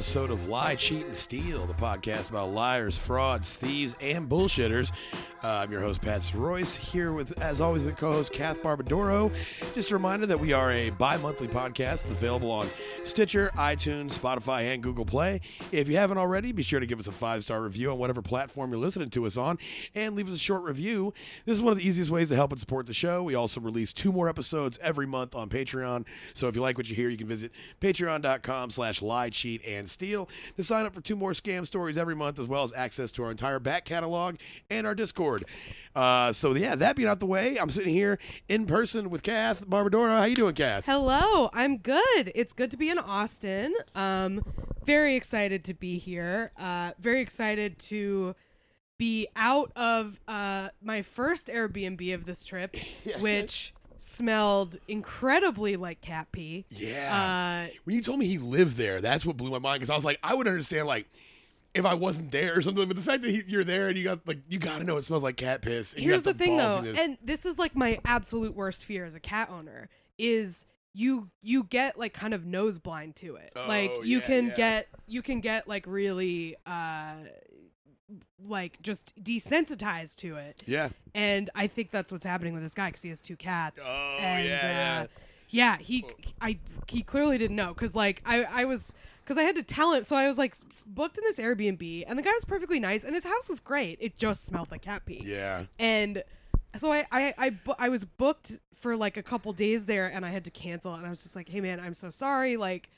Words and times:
episode 0.00 0.30
of 0.30 0.48
Lie, 0.48 0.76
Cheat, 0.76 1.04
and 1.04 1.14
Steal, 1.14 1.66
the 1.66 1.74
podcast 1.74 2.30
about 2.30 2.52
liars, 2.52 2.96
frauds, 2.96 3.52
thieves, 3.52 3.94
and 4.00 4.30
bullshitters. 4.30 4.92
Uh, 5.42 5.62
I'm 5.62 5.72
your 5.72 5.80
host, 5.80 6.02
Pat 6.02 6.30
Royce, 6.34 6.76
here 6.76 7.14
with, 7.14 7.40
as 7.40 7.62
always, 7.62 7.82
with 7.82 7.96
co-host 7.96 8.30
Kath 8.30 8.62
Barbadoro. 8.62 9.32
Just 9.74 9.90
a 9.90 9.94
reminder 9.94 10.26
that 10.26 10.38
we 10.38 10.52
are 10.52 10.70
a 10.70 10.90
bi-monthly 10.90 11.48
podcast. 11.48 12.02
It's 12.02 12.12
available 12.12 12.50
on 12.50 12.68
Stitcher, 13.04 13.50
iTunes, 13.54 14.18
Spotify, 14.18 14.74
and 14.74 14.82
Google 14.82 15.06
Play. 15.06 15.40
If 15.72 15.88
you 15.88 15.96
haven't 15.96 16.18
already, 16.18 16.52
be 16.52 16.62
sure 16.62 16.78
to 16.78 16.84
give 16.84 17.00
us 17.00 17.06
a 17.06 17.12
five-star 17.12 17.62
review 17.62 17.90
on 17.90 17.96
whatever 17.96 18.20
platform 18.20 18.70
you're 18.70 18.80
listening 18.80 19.08
to 19.08 19.24
us 19.24 19.38
on, 19.38 19.56
and 19.94 20.14
leave 20.14 20.28
us 20.28 20.34
a 20.34 20.38
short 20.38 20.62
review. 20.62 21.14
This 21.46 21.56
is 21.56 21.62
one 21.62 21.72
of 21.72 21.78
the 21.78 21.88
easiest 21.88 22.10
ways 22.10 22.28
to 22.28 22.36
help 22.36 22.52
and 22.52 22.60
support 22.60 22.84
the 22.84 22.92
show. 22.92 23.22
We 23.22 23.34
also 23.34 23.62
release 23.62 23.94
two 23.94 24.12
more 24.12 24.28
episodes 24.28 24.78
every 24.82 25.06
month 25.06 25.34
on 25.34 25.48
Patreon. 25.48 26.04
So 26.34 26.48
if 26.48 26.54
you 26.54 26.60
like 26.60 26.76
what 26.76 26.90
you 26.90 26.94
hear, 26.94 27.08
you 27.08 27.16
can 27.16 27.28
visit 27.28 27.50
patreon.com 27.80 28.68
slash 28.68 29.00
lie, 29.00 29.30
cheat, 29.30 29.64
and 29.64 29.88
steal 29.88 30.28
to 30.56 30.62
sign 30.62 30.84
up 30.84 30.94
for 30.94 31.00
two 31.00 31.16
more 31.16 31.32
scam 31.32 31.66
stories 31.66 31.96
every 31.96 32.14
month, 32.14 32.38
as 32.38 32.46
well 32.46 32.62
as 32.62 32.74
access 32.74 33.10
to 33.12 33.24
our 33.24 33.30
entire 33.30 33.58
back 33.58 33.86
catalog 33.86 34.36
and 34.68 34.86
our 34.86 34.94
Discord. 34.94 35.29
Uh, 35.94 36.32
so 36.32 36.54
yeah, 36.54 36.74
that 36.76 36.96
being 36.96 37.08
out 37.08 37.20
the 37.20 37.26
way, 37.26 37.56
I'm 37.58 37.70
sitting 37.70 37.92
here 37.92 38.18
in 38.48 38.66
person 38.66 39.10
with 39.10 39.22
Kath 39.22 39.66
Barbadoro. 39.66 40.16
How 40.16 40.24
you 40.24 40.36
doing, 40.36 40.54
Kath? 40.54 40.86
Hello, 40.86 41.50
I'm 41.52 41.78
good. 41.78 42.32
It's 42.34 42.52
good 42.52 42.70
to 42.70 42.76
be 42.76 42.90
in 42.90 42.98
Austin. 42.98 43.74
Um, 43.94 44.44
very 44.84 45.16
excited 45.16 45.64
to 45.64 45.74
be 45.74 45.98
here. 45.98 46.52
Uh, 46.58 46.92
very 47.00 47.20
excited 47.20 47.78
to 47.80 48.34
be 48.98 49.28
out 49.34 49.72
of 49.76 50.20
uh, 50.28 50.68
my 50.82 51.02
first 51.02 51.48
Airbnb 51.48 52.14
of 52.14 52.24
this 52.24 52.44
trip, 52.44 52.76
which 53.20 53.74
smelled 53.96 54.76
incredibly 54.88 55.76
like 55.76 56.00
cat 56.00 56.28
pee. 56.32 56.66
Yeah. 56.70 57.66
Uh, 57.68 57.72
when 57.84 57.96
you 57.96 58.02
told 58.02 58.18
me 58.18 58.26
he 58.26 58.38
lived 58.38 58.76
there, 58.76 59.00
that's 59.00 59.26
what 59.26 59.36
blew 59.36 59.50
my 59.50 59.58
mind 59.58 59.80
because 59.80 59.90
I 59.90 59.94
was 59.94 60.04
like, 60.04 60.18
I 60.22 60.34
would 60.34 60.46
understand 60.46 60.86
like 60.86 61.08
if 61.74 61.86
I 61.86 61.94
wasn't 61.94 62.30
there 62.32 62.56
or 62.58 62.62
something, 62.62 62.86
but 62.86 62.96
the 62.96 63.02
fact 63.02 63.22
that 63.22 63.30
he, 63.30 63.42
you're 63.46 63.64
there 63.64 63.88
and 63.88 63.96
you 63.96 64.04
got 64.04 64.26
like 64.26 64.38
you 64.48 64.58
got 64.58 64.78
to 64.80 64.84
know 64.84 64.96
it 64.96 65.04
smells 65.04 65.22
like 65.22 65.36
cat 65.36 65.62
piss. 65.62 65.94
here's 65.94 66.24
the 66.24 66.34
thing 66.34 66.56
though, 66.56 66.84
and 66.98 67.18
this 67.22 67.46
is 67.46 67.58
like 67.58 67.76
my 67.76 68.00
absolute 68.04 68.54
worst 68.54 68.84
fear 68.84 69.04
as 69.04 69.14
a 69.14 69.20
cat 69.20 69.50
owner 69.50 69.88
is 70.18 70.66
you 70.92 71.30
you 71.42 71.62
get 71.64 71.98
like 71.98 72.12
kind 72.12 72.34
of 72.34 72.44
nose 72.44 72.78
blind 72.78 73.16
to 73.16 73.36
it. 73.36 73.52
like 73.54 73.90
Oh, 73.94 74.02
you 74.02 74.18
yeah, 74.18 74.26
can 74.26 74.46
yeah. 74.48 74.54
get 74.56 74.88
you 75.06 75.22
can 75.22 75.40
get 75.40 75.68
like 75.68 75.84
really 75.86 76.56
uh 76.66 77.14
like 78.46 78.80
just 78.82 79.14
desensitized 79.22 80.16
to 80.16 80.36
it. 80.36 80.62
yeah, 80.66 80.88
And 81.14 81.50
I 81.54 81.66
think 81.66 81.90
that's 81.90 82.10
what's 82.10 82.24
happening 82.24 82.54
with 82.54 82.62
this 82.62 82.74
guy 82.74 82.88
because 82.88 83.02
he 83.02 83.08
has 83.10 83.20
two 83.20 83.36
cats. 83.36 83.82
Oh, 83.84 84.18
and, 84.20 84.48
yeah, 84.48 84.62
yeah. 84.62 85.02
Uh, 85.02 85.06
yeah, 85.52 85.76
he, 85.78 86.04
I, 86.40 86.58
he 86.86 87.02
clearly 87.02 87.36
didn't 87.38 87.56
know 87.56 87.74
because 87.74 87.94
like 87.94 88.22
I, 88.24 88.44
I 88.44 88.64
was, 88.64 88.94
because 89.30 89.40
I 89.40 89.44
had 89.44 89.54
to 89.54 89.62
tell 89.62 89.92
him. 89.92 90.02
So 90.02 90.16
I 90.16 90.26
was 90.26 90.38
like 90.38 90.56
booked 90.86 91.16
in 91.16 91.22
this 91.22 91.38
Airbnb, 91.38 92.02
and 92.08 92.18
the 92.18 92.22
guy 92.22 92.32
was 92.32 92.44
perfectly 92.44 92.80
nice, 92.80 93.04
and 93.04 93.14
his 93.14 93.22
house 93.22 93.48
was 93.48 93.60
great. 93.60 93.96
It 94.00 94.16
just 94.18 94.44
smelled 94.44 94.72
like 94.72 94.82
cat 94.82 95.06
pee. 95.06 95.22
yeah. 95.24 95.66
And 95.78 96.24
so 96.74 96.90
I, 96.92 97.06
I, 97.12 97.34
I, 97.38 97.50
bu- 97.50 97.74
I 97.78 97.88
was 97.90 98.04
booked 98.04 98.58
for 98.74 98.96
like 98.96 99.16
a 99.16 99.22
couple 99.22 99.52
days 99.52 99.86
there, 99.86 100.08
and 100.08 100.26
I 100.26 100.30
had 100.30 100.44
to 100.46 100.50
cancel. 100.50 100.94
And 100.94 101.06
I 101.06 101.10
was 101.10 101.22
just 101.22 101.36
like, 101.36 101.48
hey 101.48 101.60
man, 101.60 101.78
I'm 101.78 101.94
so 101.94 102.10
sorry. 102.10 102.56
Like, 102.56 102.88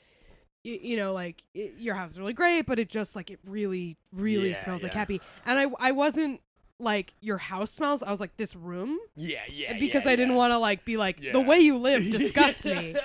y- 0.65 0.79
you 0.81 0.97
know, 0.97 1.13
like 1.13 1.43
y 1.53 1.69
your 1.77 1.93
house 1.93 2.11
is 2.13 2.19
really 2.19 2.33
great, 2.33 2.65
but 2.65 2.79
it 2.79 2.89
just 2.89 3.15
like 3.15 3.29
it 3.29 3.39
really, 3.45 3.95
really 4.11 4.49
Yeah, 4.49 4.63
smells 4.63 4.81
like 4.81 4.93
yeah. 4.93 4.99
cat 5.01 5.07
pee. 5.09 5.21
And 5.45 5.59
I, 5.59 5.65
I 5.79 5.91
wasn't 5.91 6.41
like 6.79 7.13
your 7.21 7.37
house 7.37 7.69
smells. 7.71 8.01
I 8.01 8.09
was 8.09 8.19
like 8.19 8.35
this 8.37 8.55
room 8.55 8.97
Yeah, 9.15 9.39
yeah. 9.49 9.77
because 9.79 10.05
yeah, 10.05 10.11
I 10.11 10.15
didn't 10.15 10.31
yeah. 10.31 10.37
want 10.37 10.51
to 10.53 10.57
like 10.57 10.83
be 10.83 10.97
like 10.97 11.21
Yeah. 11.21 11.31
the 11.33 11.39
way 11.41 11.59
you 11.59 11.77
live 11.77 12.01
disgusts 12.11 12.65
me. 12.65 12.95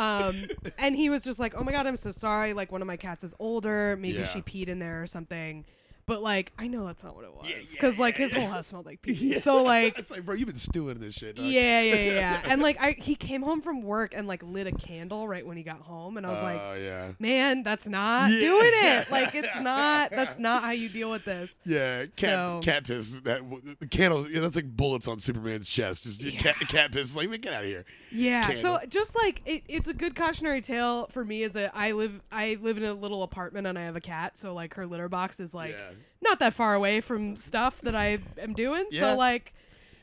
Um, 0.00 0.42
and 0.78 0.96
he 0.96 1.10
was 1.10 1.22
just 1.22 1.38
like, 1.38 1.54
"Oh 1.56 1.62
my 1.62 1.72
god, 1.72 1.86
I'm 1.86 1.96
so 1.96 2.10
sorry. 2.10 2.52
Like 2.54 2.72
one 2.72 2.80
of 2.82 2.86
my 2.86 2.96
cats 2.96 3.22
is 3.24 3.34
older. 3.38 3.96
Maybe 4.00 4.18
Yeah. 4.18 4.26
she 4.26 4.40
peed 4.42 4.68
in 4.68 4.78
there 4.78 5.02
or 5.02 5.06
something." 5.06 5.64
But 6.10 6.22
like, 6.22 6.52
I 6.58 6.66
know 6.66 6.86
that's 6.86 7.04
not 7.04 7.14
what 7.14 7.24
it 7.24 7.32
was 7.32 7.70
because 7.70 7.94
yeah, 7.94 8.00
like 8.00 8.16
his 8.16 8.32
whole 8.32 8.48
house 8.48 8.66
smelled 8.66 8.84
like 8.84 9.00
pee. 9.02 9.12
Yeah. 9.12 9.38
So 9.38 9.62
like, 9.62 9.96
it's 9.98 10.10
like, 10.10 10.24
bro, 10.26 10.34
you've 10.34 10.48
been 10.48 10.56
stewing 10.56 10.98
this 10.98 11.14
shit. 11.14 11.36
dog. 11.36 11.44
yeah, 11.46 11.80
yeah, 11.82 11.94
yeah, 11.94 12.12
yeah. 12.12 12.42
and 12.46 12.60
like, 12.60 12.80
I 12.82 12.96
he 12.98 13.14
came 13.14 13.42
home 13.42 13.60
from 13.60 13.80
work 13.82 14.12
and 14.16 14.26
like 14.26 14.42
lit 14.42 14.66
a 14.66 14.72
candle 14.72 15.28
right 15.28 15.46
when 15.46 15.56
he 15.56 15.62
got 15.62 15.78
home, 15.80 16.16
and 16.16 16.26
I 16.26 16.30
was 16.30 16.42
like, 16.42 16.60
Oh 16.60 16.74
yeah. 16.80 17.12
"Man, 17.20 17.62
that's 17.62 17.86
not 17.86 18.32
Yeah. 18.32 18.40
doing 18.40 18.70
it. 18.72 19.10
Like, 19.10 19.36
it's 19.36 19.60
not. 19.60 20.10
That's 20.10 20.36
not 20.36 20.64
how 20.64 20.72
you 20.72 20.88
deal 20.88 21.10
with 21.10 21.24
this." 21.24 21.60
Yeah, 21.64 22.06
cat 22.06 22.14
So- 22.16 22.60
cat 22.60 22.84
piss. 22.88 23.20
That 23.20 23.42
the 23.78 23.86
candles. 23.86 24.28
Yeah, 24.28 24.40
that's 24.40 24.56
like 24.56 24.76
bullets 24.76 25.06
on 25.06 25.20
Superman's 25.20 25.70
chest. 25.70 26.02
Just 26.02 26.22
cat, 26.38 26.56
Yeah. 26.60 26.66
cat 26.66 26.90
piss. 26.92 27.14
Like, 27.14 27.30
man, 27.30 27.40
get 27.40 27.52
out 27.52 27.62
of 27.62 27.68
here. 27.68 27.84
Yeah. 28.10 28.52
So 28.54 28.80
just 28.88 29.14
like 29.14 29.42
it, 29.46 29.62
it's 29.68 29.86
a 29.86 29.94
good 29.94 30.16
cautionary 30.16 30.60
tale 30.60 31.06
for 31.12 31.24
me 31.24 31.44
as 31.44 31.54
a 31.54 31.70
I 31.72 31.92
live 31.92 32.20
I 32.32 32.58
live 32.60 32.78
in 32.78 32.84
a 32.84 32.94
little 32.94 33.22
apartment 33.22 33.68
and 33.68 33.78
I 33.78 33.82
have 33.82 33.94
a 33.94 34.00
cat, 34.00 34.36
so 34.36 34.54
like 34.54 34.74
her 34.74 34.86
litter 34.86 35.08
box 35.08 35.38
is 35.38 35.54
like 35.54 35.70
Yeah. 35.72 35.90
Not 36.22 36.38
that 36.40 36.54
far 36.54 36.74
away 36.74 37.00
from 37.00 37.36
stuff 37.36 37.80
that 37.82 37.96
I 37.96 38.18
am 38.38 38.52
doing. 38.54 38.84
Yeah. 38.90 39.00
So 39.00 39.16
like 39.16 39.52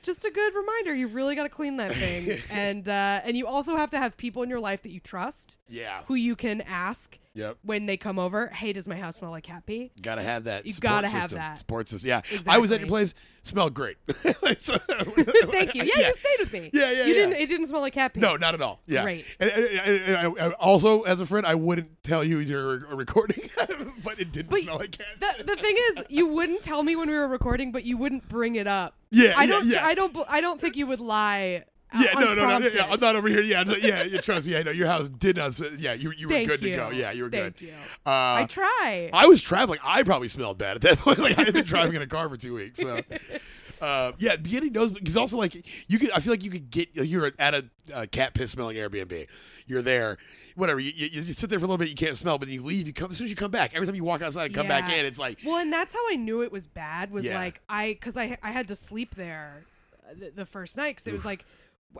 just 0.03 0.23
a 0.25 0.31
good 0.31 0.53
reminder, 0.55 0.93
you 0.95 1.07
really 1.07 1.35
got 1.35 1.43
to 1.43 1.49
clean 1.49 1.77
that 1.77 1.91
thing, 1.93 2.39
and 2.49 2.87
uh, 2.87 3.21
and 3.23 3.35
you 3.35 3.45
also 3.47 3.75
have 3.75 3.89
to 3.91 3.97
have 3.97 4.15
people 4.17 4.41
in 4.43 4.49
your 4.49 4.59
life 4.59 4.81
that 4.83 4.91
you 4.91 4.99
trust, 4.99 5.57
Yeah. 5.67 6.01
who 6.07 6.15
you 6.15 6.35
can 6.35 6.61
ask 6.61 7.17
Yep. 7.37 7.57
when 7.61 7.85
they 7.85 7.97
come 7.97 8.17
over. 8.19 8.47
Hey, 8.47 8.73
does 8.73 8.87
my 8.87 8.95
house 8.95 9.17
smell 9.17 9.31
like 9.31 9.43
cat 9.43 9.65
pee? 9.65 9.91
Gotta 10.01 10.23
have 10.23 10.45
that. 10.45 10.65
You 10.65 10.73
gotta 10.79 11.07
have 11.07 11.23
system. 11.23 11.37
that. 11.37 11.59
Sports 11.59 11.91
system. 11.91 12.09
Yeah. 12.09 12.21
I 12.47 12.57
was 12.57 12.71
at 12.71 12.79
your 12.79 12.87
place. 12.89 13.13
Smelled 13.43 13.73
great. 13.73 13.97
Thank 14.07 15.75
you. 15.75 15.83
Yeah, 15.83 16.07
you 16.07 16.13
stayed 16.13 16.39
with 16.39 16.51
me. 16.51 16.69
Yeah, 16.73 16.91
yeah, 16.91 17.05
You 17.05 17.13
yeah. 17.13 17.13
didn't. 17.13 17.33
It 17.33 17.47
didn't 17.49 17.67
smell 17.67 17.81
like 17.81 17.93
cat 17.93 18.13
pee. 18.13 18.19
No, 18.19 18.35
not 18.35 18.53
at 18.53 18.61
all. 18.61 18.81
Yeah. 18.87 19.03
Great. 19.03 19.25
And, 19.39 19.49
and- 19.51 19.65
and- 19.65 20.03
and 20.03 20.39
I- 20.39 20.47
I- 20.47 20.51
also, 20.53 21.03
as 21.03 21.19
a 21.19 21.25
friend, 21.25 21.45
I 21.45 21.55
wouldn't 21.55 22.03
tell 22.03 22.23
you 22.23 22.39
you're 22.39 22.79
recording, 22.93 23.49
but 24.03 24.19
it 24.19 24.31
didn't 24.31 24.49
But 24.49 24.61
smell 24.61 24.77
like 24.79 24.97
cat. 24.97 25.07
The, 25.19 25.43
the 25.43 25.55
thing 25.55 25.75
is, 25.91 26.03
you 26.09 26.27
wouldn't 26.27 26.63
tell 26.63 26.83
me 26.83 26.95
when 26.95 27.09
we 27.09 27.15
were 27.15 27.27
recording, 27.27 27.71
but 27.71 27.83
you 27.83 27.97
wouldn't 27.97 28.27
bring 28.27 28.55
it 28.55 28.67
up. 28.67 28.95
Yeah, 29.11 29.33
I 29.37 29.43
yeah, 29.43 29.49
don't. 29.51 29.65
yeah. 29.67 29.85
I 29.85 29.93
don't. 29.93 30.17
I 30.27 30.41
don't 30.41 30.59
think 30.59 30.75
you 30.75 30.87
would 30.87 30.99
lie. 30.99 31.63
Uh, 31.93 32.01
yeah, 32.03 32.13
no, 32.19 32.33
no, 32.33 32.45
no, 32.47 32.57
no, 32.59 32.67
yeah, 32.67 32.85
I'm 32.89 32.99
not 32.99 33.15
over 33.15 33.27
here. 33.29 33.41
Yeah, 33.41 33.63
yeah, 33.79 34.03
yeah, 34.03 34.19
trust 34.21 34.45
me. 34.45 34.57
I 34.57 34.63
know 34.63 34.71
your 34.71 34.87
house 34.87 35.07
did 35.09 35.37
not. 35.37 35.53
smell- 35.53 35.73
Yeah, 35.75 35.93
you, 35.93 36.11
you 36.11 36.27
were 36.27 36.33
Thank 36.33 36.47
good 36.49 36.61
to 36.61 36.71
go. 36.71 36.89
Yeah, 36.89 37.11
you 37.11 37.23
were 37.23 37.29
Thank 37.29 37.57
good. 37.59 37.67
you. 37.67 37.73
Uh, 38.05 38.09
I 38.43 38.45
try. 38.49 39.09
I 39.13 39.25
was 39.27 39.41
traveling. 39.41 39.79
I 39.83 40.03
probably 40.03 40.27
smelled 40.27 40.57
bad 40.57 40.75
at 40.75 40.81
that 40.81 40.97
point. 40.99 41.19
Like 41.19 41.37
I 41.39 41.43
had 41.43 41.53
been 41.53 41.65
driving 41.65 41.95
in 41.95 42.01
a 42.01 42.07
car 42.07 42.27
for 42.27 42.35
two 42.37 42.55
weeks. 42.55 42.79
So, 42.81 42.99
uh, 43.81 44.11
yeah, 44.17 44.35
getting 44.35 44.73
those 44.73 44.91
because 44.91 45.15
also 45.17 45.37
like 45.37 45.65
you 45.87 45.97
could. 45.99 46.11
I 46.11 46.19
feel 46.19 46.33
like 46.33 46.43
you 46.43 46.51
could 46.51 46.69
get. 46.69 46.89
You're 46.93 47.31
at 47.39 47.53
a 47.55 47.65
uh, 47.93 48.05
cat 48.11 48.33
piss 48.33 48.51
smelling 48.51 48.75
Airbnb. 48.75 49.27
You're 49.65 49.81
there, 49.81 50.17
whatever. 50.55 50.79
You, 50.79 50.91
you, 50.95 51.21
you 51.21 51.33
sit 51.33 51.49
there 51.49 51.59
for 51.59 51.65
a 51.65 51.67
little 51.67 51.77
bit. 51.77 51.87
You 51.89 51.95
can't 51.95 52.17
smell, 52.17 52.37
but 52.37 52.47
then 52.47 52.55
you 52.55 52.63
leave. 52.63 52.87
You 52.87 52.93
come 52.93 53.11
as 53.11 53.17
soon 53.17 53.25
as 53.25 53.29
you 53.31 53.35
come 53.37 53.51
back. 53.51 53.73
Every 53.73 53.85
time 53.87 53.95
you 53.95 54.03
walk 54.03 54.21
outside 54.21 54.47
and 54.47 54.55
come 54.55 54.67
back 54.67 54.89
in, 54.91 55.05
it's 55.05 55.19
like 55.19 55.39
well, 55.45 55.57
and 55.57 55.71
that's 55.71 55.93
how 55.93 56.01
I 56.09 56.15
knew 56.17 56.41
it 56.41 56.51
was 56.51 56.67
bad. 56.67 57.11
Was 57.11 57.23
Yeah. 57.23 57.37
like 57.39 57.61
I, 57.69 57.89
because 57.93 58.17
I, 58.17 58.37
I 58.43 58.51
had 58.51 58.67
to 58.69 58.75
sleep 58.75 59.15
there 59.15 59.63
uh, 60.09 60.13
the, 60.19 60.31
the 60.35 60.45
first 60.45 60.75
night 60.75 60.95
because 60.97 61.07
it 61.07 61.13
was 61.13 61.23
like. 61.25 61.45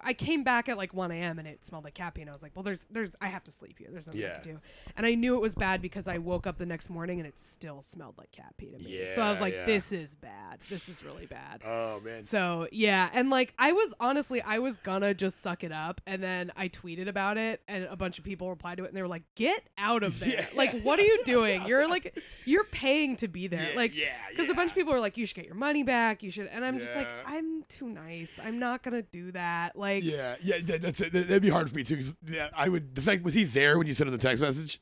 I 0.04 0.14
came 0.14 0.44
back 0.44 0.70
at 0.70 0.78
like 0.78 0.94
1 0.94 1.12
a.m. 1.12 1.40
and 1.40 1.48
it 1.48 1.66
smelled 1.66 1.84
like 1.84 1.94
cat 1.96 2.14
pee, 2.14 2.22
and 2.22 2.30
I 2.30 2.34
was 2.34 2.44
like, 2.44 2.52
"Well, 2.56 2.62
there's, 2.64 2.86
there's, 2.92 3.16
I 3.22 3.28
have 3.28 3.44
to 3.46 3.52
sleep 3.52 3.80
here. 3.80 3.88
There's 3.92 4.06
nothing 4.08 4.22
Yeah. 4.22 4.38
to 4.38 4.44
do." 4.44 4.60
And 4.96 5.06
I 5.06 5.16
knew 5.16 5.36
it 5.36 5.42
was 5.42 5.56
bad 5.56 5.82
because 5.82 6.08
I 6.08 6.18
woke 6.18 6.46
up 6.46 6.58
the 6.58 6.66
next 6.66 6.90
morning 6.90 7.20
and 7.20 7.28
it 7.28 7.40
still 7.40 7.82
smelled 7.82 8.16
like 8.18 8.32
cat 8.32 8.54
pee 8.58 8.72
to 8.72 8.78
me. 8.78 9.08
so 9.08 9.22
I 9.22 9.32
was 9.32 9.42
like, 9.42 9.54
yeah. 9.54 9.66
"This 9.66 9.92
is 9.92 10.14
bad. 10.14 10.60
This 10.70 10.90
is 10.90 11.04
really 11.04 11.26
bad." 11.26 11.62
oh 11.66 12.00
man. 12.02 12.22
So 12.22 12.68
yeah, 12.72 13.10
and 13.14 13.30
like 13.30 13.54
I 13.58 13.72
was 13.72 13.94
honestly, 14.00 14.42
I 14.42 14.60
was 14.60 14.78
gonna 14.78 15.14
just 15.14 15.40
suck 15.42 15.64
it 15.64 15.72
up, 15.72 16.02
and 16.06 16.22
then 16.22 16.52
I 16.56 16.68
tweeted 16.70 17.08
about 17.08 17.38
it, 17.38 17.62
and 17.68 17.86
a 17.86 17.96
bunch 17.96 18.20
of 18.20 18.26
people 18.26 18.50
replied 18.50 18.78
to 18.78 18.84
it, 18.84 18.88
and 18.90 18.96
they 18.98 19.02
were 19.02 19.08
like, 19.08 19.24
"Get 19.36 19.68
out 19.78 20.04
of 20.04 20.20
there! 20.20 20.30
Yeah. 20.30 20.46
Like, 20.56 20.82
what 20.82 21.00
are 21.00 21.04
you 21.04 21.24
doing? 21.24 21.66
You're 21.66 21.88
like, 21.90 22.20
you're 22.46 22.66
paying 22.66 23.16
to 23.18 23.28
be 23.28 23.48
there, 23.48 23.70
Yeah, 23.72 23.76
like, 23.78 23.96
yeah, 23.98 24.08
because 24.30 24.50
a 24.50 24.54
bunch 24.54 24.72
of 24.72 24.76
people 24.76 24.92
were 24.94 25.00
like, 25.00 25.18
you 25.18 25.26
should 25.26 25.36
get 25.36 25.46
your 25.46 25.56
money 25.56 25.84
back, 25.84 26.22
you 26.24 26.30
should, 26.30 26.48
and 26.48 26.64
I'm 26.66 26.78
just 26.80 26.96
like, 26.96 27.08
I'm 27.26 27.64
too 27.70 27.90
nice, 27.90 28.40
I'm 28.44 28.60
not 28.60 28.84
gonna 28.84 29.02
do 29.02 29.32
that, 29.32 29.77
like, 29.78 30.04
Yeah, 30.04 30.36
yeah, 30.42 30.58
that, 30.66 30.82
that's 30.82 31.02
it. 31.02 31.14
That'd 31.14 31.42
be 31.42 31.50
hard 31.50 31.70
for 31.70 31.76
me 31.76 31.84
too. 31.84 31.96
Because 31.96 32.16
yeah, 32.28 32.50
I 32.56 32.70
would. 32.70 32.96
The 32.96 33.02
fact 33.02 33.24
was 33.24 33.34
he 33.34 33.44
there 33.44 33.78
when 33.78 33.88
you 33.88 33.94
sent 33.94 34.08
him 34.08 34.12
the 34.14 34.22
text 34.22 34.42
message? 34.42 34.82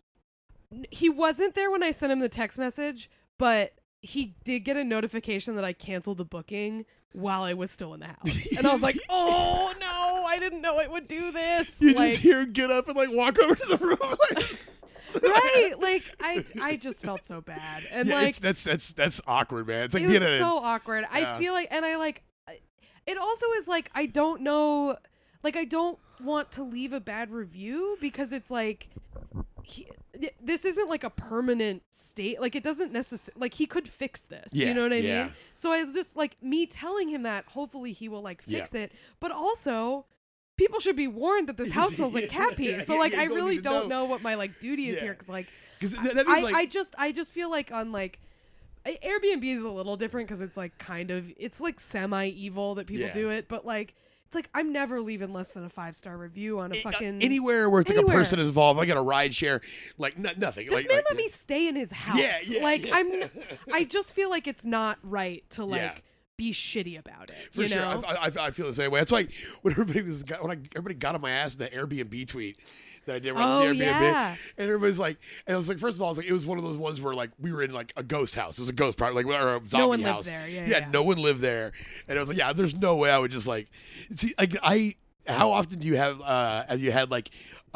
he 0.91 1.09
wasn't 1.09 1.53
there 1.55 1.71
when 1.71 1.83
I 1.83 1.91
sent 1.91 2.11
him 2.11 2.19
the 2.19 2.27
text 2.27 2.57
message, 2.57 3.09
but 3.37 3.73
he 4.01 4.35
did 4.43 4.61
get 4.61 4.75
a 4.77 4.83
notification 4.83 5.55
that 5.55 5.63
I 5.63 5.73
canceled 5.73 6.17
the 6.17 6.25
booking 6.25 6.85
while 7.13 7.43
I 7.43 7.53
was 7.53 7.71
still 7.71 7.93
in 7.93 8.01
the 8.01 8.07
house, 8.07 8.51
and 8.57 8.67
I 8.67 8.73
was 8.73 8.81
like, 8.81 8.97
oh 9.09 9.73
no, 9.79 10.25
I 10.25 10.37
didn't 10.39 10.61
know 10.61 10.79
it 10.79 10.91
would 10.91 11.07
do 11.07 11.31
this, 11.31 11.79
You 11.81 11.93
like, 11.93 12.09
just 12.11 12.21
hear 12.21 12.41
him 12.41 12.51
get 12.51 12.71
up 12.71 12.87
and 12.89 12.97
like 12.97 13.09
walk 13.11 13.39
over 13.39 13.55
to 13.55 13.67
the 13.67 13.77
room. 13.77 13.97
Like, 15.15 15.23
right 15.23 15.73
like 15.79 16.03
i 16.19 16.43
i 16.61 16.75
just 16.75 17.01
felt 17.05 17.23
so 17.23 17.39
bad 17.39 17.83
and 17.93 18.09
yeah, 18.09 18.15
like 18.15 18.35
that's 18.35 18.65
that's 18.65 18.91
that's 18.91 19.21
awkward, 19.25 19.65
man. 19.65 19.85
It's 19.85 19.93
like 19.93 20.03
it 20.03 20.07
was 20.09 20.19
so 20.19 20.57
awkward 20.57 21.05
Yeah. 21.09 21.35
i 21.35 21.39
feel 21.39 21.53
like 21.53 21.69
and 21.71 21.85
i 21.85 21.95
like 21.95 22.21
it 23.07 23.17
also 23.17 23.45
is 23.57 23.67
like 23.67 23.89
i 23.95 24.05
don't 24.05 24.41
know 24.41 24.97
like 25.43 25.55
i 25.55 25.63
don't 25.63 25.99
want 26.23 26.51
to 26.51 26.63
leave 26.63 26.93
a 26.93 26.99
bad 26.99 27.29
review 27.31 27.97
because 28.01 28.31
it's 28.31 28.49
like 28.49 28.89
he, 29.63 29.87
this 30.41 30.63
isn't 30.63 30.89
like 30.89 31.03
a 31.03 31.09
permanent 31.09 31.83
state 31.91 32.39
like 32.39 32.55
it 32.55 32.63
doesn't 32.63 32.93
necessarily 32.93 33.39
like 33.41 33.53
he 33.55 33.65
could 33.65 33.87
fix 33.87 34.25
this 34.25 34.53
Yeah, 34.53 34.67
you 34.67 34.73
know 34.73 34.83
what 34.83 34.93
i 34.93 34.97
yeah. 34.97 35.23
mean 35.25 35.33
so 35.55 35.71
i 35.71 35.83
was 35.83 35.93
just 35.93 36.15
like 36.15 36.37
me 36.41 36.65
telling 36.65 37.09
him 37.09 37.23
that 37.23 37.45
hopefully 37.45 37.91
he 37.91 38.07
will 38.07 38.21
like 38.21 38.41
fix 38.41 38.73
it 38.73 38.91
but 39.19 39.31
also 39.31 40.05
people 40.57 40.79
should 40.79 40.95
be 40.95 41.07
warned 41.07 41.49
that 41.49 41.57
this 41.57 41.71
house 41.71 41.95
smells 41.95 42.13
like 42.13 42.29
cat 42.29 42.55
pee 42.55 42.79
so 42.89 42.97
like 42.97 43.13
i 43.13 43.25
really 43.25 43.57
don't 43.59 43.89
know. 43.89 44.03
know 44.03 44.05
what 44.05 44.21
my 44.21 44.35
like 44.35 44.59
duty 44.61 44.87
is 44.87 44.95
Yeah. 44.95 45.01
here 45.01 45.13
because 45.13 45.27
like, 45.29 45.47
Cause 45.81 45.91
that 45.91 46.15
means 46.15 46.29
I, 46.29 46.41
like 46.41 46.55
I 46.55 46.65
just 46.65 46.95
I 46.97 47.11
just 47.11 47.33
feel 47.33 47.49
like 47.51 47.71
on 47.73 47.91
like 47.91 48.19
Airbnb 48.85 49.43
is 49.43 49.63
a 49.63 49.69
little 49.69 49.97
different 49.97 50.27
because 50.27 50.41
it's 50.41 50.57
like 50.57 50.77
kind 50.77 51.11
of 51.11 51.31
it's 51.37 51.59
like 51.61 51.79
semi 51.79 52.27
evil 52.27 52.75
that 52.75 52.87
people 52.87 53.07
Yeah. 53.07 53.13
do 53.13 53.29
it, 53.29 53.47
but 53.47 53.65
like 53.65 53.95
it's 54.25 54.35
like 54.35 54.49
I'm 54.53 54.71
never 54.73 55.01
leaving 55.01 55.33
less 55.33 55.51
than 55.51 55.63
a 55.65 55.69
five 55.69 55.95
star 55.95 56.17
review 56.17 56.59
on 56.59 56.71
a 56.71 56.75
a- 56.75 56.79
uh, 56.79 56.91
fucking. 56.91 57.21
anywhere 57.21 57.69
where 57.69 57.81
it's 57.81 57.91
like 57.91 57.99
a 57.99 58.07
person 58.07 58.39
is 58.39 58.47
involved. 58.47 58.79
I 58.79 58.85
got 58.85 58.97
a 58.97 59.01
ride 59.01 59.33
share, 59.35 59.61
like 59.97 60.15
n- 60.17 60.35
nothing. 60.37 60.65
This 60.67 60.73
like, 60.75 60.87
man 60.87 60.97
like, 60.97 61.05
let 61.09 61.17
me 61.17 61.27
stay 61.27 61.67
in 61.67 61.75
his 61.75 61.91
house. 61.91 62.17
Yeah, 62.17 62.37
yeah, 62.45 62.63
like 62.63 62.85
yeah. 62.87 62.95
I'm. 62.95 63.23
I 63.73 63.83
just 63.83 64.13
feel 64.13 64.29
like 64.29 64.47
it's 64.47 64.65
not 64.65 64.97
right 65.03 65.43
to 65.51 65.65
like 65.65 65.81
Yeah. 65.81 65.97
be 66.37 66.51
shitty 66.51 66.97
about 66.99 67.29
it. 67.29 67.49
For 67.53 67.65
sure. 67.67 67.83
I, 67.85 67.95
I, 67.95 68.31
I 68.47 68.51
feel 68.51 68.65
the 68.67 68.73
same 68.73 68.91
way. 68.91 68.99
That's 68.99 69.11
why 69.11 69.27
when 69.61 69.73
everybody 69.73 70.01
was 70.01 70.23
got, 70.23 70.41
when 70.41 70.51
I, 70.51 70.61
everybody 70.75 70.95
got 70.95 71.15
on 71.15 71.21
my 71.21 71.31
ass 71.31 71.55
with 71.55 71.59
that 71.59 71.73
Airbnb 71.73 72.27
tweet 72.27 72.57
that 73.05 73.15
I 73.15 73.19
did 73.19 73.33
Oh, 73.35 73.59
the 73.61 73.65
Airbnb, 73.67 73.79
yeah. 73.79 74.35
and 74.57 74.67
everybody's 74.67 74.99
like, 74.99 75.17
and 75.47 75.55
I 75.55 75.57
was 75.57 75.67
like, 75.69 75.79
first 75.79 75.97
of 75.97 76.01
all, 76.01 76.07
I 76.07 76.11
was 76.11 76.17
like, 76.17 76.27
it 76.27 76.33
was 76.33 76.45
one 76.45 76.57
of 76.57 76.63
those 76.63 76.77
ones 76.77 77.01
where 77.01 77.13
like 77.13 77.31
we 77.39 77.51
were 77.51 77.63
in 77.63 77.71
like 77.73 77.93
a 77.95 78.03
ghost 78.03 78.35
house. 78.35 78.57
It 78.57 78.61
was 78.61 78.69
a 78.69 78.73
ghost 78.73 78.97
part, 78.97 79.15
like 79.15 79.25
or 79.25 79.55
a 79.57 79.65
zombie 79.67 79.87
one 79.87 79.99
lived 79.99 80.09
house. 80.11 80.25
there. 80.29 80.47
Yeah, 80.47 80.65
yeah, 80.65 80.79
yeah. 80.79 80.89
no 80.91 81.03
one 81.03 81.17
lived 81.17 81.41
there, 81.41 81.71
and 82.07 82.17
I 82.17 82.19
was 82.21 82.29
like, 82.29 82.37
yeah, 82.37 82.53
there's 82.53 82.75
no 82.75 82.95
way 82.97 83.09
I 83.11 83.17
would 83.17 83.31
just 83.31 83.47
like 83.47 83.69
see 84.15 84.33
like 84.37 84.55
I. 84.61 84.95
How 85.27 85.53
often 85.53 85.79
do 85.79 85.87
you 85.87 85.95
have 85.97 86.21
uh 86.21 86.65
have 86.69 86.79
you 86.81 86.91
had 86.91 87.09
like 87.09 87.31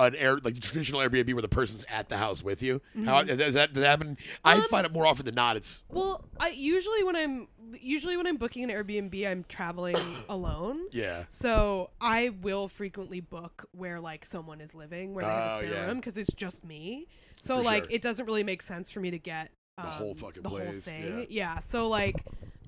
an 0.08 0.16
air 0.16 0.38
like 0.38 0.56
the 0.56 0.60
traditional 0.62 1.02
Airbnb 1.02 1.34
where 1.34 1.42
the 1.42 1.48
person's 1.48 1.86
at 1.90 2.10
the 2.10 2.18
house 2.18 2.42
with 2.44 2.64
you? 2.64 2.82
How 3.06 3.24
does 3.24 3.38
that, 3.38 3.74
does 3.74 3.82
that 3.82 3.90
happen? 3.90 4.18
I 4.44 4.54
Mm-hmm. 4.56 4.64
Um, 4.64 4.70
find 4.70 4.86
it 4.86 4.92
more 4.94 5.06
often 5.06 5.26
than 5.26 5.36
not. 5.36 5.56
It's 5.58 5.84
well, 5.90 6.24
I 6.40 6.50
usually 6.50 7.04
when 7.04 7.16
I'm 7.16 7.48
usually 7.80 8.18
when 8.18 8.26
I'm 8.28 8.38
booking 8.38 8.64
an 8.64 8.70
Airbnb, 8.70 9.28
I'm 9.28 9.44
traveling 9.48 9.98
alone. 10.30 10.80
yeah. 10.92 11.26
So 11.28 11.92
I 12.02 12.30
will 12.42 12.68
frequently 12.68 13.20
book 13.20 13.68
where 13.72 14.00
like 14.00 14.26
someone 14.26 14.62
is 14.62 14.74
living, 14.74 15.14
where 15.14 15.24
they 15.26 15.30
have 15.32 15.52
a 15.52 15.54
Oh, 15.56 15.62
spare 15.62 15.72
yeah. 15.72 15.86
room, 15.86 15.98
because 15.98 16.18
it's 16.18 16.34
just 16.34 16.64
me. 16.66 17.08
So 17.40 17.58
For 17.58 17.64
like 17.64 17.84
sure. 17.86 17.94
it 17.94 18.02
doesn't 18.02 18.26
really 18.26 18.44
make 18.44 18.62
sense 18.62 18.90
for 18.92 19.00
me 19.02 19.12
to 19.12 19.20
get 19.20 19.52
um, 19.78 19.86
whole 19.88 20.16
fucking 20.16 20.44
the 20.44 20.50
whole 20.50 20.60
place, 20.60 20.86
thing. 20.86 21.28
yeah. 21.30 21.60
So 21.60 21.88
like, 21.88 22.26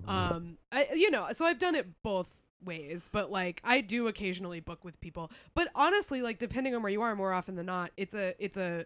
um, 0.07 0.57
I 0.71 0.87
you 0.93 1.11
know, 1.11 1.27
so 1.33 1.45
I've 1.45 1.59
done 1.59 1.75
it 1.75 1.87
both 2.03 2.35
ways, 2.63 3.09
but 3.11 3.31
like 3.31 3.61
I 3.63 3.81
do 3.81 4.07
occasionally 4.07 4.59
book 4.59 4.83
with 4.83 4.99
people. 5.01 5.31
But 5.53 5.69
honestly, 5.75 6.21
like 6.21 6.39
depending 6.39 6.75
on 6.75 6.81
where 6.83 6.91
you 6.91 7.01
are, 7.01 7.15
more 7.15 7.33
often 7.33 7.55
than 7.55 7.65
not, 7.65 7.91
it's 7.97 8.13
a 8.15 8.33
it's 8.39 8.57
a 8.57 8.85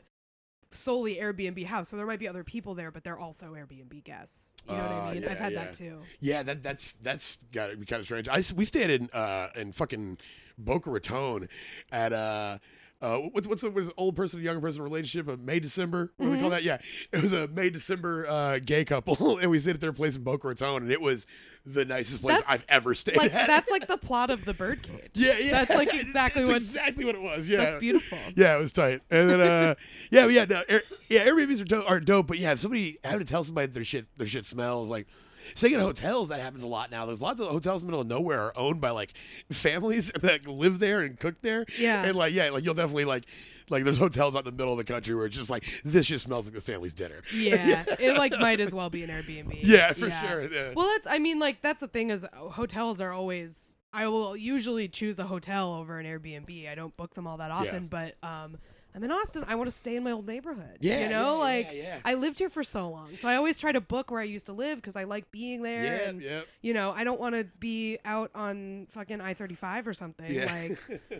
solely 0.71 1.15
Airbnb 1.15 1.65
house. 1.65 1.89
So 1.89 1.97
there 1.97 2.05
might 2.05 2.19
be 2.19 2.27
other 2.27 2.43
people 2.43 2.75
there, 2.75 2.91
but 2.91 3.03
they're 3.03 3.19
also 3.19 3.53
Airbnb 3.53 4.03
guests. 4.03 4.53
You 4.67 4.75
know 4.75 4.81
what 4.81 4.91
Ah, 4.91 5.07
I 5.07 5.13
mean? 5.13 5.23
yeah, 5.23 5.31
I've 5.31 5.39
had 5.39 5.53
yeah. 5.53 5.63
that 5.63 5.73
too. 5.73 5.99
Yeah, 6.19 6.43
that 6.43 6.63
that's 6.63 6.93
that's 6.93 7.37
got 7.53 7.67
to 7.67 7.77
be 7.77 7.85
kind 7.85 7.99
of 7.99 8.05
strange. 8.05 8.27
i 8.27 8.41
we 8.55 8.65
stayed 8.65 8.89
in 8.89 9.09
uh 9.13 9.49
in 9.55 9.71
fucking 9.71 10.17
Boca 10.57 10.89
Raton 10.89 11.47
at 11.91 12.13
uh. 12.13 12.57
Uh, 13.01 13.17
what's 13.17 13.45
what's 13.45 13.61
the 13.61 13.69
what's 13.69 13.91
old 13.97 14.15
person 14.15 14.39
and 14.39 14.45
younger 14.45 14.61
person 14.61 14.81
relationship? 14.81 15.27
A 15.27 15.35
May 15.37 15.59
December? 15.59 16.13
What 16.17 16.25
do 16.27 16.31
we 16.31 16.37
call 16.37 16.45
Mm-hmm. 16.45 16.51
that? 16.51 16.63
Yeah, 16.63 16.77
it 17.11 17.21
was 17.21 17.33
a 17.33 17.47
May 17.49 17.69
December 17.69 18.25
uh, 18.27 18.59
gay 18.63 18.85
couple, 18.85 19.37
and 19.41 19.51
we 19.51 19.59
stayed 19.59 19.75
at 19.75 19.81
their 19.81 19.91
place 19.93 20.15
in 20.15 20.23
Boca 20.23 20.47
Raton, 20.47 20.83
and 20.83 20.91
it 20.91 21.01
was 21.01 21.27
the 21.65 21.83
nicest 21.83 22.21
place 22.21 22.37
That's 22.37 22.49
I've 22.49 22.65
ever 22.69 22.95
stayed 22.95 23.17
Like 23.17 23.33
at. 23.33 23.47
that's 23.47 23.69
like 23.69 23.87
the 23.89 23.97
plot 23.97 24.29
of 24.29 24.45
the 24.45 24.53
birdcage. 24.53 25.11
yeah, 25.13 25.37
yeah, 25.37 25.51
that's 25.51 25.71
like 25.77 25.93
exactly 25.93 26.41
That's 26.43 26.49
what- 26.49 26.55
exactly 26.55 27.03
what 27.05 27.15
it 27.15 27.21
was. 27.21 27.49
Yeah, 27.49 27.57
That's 27.65 27.79
beautiful. 27.81 28.17
Yeah, 28.35 28.55
it 28.55 28.61
was 28.61 28.71
tight. 28.71 29.01
And 29.11 29.29
then, 29.29 29.41
uh, 29.41 29.75
yeah, 30.11 30.27
yeah, 30.27 30.45
no, 30.45 30.63
Air, 30.69 30.83
yeah, 31.09 31.27
Airbnbs 31.27 31.61
are, 31.61 31.65
dope, 31.65 31.89
are 31.89 31.99
dope, 31.99 32.27
but 32.27 32.39
yeah, 32.39 32.53
if 32.53 32.61
somebody 32.61 32.97
having 33.03 33.19
to 33.19 33.25
tell 33.25 33.43
somebody 33.43 33.67
their 33.67 33.83
shit, 33.83 34.07
their 34.17 34.27
shit 34.27 34.45
smells 34.45 34.89
like. 34.89 35.05
Staying 35.53 35.75
at 35.75 35.81
hotels, 35.81 36.29
that 36.29 36.39
happens 36.39 36.63
a 36.63 36.67
lot 36.67 36.91
now. 36.91 37.05
There's 37.05 37.21
lots 37.21 37.39
of 37.41 37.47
hotels 37.47 37.83
in 37.83 37.87
the 37.87 37.91
middle 37.91 38.01
of 38.01 38.07
nowhere 38.07 38.41
are 38.41 38.57
owned 38.57 38.81
by 38.81 38.89
like 38.89 39.13
families 39.51 40.11
that 40.21 40.47
live 40.47 40.79
there 40.79 41.01
and 41.01 41.19
cook 41.19 41.41
there. 41.41 41.65
Yeah. 41.77 42.03
and 42.03 42.15
like 42.15 42.33
yeah, 42.33 42.49
like 42.49 42.63
you'll 42.63 42.73
definitely 42.73 43.05
like 43.05 43.25
like 43.69 43.83
there's 43.83 43.97
hotels 43.97 44.35
out 44.35 44.39
in 44.39 44.45
the 44.45 44.51
middle 44.51 44.73
of 44.73 44.77
the 44.77 44.83
country 44.83 45.15
where 45.15 45.25
it's 45.25 45.35
just 45.35 45.49
like 45.49 45.65
this 45.83 46.07
just 46.07 46.25
smells 46.25 46.45
like 46.45 46.53
this 46.53 46.63
family's 46.63 46.93
dinner. 46.93 47.21
Yeah, 47.33 47.83
it 47.99 48.17
like 48.17 48.39
might 48.39 48.59
as 48.59 48.73
well 48.73 48.89
be 48.89 49.03
an 49.03 49.09
Airbnb. 49.09 49.59
Yeah, 49.63 49.93
for 49.93 50.09
sure, 50.09 50.51
yeah. 50.51 50.73
Well, 50.75 50.87
that's 50.87 51.07
I 51.07 51.19
mean 51.19 51.39
like 51.39 51.61
that's 51.61 51.81
the 51.81 51.87
thing 51.87 52.09
is 52.09 52.23
uh, 52.25 52.49
hotels 52.49 53.01
are 53.01 53.11
always 53.11 53.79
I 53.93 54.07
will 54.07 54.35
usually 54.35 54.87
choose 54.87 55.19
a 55.19 55.25
hotel 55.25 55.73
over 55.73 55.99
an 55.99 56.05
Airbnb. 56.05 56.69
I 56.69 56.75
don't 56.75 56.95
book 56.97 57.13
them 57.15 57.27
all 57.27 57.37
that 57.37 57.51
often, 57.51 57.87
but 57.87 58.15
um 58.23 58.57
I'm 58.95 59.03
in 59.03 59.11
Austin. 59.11 59.43
I 59.45 59.55
want 59.55 59.69
to 59.69 59.75
stay 59.75 59.97
in 59.97 60.03
my 60.03 60.11
old 60.11 60.25
neighborhood. 60.25 60.77
Yeah, 60.79 61.03
you 61.03 61.09
know, 61.09 61.33
yeah, 61.33 61.39
like 61.39 61.69
yeah. 61.73 61.97
I 62.05 62.13
lived 62.13 62.39
here 62.39 62.49
for 62.49 62.63
so 62.63 62.89
long, 62.89 63.17
so 63.17 63.27
I 63.27 63.35
always 63.35 63.59
try 63.59 63.73
to 63.73 63.81
book 63.81 64.09
where 64.09 64.21
I 64.21 64.23
used 64.23 64.45
to 64.45 64.53
live 64.53 64.77
because 64.77 64.95
I 64.95 65.03
like 65.03 65.29
being 65.31 65.63
there. 65.63 65.83
Yeah, 65.83 66.09
and, 66.09 66.21
yeah. 66.21 66.41
You 66.61 66.73
know, 66.73 66.91
I 66.91 67.03
don't 67.03 67.19
want 67.19 67.35
to 67.35 67.43
be 67.59 67.97
out 68.05 68.31
on 68.33 68.87
fucking 68.91 69.19
I-35 69.19 69.87
or 69.87 69.93
something. 69.93 70.31
Yeah. 70.31 70.45
Like, 70.45 70.79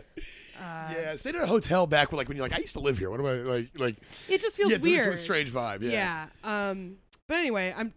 uh, 0.58 0.94
yeah, 0.96 1.16
stayed 1.16 1.36
at 1.36 1.42
a 1.42 1.46
hotel 1.46 1.86
back 1.86 2.10
when 2.10 2.16
like 2.16 2.28
when 2.28 2.38
you're 2.38 2.48
like 2.48 2.56
I 2.56 2.60
used 2.60 2.74
to 2.74 2.80
live 2.80 2.96
here. 2.96 3.10
What 3.10 3.20
am 3.20 3.26
I 3.26 3.32
like 3.32 3.68
like? 3.76 3.96
it 4.28 4.40
just 4.40 4.56
feels 4.56 4.70
yeah, 4.70 4.76
it's, 4.76 4.86
a- 4.86 4.90
weird. 4.90 5.06
it's 5.08 5.20
a 5.20 5.22
strange 5.22 5.52
vibe. 5.52 5.82
Yeah. 5.82 6.28
Yeah. 6.42 6.70
Um. 6.70 6.96
But 7.28 7.38
anyway, 7.38 7.74
I'm 7.76 7.92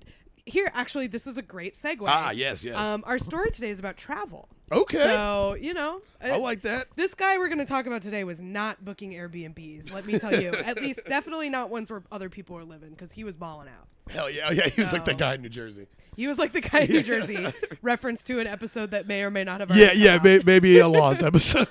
here. 0.50 0.70
Actually, 0.74 1.08
this 1.08 1.26
is 1.28 1.38
a 1.38 1.42
great 1.42 1.74
segue. 1.74 2.06
Ah, 2.08 2.32
yes, 2.32 2.64
yes. 2.64 2.76
Um. 2.76 3.04
Our 3.08 3.18
story 3.18 3.52
today 3.52 3.70
is 3.70 3.80
about 3.80 3.98
travel. 3.98 4.50
okay. 4.72 4.98
So 4.98 5.56
you 5.60 5.74
know, 5.74 6.02
I 6.22 6.32
uh, 6.32 6.40
like 6.40 6.62
that. 6.62 6.88
this 6.96 7.16
guy 7.16 7.38
we're 7.38 7.48
going 7.48 7.60
to 7.60 7.66
talk 7.66 7.86
about 7.86 8.02
today 8.02 8.24
was 8.24 8.42
not 8.42 8.84
booking 8.84 9.12
Airbnbs. 9.12 9.94
Let 9.94 10.06
me 10.06 10.20
tell 10.20 10.40
you. 10.40 10.50
At 10.50 10.82
least, 10.82 11.06
definitely 11.08 11.50
not 11.50 11.70
ones 11.70 11.90
where 11.90 12.04
other 12.12 12.30
people 12.30 12.58
are 12.58 12.64
living, 12.66 12.92
because 12.92 13.12
he 13.12 13.24
was 13.24 13.36
balling 13.36 13.68
out. 13.68 13.88
Hell 14.14 14.30
yeah, 14.30 14.52
yeah. 14.52 14.68
He 14.68 14.82
was 14.82 14.92
like 14.94 15.06
So- 15.06 15.14
guy 15.16 15.36
in 15.36 15.42
New 15.42 15.50
Jersey. 15.50 15.88
He 16.16 16.28
was 16.28 16.38
like 16.38 16.52
the 16.52 16.62
guy 16.62 16.80
in 16.82 16.90
New 16.92 17.04
Jersey. 17.04 17.48
reference 17.82 18.26
to 18.26 18.40
an 18.40 18.48
episode 18.48 18.92
that 18.92 19.08
may 19.08 19.24
or 19.24 19.32
may 19.32 19.46
not 19.46 19.62
have. 19.62 19.72
Yeah, 19.76 19.94
yeah. 19.94 20.20
May, 20.22 20.40
maybe 20.44 20.80
a 20.80 20.88
lost 20.88 21.24
episode. 21.24 21.68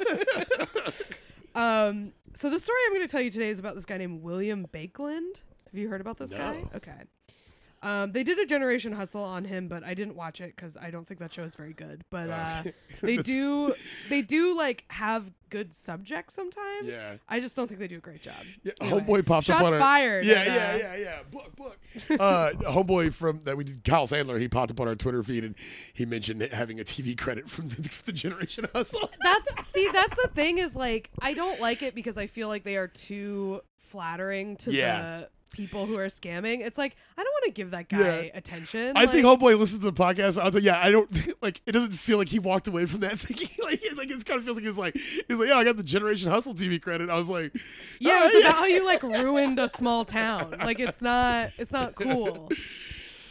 Um, 1.54 2.12
so 2.34 2.48
the 2.48 2.58
story 2.58 2.78
I'm 2.86 2.94
going 2.94 3.06
to 3.06 3.10
tell 3.10 3.20
you 3.20 3.30
today 3.30 3.48
is 3.48 3.58
about 3.58 3.74
this 3.74 3.84
guy 3.84 3.98
named 3.98 4.22
William 4.22 4.66
Baekeland. 4.72 5.42
Have 5.66 5.74
you 5.74 5.88
heard 5.88 6.00
about 6.00 6.16
this 6.18 6.30
guy? 6.30 6.64
Okay. 6.74 6.92
Um, 7.82 8.12
they 8.12 8.22
did 8.22 8.38
a 8.38 8.46
Generation 8.46 8.92
Hustle 8.92 9.22
on 9.22 9.44
him, 9.44 9.68
but 9.68 9.84
I 9.84 9.94
didn't 9.94 10.16
watch 10.16 10.40
it 10.40 10.54
because 10.56 10.76
I 10.76 10.90
don't 10.90 11.06
think 11.06 11.20
that 11.20 11.32
show 11.32 11.44
is 11.44 11.54
very 11.54 11.72
good. 11.72 12.04
But 12.10 12.30
uh, 12.30 12.62
they 13.00 13.16
do, 13.18 13.74
they 14.08 14.22
do 14.22 14.56
like 14.56 14.84
have 14.88 15.30
good 15.50 15.72
subjects 15.72 16.34
sometimes. 16.34 16.88
Yeah. 16.88 17.16
I 17.28 17.40
just 17.40 17.56
don't 17.56 17.68
think 17.68 17.80
they 17.80 17.86
do 17.88 17.98
a 17.98 18.00
great 18.00 18.22
job. 18.22 18.34
Yeah, 18.62 18.72
Anyway, 18.80 19.00
homeboy 19.00 19.26
pops 19.26 19.46
shots 19.46 19.60
up 19.60 19.66
on 19.66 19.74
our 19.74 19.80
fired. 19.80 20.24
Yeah, 20.24 20.42
and, 20.42 20.54
yeah, 20.54 20.54
uh, 20.54 20.76
yeah, 20.76 20.96
yeah. 20.96 21.18
Book, 21.30 21.56
book. 21.56 21.78
uh, 22.20 22.50
homeboy 22.70 23.12
from 23.14 23.40
that 23.44 23.56
we 23.56 23.64
did, 23.64 23.84
Kyle 23.84 24.06
Sandler. 24.06 24.40
He 24.40 24.48
popped 24.48 24.70
up 24.70 24.80
on 24.80 24.88
our 24.88 24.94
Twitter 24.96 25.22
feed 25.22 25.44
and 25.44 25.54
he 25.92 26.04
mentioned 26.04 26.42
having 26.52 26.80
a 26.80 26.84
TV 26.84 27.16
credit 27.16 27.48
from 27.48 27.68
the, 27.68 27.96
the 28.06 28.12
Generation 28.12 28.66
Hustle. 28.72 29.08
That's 29.22 29.70
see, 29.70 29.88
that's 29.92 30.20
the 30.22 30.28
thing 30.34 30.58
is 30.58 30.76
like 30.76 31.10
I 31.20 31.32
don't 31.34 31.60
like 31.60 31.82
it 31.82 31.94
because 31.94 32.18
I 32.18 32.26
feel 32.26 32.48
like 32.48 32.64
they 32.64 32.76
are 32.76 32.88
too 32.88 33.60
flattering 33.78 34.56
to 34.58 34.72
Yeah. 34.72 35.00
the 35.20 35.28
people 35.50 35.86
who 35.86 35.96
are 35.96 36.06
scamming. 36.06 36.60
It's 36.64 36.76
like 36.78 36.94
I 37.16 37.22
don't 37.24 37.32
want 37.32 37.44
to 37.46 37.50
give 37.52 37.70
that 37.72 37.88
guy 37.88 37.98
Yeah. 38.32 38.36
attention. 38.38 38.96
I 38.96 39.06
think 39.06 39.24
like- 39.24 39.38
homeboy 39.38 39.58
listens 39.58 39.80
to 39.80 39.86
the 39.90 39.92
podcast. 39.92 40.40
I 40.40 40.44
was 40.44 40.54
like, 40.54 40.64
yeah, 40.64 40.78
I 40.82 40.90
don't 40.90 41.42
like. 41.42 41.60
It 41.66 41.72
doesn't 41.72 41.92
feel 41.92 42.18
like 42.18 42.28
he 42.28 42.38
walked 42.38 42.68
away 42.68 42.86
from 42.86 43.00
that 43.00 43.18
thinking 43.18 43.48
like, 43.64 43.82
like 43.96 44.10
it 44.10 44.24
kind 44.24 44.38
of 44.38 44.44
feels 44.44 44.56
like 44.56 44.64
he's 44.66 44.76
like, 44.78 44.94
he's 44.96 45.38
like, 45.38 45.48
yeah, 45.48 45.56
I 45.56 45.64
got 45.64 45.76
the 45.76 45.82
Generation 45.82 46.30
Hustle 46.30 46.54
TV 46.54 46.80
credit. 46.80 47.10
I 47.10 47.18
was 47.18 47.28
like, 47.28 47.54
Yeah, 47.98 48.20
"Oh, 48.22 48.26
it's 48.26 48.44
about 48.44 48.54
how 48.56 48.64
you 48.66 48.84
like 48.84 49.02
ruined 49.02 49.58
a 49.58 49.68
small 49.78 50.04
town. 50.04 50.54
Like 50.58 50.80
it's 50.80 51.02
not 51.02 51.50
it's 51.58 51.72
not 51.72 51.94
cool. 51.94 52.50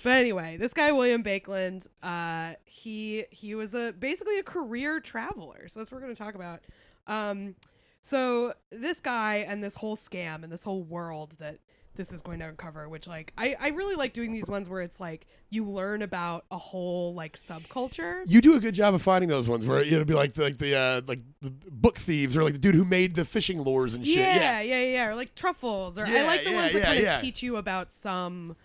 But 0.04 0.12
anyway, 0.14 0.58
this 0.58 0.74
guy 0.74 0.92
William 0.92 1.24
Baekeland, 1.24 1.88
uh, 2.02 2.54
he 2.66 3.26
he 3.32 3.56
was 3.56 3.74
a 3.74 3.92
basically 3.92 4.40
a 4.40 4.44
career 4.44 5.00
traveler. 5.00 5.68
So 5.68 5.80
that's 5.80 5.92
what 5.92 5.98
we're 5.98 6.02
gonna 6.08 6.16
talk 6.16 6.36
about. 6.36 6.62
Um, 7.08 7.56
so 8.02 8.54
this 8.72 9.02
guy 9.02 9.38
and 9.48 9.62
this 9.64 9.76
whole 9.76 9.98
scam 9.98 10.44
and 10.44 10.52
this 10.52 10.64
whole 10.64 10.84
world 10.84 11.36
that 11.40 11.60
this 11.98 12.14
is 12.14 12.22
going 12.22 12.40
to 12.40 12.46
uncover, 12.48 12.88
which 12.88 13.08
like 13.08 13.34
I, 13.38 13.56
I 13.60 13.68
really 13.70 13.96
like 13.96 14.14
doing 14.14 14.32
these 14.32 14.48
ones 14.48 14.70
where 14.70 14.82
it's 14.82 15.00
like 15.00 15.28
you 15.50 15.66
learn 15.66 16.02
about 16.02 16.46
a 16.52 16.58
whole 16.58 17.14
like 17.14 17.36
subculture. 17.36 18.22
You 18.28 18.40
do 18.40 18.56
a 18.56 18.60
good 18.60 18.76
job 18.76 18.94
of 18.94 19.02
finding 19.02 19.30
those 19.30 19.50
ones 19.50 19.66
where 19.66 19.82
it'll 19.82 20.06
be 20.06 20.14
like 20.14 20.34
the, 20.36 20.44
like 20.44 20.58
the 20.58 20.76
uh, 20.76 21.02
like 21.08 21.20
the 21.42 21.52
book 21.52 21.98
thieves 21.98 22.38
or 22.38 22.44
like 22.44 22.54
the 22.54 22.60
dude 22.60 22.76
who 22.76 22.86
made 22.86 23.16
the 23.16 23.26
fishing 23.26 23.62
lures 23.62 23.94
and 23.96 24.06
shit. 24.06 24.18
Yeah, 24.18 24.62
yeah, 24.62 24.84
yeah, 24.84 25.06
or 25.08 25.16
like 25.16 25.36
truffles, 25.36 25.98
or 25.98 26.06
I 26.08 26.22
like 26.24 26.44
the 26.44 26.52
yeah, 26.52 26.56
ones 26.56 26.74
that 26.74 26.80
yeah, 26.80 26.86
kind 26.86 26.98
of 26.98 27.04
yeah. 27.04 27.20
teach 27.22 27.44
you 27.44 27.58
about 27.58 27.92
some, 27.92 28.56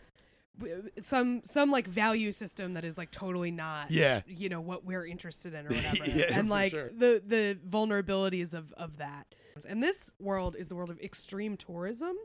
some, 1.00 1.42
some 1.44 1.70
like 1.70 1.86
value 1.86 2.32
system 2.32 2.74
that 2.74 2.84
is 2.84 2.98
like 2.98 3.10
totally 3.10 3.50
not, 3.50 3.90
Yeah. 3.90 4.20
you 4.26 4.48
know, 4.48 4.60
what 4.60 4.84
we're 4.84 5.06
interested 5.06 5.54
in 5.54 5.66
or 5.66 5.70
whatever, 5.74 6.04
Yeah, 6.06 6.26
and 6.30 6.48
like 6.48 6.70
sure. 6.72 6.90
the 6.96 7.22
the 7.26 7.58
vulnerabilities 7.68 8.54
of 8.54 8.72
of 8.74 8.98
that. 8.98 9.34
And 9.68 9.82
this 9.82 10.10
world 10.18 10.56
is 10.58 10.68
the 10.68 10.74
world 10.74 10.90
of 10.90 10.98
extreme 11.00 11.56
tourism, 11.56 12.16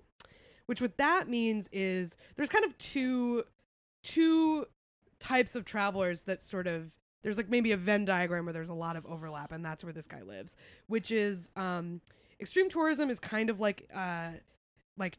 which 0.67 0.79
what 0.81 0.97
that 0.97 1.27
means 1.27 1.67
is 1.73 2.15
there's 2.35 2.49
kind 2.49 2.63
of 2.63 2.77
two 2.77 3.43
two 4.03 4.65
types 5.19 5.55
of 5.55 5.65
travelers 5.65 6.23
that 6.23 6.41
sort 6.43 6.67
of 6.67 6.93
there's 7.23 7.37
like 7.37 7.49
maybe 7.49 7.71
a 7.71 7.77
Venn 7.77 8.05
diagram 8.05 8.45
where 8.45 8.53
there's 8.53 8.69
a 8.69 8.73
lot 8.75 8.95
of 8.95 9.05
overlap, 9.05 9.51
and 9.51 9.65
that's 9.65 9.83
where 9.83 9.91
this 9.91 10.07
guy 10.07 10.21
lives. 10.21 10.55
Which 10.85 11.11
is 11.11 11.49
um, 11.55 11.99
extreme 12.39 12.69
tourism 12.69 13.09
is 13.09 13.19
kind 13.19 13.49
of 13.49 13.59
like 13.59 13.89
uh, 13.93 14.29
like 14.97 15.17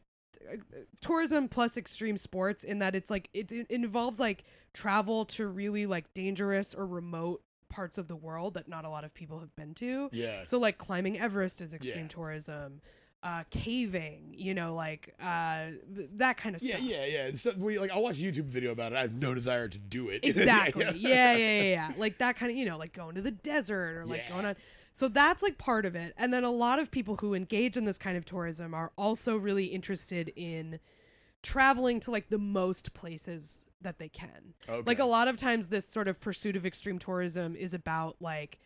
uh, 0.51 0.55
tourism 1.01 1.47
plus 1.49 1.77
extreme 1.77 2.17
sports 2.17 2.63
in 2.63 2.79
that 2.79 2.95
it's 2.95 3.09
like 3.11 3.29
it, 3.33 3.51
it 3.51 3.67
involves 3.69 4.19
like 4.19 4.45
travel 4.73 5.25
to 5.25 5.45
really 5.47 5.85
like 5.85 6.11
dangerous 6.13 6.73
or 6.73 6.87
remote 6.87 7.43
parts 7.67 7.99
of 7.99 8.07
the 8.07 8.15
world 8.15 8.55
that 8.55 8.67
not 8.67 8.85
a 8.85 8.89
lot 8.89 9.03
of 9.03 9.13
people 9.13 9.39
have 9.39 9.55
been 9.55 9.75
to. 9.75 10.09
Yeah. 10.11 10.43
So 10.45 10.57
like 10.57 10.77
climbing 10.79 11.19
Everest 11.19 11.61
is 11.61 11.73
extreme 11.73 12.05
Yeah. 12.05 12.07
tourism. 12.07 12.81
Uh, 13.21 13.43
caving, 13.49 14.33
you 14.37 14.53
know, 14.53 14.73
like 14.75 15.13
uh, 15.21 15.65
that 16.15 16.37
kind 16.37 16.55
of 16.55 16.61
Yeah, 16.61 16.77
stuff. 16.77 16.81
yeah, 16.83 17.05
yeah. 17.05 17.31
Stuff 17.31 17.57
where 17.57 17.79
like 17.79 17.91
I'll 17.91 18.01
watch 18.03 18.19
a 18.19 18.23
YouTube 18.23 18.45
video 18.45 18.71
about 18.71 18.93
it. 18.93 18.95
I 18.97 19.01
have 19.01 19.13
no 19.13 19.33
desire 19.33 19.67
to 19.67 19.77
do 19.77 20.09
it. 20.09 20.23
Exactly. 20.23 20.85
Yeah, 20.85 20.91
yeah, 20.93 21.35
yeah, 21.35 21.61
yeah, 21.61 21.61
yeah. 21.63 21.93
Like 21.97 22.17
that 22.19 22.37
kind 22.37 22.51
of, 22.51 22.57
you 22.57 22.65
know, 22.65 22.77
like 22.77 22.93
going 22.93 23.15
to 23.15 23.21
the 23.21 23.31
desert 23.31 23.97
or 23.97 24.05
like 24.05 24.23
Yeah. 24.27 24.33
going 24.33 24.45
on. 24.45 24.55
So 24.93 25.07
that's 25.07 25.43
like 25.43 25.57
part 25.57 25.85
of 25.85 25.95
it. 25.95 26.13
And 26.17 26.33
then 26.33 26.43
a 26.43 26.51
lot 26.51 26.79
of 26.79 26.91
people 26.91 27.17
who 27.17 27.33
engage 27.33 27.77
in 27.77 27.85
this 27.85 27.97
kind 27.97 28.17
of 28.17 28.25
tourism 28.25 28.73
are 28.73 28.91
also 28.97 29.35
really 29.37 29.65
interested 29.65 30.31
in 30.35 30.79
traveling 31.41 31.99
to 32.01 32.11
like 32.11 32.29
the 32.29 32.37
most 32.37 32.93
places 32.93 33.61
that 33.81 33.99
they 33.99 34.09
can. 34.09 34.53
Okay. 34.67 34.83
Like 34.85 34.99
a 34.99 35.05
lot 35.05 35.27
of 35.27 35.37
times 35.37 35.69
this 35.69 35.85
sort 35.85 36.07
of 36.07 36.19
pursuit 36.19 36.55
of 36.55 36.65
extreme 36.65 36.99
tourism 36.99 37.55
is 37.55 37.73
about 37.73 38.17
like 38.19 38.59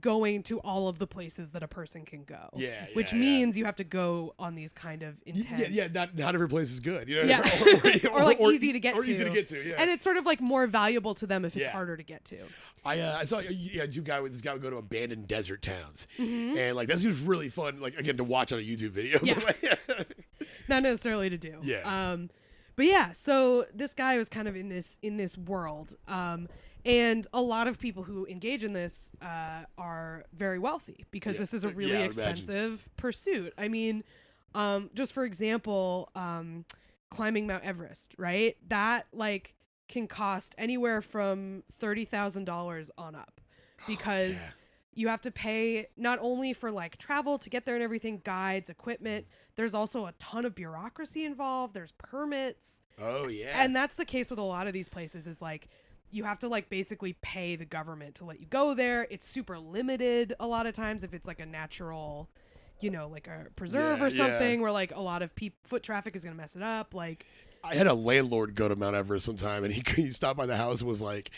going 0.00 0.42
to 0.44 0.58
all 0.60 0.88
of 0.88 0.98
the 0.98 1.06
places 1.06 1.50
that 1.52 1.62
a 1.62 1.68
person 1.68 2.04
can 2.04 2.24
go. 2.24 2.48
Yeah, 2.56 2.86
Which 2.94 3.12
yeah, 3.12 3.18
yeah. 3.18 3.24
means 3.24 3.58
you 3.58 3.64
have 3.66 3.76
to 3.76 3.84
go 3.84 4.34
on 4.38 4.54
these 4.54 4.72
kind 4.72 5.02
of 5.02 5.16
intense 5.26 5.60
Yeah, 5.60 5.66
yeah. 5.84 5.88
Not 5.94 6.16
not 6.16 6.34
every 6.34 6.48
place 6.48 6.72
is 6.72 6.80
good. 6.80 7.08
You 7.08 7.16
know. 7.16 7.28
Yeah. 7.28 8.08
Or, 8.12 8.24
like, 8.24 8.40
easy 8.40 8.72
to 8.72 8.80
get 8.80 8.94
or 8.94 9.02
to. 9.02 9.10
easy 9.10 9.24
to 9.24 9.30
get 9.30 9.46
to. 9.48 9.62
Yeah. 9.62 9.76
and 9.78 9.90
it's 9.90 10.02
sort 10.04 10.16
of 10.16 10.26
like 10.26 10.40
more 10.40 10.66
valuable 10.66 11.14
to 11.16 11.26
them 11.26 11.44
if 11.44 11.54
it's 11.56 11.66
Yeah. 11.66 11.72
harder 11.72 11.96
to 11.96 12.02
get 12.02 12.24
to. 12.26 12.38
I 12.84 12.98
uh, 13.00 13.18
I 13.20 13.24
saw 13.24 13.38
a 13.38 13.44
yeah, 13.44 13.86
two 13.86 14.02
guy 14.02 14.20
with 14.20 14.32
this 14.32 14.40
guy 14.40 14.52
would 14.52 14.62
go 14.62 14.70
to 14.70 14.76
abandoned 14.76 15.28
desert 15.28 15.62
towns, 15.62 16.08
Mm-hmm. 16.18 16.56
and 16.58 16.76
like 16.76 16.88
that 16.88 16.98
seems 17.00 17.20
really 17.20 17.48
fun. 17.48 17.80
Like 17.80 17.96
again 17.98 18.16
to 18.16 18.24
watch 18.24 18.52
on 18.52 18.58
a 18.58 18.62
YouTube 18.62 18.90
video. 18.90 19.18
Yeah. 19.22 19.38
not 20.68 20.82
necessarily 20.82 21.30
to 21.30 21.38
do. 21.38 21.58
Yeah. 21.62 22.12
Um, 22.12 22.30
but 22.76 22.86
yeah, 22.86 23.12
so 23.12 23.66
this 23.74 23.94
guy 23.94 24.16
was 24.18 24.28
kind 24.28 24.48
of 24.48 24.56
in 24.56 24.68
this 24.68 24.98
in 25.02 25.16
this 25.16 25.36
world, 25.36 25.94
um, 26.08 26.48
and 26.84 27.26
a 27.32 27.40
lot 27.40 27.68
of 27.68 27.78
people 27.78 28.02
who 28.02 28.26
engage 28.26 28.64
in 28.64 28.72
this 28.72 29.12
uh, 29.22 29.64
are 29.78 30.24
very 30.32 30.58
wealthy 30.58 31.04
because 31.10 31.36
Yeah. 31.36 31.40
this 31.42 31.54
is 31.54 31.64
a 31.64 31.68
really 31.68 31.96
I 31.96 32.06
would 32.06 32.16
imagine. 32.16 32.30
expensive 32.30 32.88
pursuit. 32.96 33.52
I 33.56 33.68
mean, 33.68 34.04
um, 34.54 34.90
just 34.94 35.12
for 35.12 35.24
example, 35.24 36.10
um, 36.14 36.64
climbing 37.10 37.46
Mount 37.46 37.64
Everest, 37.64 38.14
right? 38.18 38.56
That 38.68 39.06
like 39.12 39.54
can 39.88 40.06
cost 40.06 40.54
anywhere 40.58 41.02
from 41.02 41.62
thirty 41.72 42.04
thousand 42.04 42.44
dollars 42.44 42.90
on 42.96 43.14
up 43.14 43.40
because 43.86 44.32
yeah. 44.34 44.50
you 44.94 45.08
have 45.08 45.20
to 45.22 45.30
pay 45.30 45.86
not 45.96 46.18
only 46.20 46.52
for 46.52 46.70
like 46.70 46.96
travel 46.96 47.38
to 47.38 47.50
get 47.50 47.66
there 47.66 47.74
and 47.74 47.84
everything, 47.84 48.20
guides, 48.24 48.70
equipment. 48.70 49.26
There's 49.54 49.74
also 49.74 50.06
a 50.06 50.12
ton 50.18 50.44
of 50.46 50.54
bureaucracy 50.54 51.24
involved. 51.26 51.74
There's 51.74 51.92
permits. 51.92 52.80
oh 52.98 53.28
yeah. 53.28 53.62
And 53.62 53.76
that's 53.76 53.94
the 53.96 54.04
case 54.06 54.30
with 54.30 54.38
a 54.38 54.42
lot 54.44 54.66
of 54.66 54.72
these 54.72 54.88
places 54.88 55.26
is 55.26 55.42
like 55.42 55.68
you 56.12 56.24
have 56.24 56.38
to 56.40 56.48
like 56.48 56.68
basically 56.68 57.14
pay 57.22 57.56
the 57.56 57.64
government 57.64 58.14
to 58.16 58.24
let 58.24 58.38
you 58.38 58.46
go 58.46 58.74
there. 58.74 59.06
It's 59.10 59.26
super 59.26 59.58
limited 59.58 60.34
a 60.38 60.46
lot 60.46 60.66
of 60.66 60.74
times 60.74 61.02
if 61.04 61.14
it's 61.14 61.26
like 61.26 61.40
a 61.40 61.46
natural, 61.46 62.28
you 62.80 62.90
know, 62.90 63.08
like 63.08 63.26
a 63.26 63.46
preserve 63.56 63.98
Yeah, 63.98 64.04
or 64.04 64.08
yeah. 64.08 64.26
something 64.26 64.60
where 64.60 64.70
like 64.70 64.94
a 64.94 65.00
lot 65.00 65.22
of 65.22 65.34
peop 65.34 65.54
foot 65.66 65.82
traffic 65.82 66.14
is 66.14 66.22
going 66.22 66.36
to 66.36 66.40
mess 66.40 66.54
it 66.54 66.62
up. 66.62 66.94
Like 66.94 67.26
I 67.64 67.74
had 67.74 67.86
a 67.86 67.94
landlord 67.94 68.54
go 68.54 68.68
to 68.68 68.76
Mount 68.76 68.94
Everest 68.94 69.26
one 69.26 69.36
time, 69.36 69.64
and 69.64 69.72
he 69.72 69.82
he 70.02 70.10
stopped 70.10 70.36
by 70.36 70.46
the 70.46 70.56
house 70.56 70.80
and 70.80 70.88
was 70.88 71.00
like, 71.00 71.30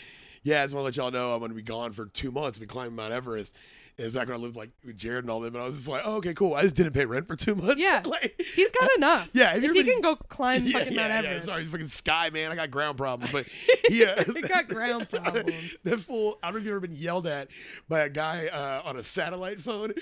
"Yeah, 0.43 0.61
I 0.61 0.65
just 0.65 0.73
want 0.75 0.81
to 0.81 0.85
let 0.85 0.97
y'all 0.97 1.11
know 1.11 1.33
I'm 1.33 1.39
going 1.39 1.51
to 1.51 1.55
be 1.55 1.61
gone 1.63 1.91
for 1.93 2.07
two 2.07 2.31
months. 2.31 2.59
We 2.59 2.65
climbing 2.65 2.95
Mount 2.95 3.13
Everest." 3.13 3.57
It 3.97 4.03
was 4.03 4.13
back 4.13 4.27
when 4.27 4.35
I 4.35 4.39
lived 4.39 4.57
like 4.57 4.71
with 4.85 4.97
Jared 4.97 5.23
and 5.23 5.31
all 5.31 5.39
them, 5.39 5.55
and 5.55 5.63
I 5.63 5.65
was 5.65 5.77
just 5.77 5.87
like, 5.87 6.01
"Oh, 6.03 6.17
okay, 6.17 6.33
cool. 6.33 6.53
I 6.53 6.63
just 6.63 6.75
didn't 6.75 6.91
pay 6.91 7.05
rent 7.05 7.27
for 7.29 7.37
two 7.37 7.55
months." 7.55 7.75
Yeah. 7.81 8.01
like, 8.05 8.35
he's 8.53 8.69
got 8.71 8.89
enough. 8.97 9.29
Yeah, 9.33 9.55
If 9.55 9.63
you 9.63 9.71
he 9.73 9.79
ever 9.79 9.89
can 9.89 10.01
go 10.01 10.15
climb 10.17 10.63
yeah, 10.65 10.79
fucking 10.79 10.93
yeah, 10.93 11.07
Mount 11.07 11.23
yeah. 11.23 11.29
Everest. 11.29 11.45
Sorry, 11.45 11.61
he's 11.61 11.71
fucking 11.71 11.87
sky 11.87 12.29
man. 12.29 12.51
I 12.51 12.55
got 12.55 12.71
ground 12.71 12.97
problems, 12.97 13.31
but 13.31 13.45
yeah, 13.89 14.21
He 14.21 14.41
got 14.41 14.67
ground 14.67 15.09
problems. 15.09 15.77
that 15.83 15.99
fool. 15.99 16.37
I 16.43 16.47
don't 16.47 16.55
know 16.55 16.59
if 16.59 16.65
you've 16.65 16.71
ever 16.73 16.81
been 16.81 16.95
yelled 16.95 17.25
at 17.25 17.47
by 17.87 18.01
a 18.01 18.09
guy 18.09 18.47
uh, 18.47 18.81
on 18.83 18.97
a 18.97 19.03
satellite 19.03 19.59
phone 19.59 19.93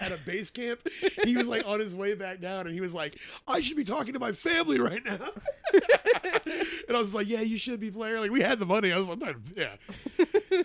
at 0.00 0.12
a 0.12 0.16
base 0.24 0.50
camp. 0.50 0.80
He 1.24 1.36
was 1.36 1.46
like 1.46 1.66
on 1.66 1.78
his 1.78 1.94
way 1.94 2.14
back 2.14 2.40
down, 2.40 2.66
and 2.66 2.74
he 2.74 2.80
was 2.80 2.94
like, 2.94 3.18
"I 3.46 3.60
should 3.60 3.76
be 3.76 3.84
talking 3.84 4.14
to 4.14 4.18
my 4.20 4.32
family 4.32 4.80
right 4.80 5.04
now." 5.04 5.18
and 6.88 6.96
I 6.96 6.98
was 6.98 7.14
like, 7.14 7.28
"Yeah, 7.28 7.40
you 7.42 7.58
should 7.58 7.80
be, 7.80 7.90
player. 7.90 8.18
Like 8.18 8.30
we 8.30 8.40
had 8.40 8.58
the 8.58 8.66
money. 8.66 8.92
I 8.92 8.98
was 8.98 9.08
like, 9.08 9.36
yeah. 9.56 9.74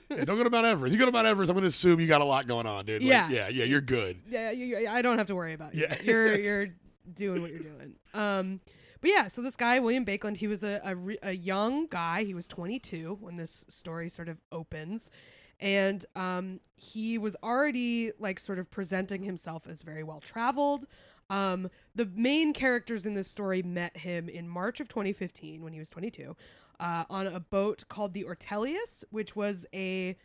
Yeah, 0.10 0.24
don't 0.25 0.38
go 0.38 0.44
to 0.44 0.50
Mount 0.50 0.65
Everest. 0.65 0.94
You 0.94 1.00
go 1.00 1.06
to 1.06 1.12
Mount 1.12 1.27
Everest, 1.27 1.50
I'm 1.50 1.56
going 1.56 1.63
to 1.63 1.67
assume 1.67 2.00
you 2.00 2.08
got 2.08 2.22
a 2.22 2.25
lot 2.25 2.48
going 2.48 2.65
on, 2.65 2.76
dude. 2.84 3.01
Like, 3.01 3.10
Yeah. 3.10 3.29
yeah, 3.29 3.48
yeah. 3.50 3.63
You're 3.65 3.81
good. 3.81 4.22
yeah, 4.29 4.51
you, 4.51 4.65
you- 4.65 4.88
I 4.89 5.01
don't 5.01 5.17
have 5.17 5.27
to 5.27 5.36
worry 5.36 5.53
about 5.53 5.75
you. 5.75 5.86
Yeah. 5.89 5.96
You're 6.03 6.39
you're 6.39 6.67
doing 7.13 7.41
what 7.41 7.51
you're 7.51 7.60
doing. 7.60 7.96
Um, 8.13 8.60
but 9.00 9.12
yeah, 9.12 9.27
so 9.27 9.41
this 9.41 9.55
guy 9.55 9.79
William 9.79 10.05
Baekeland, 10.05 10.38
he 10.38 10.48
was 10.48 10.63
a, 10.63 10.81
a 10.84 10.96
re- 10.96 11.19
a 11.22 11.31
young 11.34 11.88
guy. 11.88 12.24
He 12.24 12.34
was 12.34 12.48
22 12.48 13.17
when 13.22 13.36
this 13.36 13.63
story 13.69 14.10
sort 14.10 14.27
of 14.27 14.39
opens, 14.51 15.12
and 15.60 16.03
um, 16.15 16.60
he 16.75 17.17
was 17.17 17.36
already 17.43 18.12
like 18.19 18.39
sort 18.39 18.57
of 18.60 18.69
presenting 18.72 19.22
himself 19.24 19.67
as 19.67 19.84
very 19.84 20.03
well 20.03 20.19
traveled. 20.19 20.86
Um, 21.29 21.69
the 21.93 22.10
main 22.15 22.53
characters 22.53 23.05
in 23.05 23.13
this 23.13 23.27
story 23.27 23.62
met 23.62 23.98
him 23.98 24.29
in 24.29 24.48
March 24.50 24.79
of 24.79 24.88
2015 24.88 25.62
when 25.62 25.74
he 25.74 25.79
was 25.79 25.89
22 25.89 26.36
uh, 26.79 27.03
on 27.10 27.27
a 27.27 27.39
boat 27.39 27.84
called 27.89 28.13
the 28.13 28.24
Ortelius, 28.24 29.03
which 29.12 29.36
was 29.36 29.65
a 29.75 30.15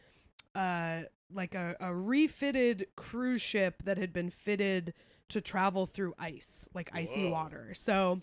uh, 0.54 1.00
like 1.34 1.54
a, 1.54 1.76
a 1.80 1.94
refitted 1.94 2.86
cruise 2.96 3.42
ship 3.42 3.82
that 3.84 3.98
had 3.98 4.12
been 4.12 4.30
fitted 4.30 4.94
to 5.30 5.40
travel 5.40 5.86
through 5.86 6.14
ice, 6.18 6.68
like 6.74 6.90
icy 6.92 7.24
Whoa. 7.24 7.32
water. 7.32 7.72
So 7.74 8.20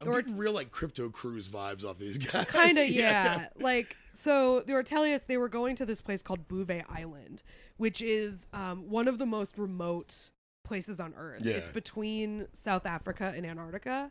I'm 0.00 0.08
Or- 0.08 0.20
getting 0.22 0.36
real 0.36 0.52
like 0.52 0.70
crypto 0.70 1.08
cruise 1.10 1.48
vibes 1.48 1.84
off 1.84 1.98
these 1.98 2.18
guys. 2.18 2.46
kind 2.46 2.78
of 2.78 2.88
yeah. 2.90 3.46
like 3.58 3.96
so 4.12 4.60
the 4.60 4.72
Ortelius 4.74 5.26
they 5.26 5.36
were 5.36 5.48
going 5.48 5.76
to 5.76 5.86
this 5.86 6.00
place 6.00 6.22
called 6.22 6.46
Bouvet 6.48 6.84
Island, 6.88 7.42
which 7.78 8.00
is 8.02 8.46
um, 8.52 8.88
one 8.90 9.08
of 9.08 9.18
the 9.18 9.26
most 9.26 9.58
remote 9.58 10.30
places 10.64 11.00
on 11.00 11.14
Earth. 11.16 11.42
Yeah. 11.44 11.54
It's 11.54 11.68
between 11.68 12.46
South 12.52 12.86
Africa 12.86 13.32
and 13.36 13.44
Antarctica, 13.44 14.10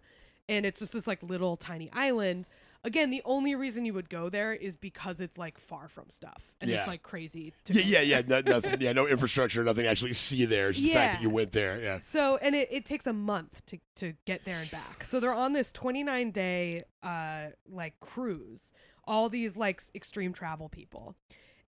and 0.50 0.66
it's 0.66 0.80
just 0.80 0.94
this 0.94 1.08
like 1.08 1.24
little 1.24 1.56
tiny 1.58 1.90
island. 1.94 2.50
Again, 2.86 3.12
the 3.12 3.22
only 3.24 3.56
reason 3.56 3.86
you 3.86 3.94
would 3.94 4.10
go 4.10 4.28
there 4.30 4.52
is 4.54 4.76
because 4.76 5.22
it's 5.22 5.38
like 5.38 5.58
far 5.58 5.88
from 5.88 6.10
stuff, 6.10 6.56
and 6.60 6.70
Yeah. 6.70 6.80
it's 6.80 6.88
like 6.88 7.02
crazy. 7.02 7.54
To 7.66 7.74
Yeah, 7.74 8.02
yeah, 8.02 8.02
yeah. 8.02 8.22
No, 8.28 8.42
nothing. 8.42 8.82
Yeah, 8.82 8.92
no 8.92 9.08
infrastructure, 9.08 9.64
nothing 9.64 9.86
to 9.86 9.90
actually 9.90 10.14
see 10.14 10.44
there. 10.46 10.70
It's 10.70 10.80
just 10.80 10.90
the 10.90 10.94
fact 10.94 11.14
Yeah. 11.14 11.18
that 11.18 11.24
you 11.24 11.30
went 11.30 11.52
there. 11.52 11.82
Yeah. 11.82 12.00
So, 12.00 12.38
and 12.38 12.54
it, 12.56 12.68
it 12.72 12.86
takes 12.86 13.08
a 13.08 13.14
month 13.14 13.66
to, 13.68 13.80
to 13.98 14.14
get 14.26 14.44
there 14.44 14.60
and 14.60 14.70
back. 14.70 15.06
So 15.06 15.20
they're 15.22 15.34
on 15.34 15.54
this 15.54 15.72
29 15.72 16.32
day, 16.32 16.82
uh, 17.04 17.48
like 17.72 18.00
cruise, 18.02 18.74
all 19.06 19.30
these 19.30 19.56
like 19.56 19.82
extreme 19.96 20.34
travel 20.34 20.68
people. 20.68 21.16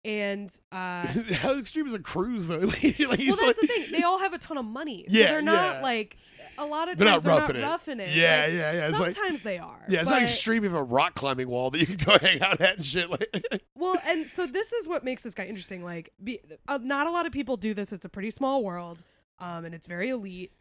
And, 0.04 0.52
uh, 0.72 1.04
How 1.40 1.58
extreme 1.58 1.88
is 1.88 1.94
a 1.96 2.00
cruise 2.00 2.48
though? 2.48 2.58
like, 2.60 2.96
well, 3.00 3.10
like, 3.10 3.20
that's 3.26 3.60
the 3.62 3.68
thing. 3.68 3.86
They 3.92 4.04
all 4.04 4.20
have 4.20 4.34
a 4.34 4.38
ton 4.38 4.58
of 4.58 4.66
money. 4.66 5.06
So 5.08 5.18
Yeah, 5.18 5.32
they're 5.32 5.42
not 5.42 5.76
yeah. 5.78 5.82
like, 5.82 6.18
a 6.58 6.66
lot 6.66 6.90
of 6.90 6.98
They're 6.98 7.08
times 7.08 7.24
not 7.26 7.30
they're 7.32 7.40
roughing 7.42 7.62
not 7.62 7.68
it. 7.68 7.72
roughing 7.72 8.00
it. 8.00 8.16
Yeah, 8.16 8.42
Like, 8.46 8.54
yeah, 8.54 8.72
yeah. 8.74 8.88
It's 8.90 9.00
like- 9.00 9.14
sometimes 9.14 9.44
they 9.44 9.58
are. 9.58 9.84
yeah, 9.90 10.02
it's 10.02 10.10
not 10.10 10.18
but- 10.18 10.24
extreme 10.24 10.64
of 10.66 10.74
a 10.74 10.84
rock 10.84 11.14
climbing 11.16 11.50
wall 11.50 11.70
that 11.72 11.80
you 11.80 11.86
can 11.86 11.98
go 11.98 12.18
hang 12.22 12.42
out 12.42 12.60
at 12.62 12.78
and 12.78 12.86
shit. 12.86 13.10
Like, 13.10 13.28
Well, 13.76 13.98
and 14.06 14.28
so 14.28 14.46
this 14.48 14.72
is 14.74 14.88
what 14.88 15.04
makes 15.04 15.24
this 15.24 15.34
guy 15.34 15.46
interesting. 15.46 15.84
Like, 15.84 16.12
be, 16.24 16.40
uh, 16.68 16.80
not 16.82 17.08
a 17.08 17.12
lot 17.12 17.26
of 17.26 17.32
people 17.32 17.58
do 17.58 17.74
this. 17.74 17.92
It's 17.94 18.06
a 18.06 18.10
pretty 18.10 18.32
small 18.32 18.64
world, 18.64 19.04
um, 19.40 19.66
and 19.66 19.76
it's 19.76 19.88
very 19.88 20.10
elite. 20.10 20.54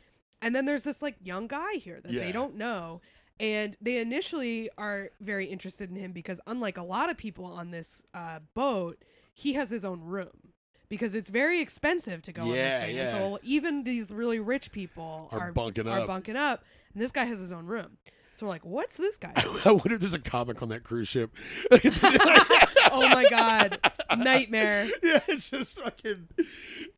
And 0.42 0.54
then 0.54 0.64
there's 0.66 0.82
this 0.82 1.00
like 1.00 1.16
young 1.22 1.46
guy 1.46 1.74
here 1.74 2.00
that 2.02 2.12
Yeah. 2.12 2.24
they 2.24 2.32
don't 2.32 2.56
know, 2.56 3.00
and 3.40 3.76
they 3.80 3.98
initially 3.98 4.68
are 4.76 5.10
very 5.20 5.46
interested 5.46 5.90
in 5.90 5.96
him 5.96 6.12
because 6.12 6.40
unlike 6.46 6.76
a 6.76 6.82
lot 6.82 7.10
of 7.10 7.16
people 7.16 7.46
on 7.46 7.70
this 7.70 8.02
uh, 8.12 8.40
boat, 8.54 9.02
he 9.32 9.54
has 9.54 9.70
his 9.70 9.84
own 9.84 10.00
room 10.02 10.28
because 10.88 11.14
it's 11.14 11.28
very 11.28 11.60
expensive 11.60 12.22
to 12.22 12.32
go 12.32 12.42
on 12.42 12.48
Yeah, 12.48 12.54
this 12.78 12.86
thing. 12.86 12.96
yeah. 12.96 13.10
So 13.12 13.38
even 13.42 13.84
these 13.84 14.12
really 14.12 14.38
rich 14.38 14.70
people 14.72 15.28
Are 15.32 15.40
are, 15.40 15.52
bunking 15.52 15.88
are 15.88 16.00
up. 16.00 16.06
bunking 16.06 16.36
up, 16.36 16.64
and 16.92 17.02
this 17.02 17.12
guy 17.12 17.24
has 17.24 17.38
his 17.38 17.52
own 17.52 17.66
room. 17.66 17.96
So 18.36 18.46
we're 18.46 18.50
like, 18.50 18.64
what's 18.64 18.96
this 18.96 19.16
guy? 19.16 19.32
I 19.64 19.70
wonder 19.70 19.94
if 19.94 20.00
there's 20.00 20.14
a 20.14 20.18
comic 20.18 20.60
on 20.60 20.68
that 20.70 20.82
cruise 20.82 21.06
ship. 21.06 21.30
oh 22.90 23.08
my 23.08 23.24
god, 23.30 23.78
nightmare. 24.18 24.86
Yeah, 25.04 25.20
it's 25.28 25.50
just 25.50 25.74
fucking. 25.78 26.26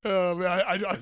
Oh 0.04 0.34
man, 0.36 0.46
I, 0.48 0.74
I, 0.74 0.94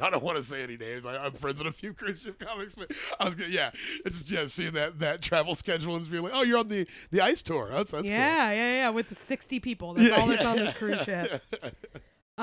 I, 0.00 0.10
don't 0.10 0.22
want 0.22 0.36
to 0.36 0.44
say 0.44 0.62
any 0.62 0.76
names. 0.76 1.04
I, 1.04 1.16
I'm 1.24 1.32
friends 1.32 1.62
with 1.62 1.72
a 1.72 1.76
few 1.76 1.94
cruise 1.94 2.20
ship 2.20 2.38
comics, 2.38 2.76
but 2.76 2.92
I 3.18 3.24
was 3.24 3.34
gonna, 3.34 3.50
yeah, 3.50 3.70
it's 4.04 4.20
just 4.20 4.30
yeah, 4.30 4.46
seeing 4.46 4.74
that 4.74 5.00
that 5.00 5.20
travel 5.20 5.54
schedule 5.56 5.94
and 5.94 6.02
just 6.02 6.12
being 6.12 6.22
like, 6.22 6.32
oh, 6.34 6.42
you're 6.42 6.58
on 6.58 6.68
the 6.68 6.86
the 7.10 7.20
ice 7.20 7.42
tour. 7.42 7.68
That's 7.72 7.90
that's 7.90 8.08
yeah, 8.08 8.52
yeah, 8.52 8.74
yeah, 8.76 8.90
with 8.90 9.08
the 9.08 9.14
60 9.16 9.58
people. 9.60 9.94
That's 9.94 10.08
Yeah, 10.08 10.14
all 10.20 10.26
that's 10.28 10.42
yeah, 10.42 10.50
on 10.50 10.56
this 10.58 10.72
cruise 10.74 11.02
ship. 11.02 11.42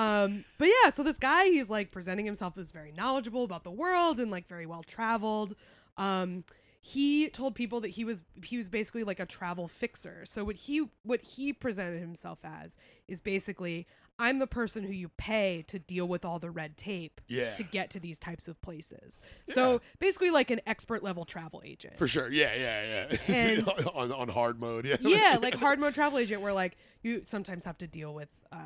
Um, 0.00 0.46
but 0.56 0.66
yeah, 0.66 0.88
so 0.88 1.02
this 1.02 1.18
guy, 1.18 1.44
he's 1.44 1.68
like 1.68 1.90
presenting 1.90 2.24
himself 2.24 2.56
as 2.56 2.70
very 2.70 2.90
knowledgeable 2.90 3.44
about 3.44 3.64
the 3.64 3.70
world 3.70 4.18
and 4.18 4.30
like 4.30 4.48
very 4.48 4.64
well 4.64 4.82
traveled. 4.82 5.54
Um, 5.98 6.44
he 6.80 7.28
told 7.28 7.54
people 7.54 7.82
that 7.82 7.88
he 7.88 8.04
was 8.06 8.22
he 8.42 8.56
was 8.56 8.70
basically 8.70 9.04
like 9.04 9.20
a 9.20 9.26
travel 9.26 9.68
fixer. 9.68 10.22
So 10.24 10.42
what 10.42 10.56
he 10.56 10.88
what 11.02 11.20
he 11.20 11.52
presented 11.52 12.00
himself 12.00 12.38
as 12.42 12.78
is 13.08 13.20
basically 13.20 13.86
I'm 14.20 14.38
the 14.38 14.46
person 14.46 14.84
who 14.84 14.92
you 14.92 15.08
pay 15.16 15.64
to 15.68 15.78
deal 15.78 16.06
with 16.06 16.24
all 16.24 16.38
the 16.38 16.50
red 16.50 16.76
tape 16.76 17.20
Yeah. 17.26 17.54
to 17.54 17.62
get 17.62 17.88
to 17.90 18.00
these 18.00 18.18
types 18.18 18.48
of 18.48 18.60
places. 18.60 19.22
So 19.48 19.80
basically 19.98 20.30
like 20.30 20.50
an 20.50 20.60
expert 20.66 21.02
level 21.02 21.24
travel 21.24 21.62
agent. 21.64 21.96
For 21.96 22.06
sure, 22.06 22.30
yeah, 22.30 22.52
yeah, 22.54 23.06
yeah. 23.10 23.16
And- 23.34 23.68
on, 23.94 24.12
on 24.12 24.28
hard 24.28 24.60
mode, 24.60 24.84
yeah. 24.84 24.96
yeah, 25.00 25.38
like 25.42 25.54
hard 25.54 25.78
mode 25.80 25.94
travel 25.94 26.18
agent, 26.18 26.42
where 26.42 26.52
like 26.52 26.76
you 27.02 27.22
sometimes 27.24 27.64
have 27.64 27.78
to 27.78 27.86
deal 27.86 28.12
with 28.14 28.28
uh, 28.52 28.58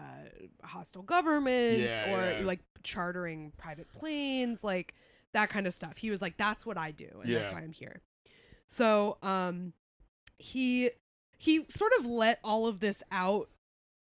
hostile 0.64 1.02
governments 1.02 1.82
Yeah, 1.84 2.12
or 2.14 2.40
yeah. 2.40 2.44
like 2.46 2.60
chartering 2.82 3.52
private 3.56 3.88
planes. 3.92 4.64
Like 4.64 4.94
that 5.34 5.50
kind 5.50 5.66
of 5.66 5.74
stuff. 5.74 5.96
He 5.98 6.10
was 6.10 6.20
like, 6.20 6.36
"That's 6.36 6.66
what 6.66 6.76
I 6.76 6.90
do, 6.90 7.08
and 7.22 7.32
that's 7.34 7.52
why 7.52 7.60
I'm 7.60 7.72
here." 7.72 8.00
So, 8.66 9.18
um, 9.22 9.72
he 10.38 10.90
he 11.38 11.64
sort 11.68 11.92
of 11.98 12.06
let 12.06 12.40
all 12.42 12.66
of 12.66 12.80
this 12.80 13.02
out, 13.12 13.48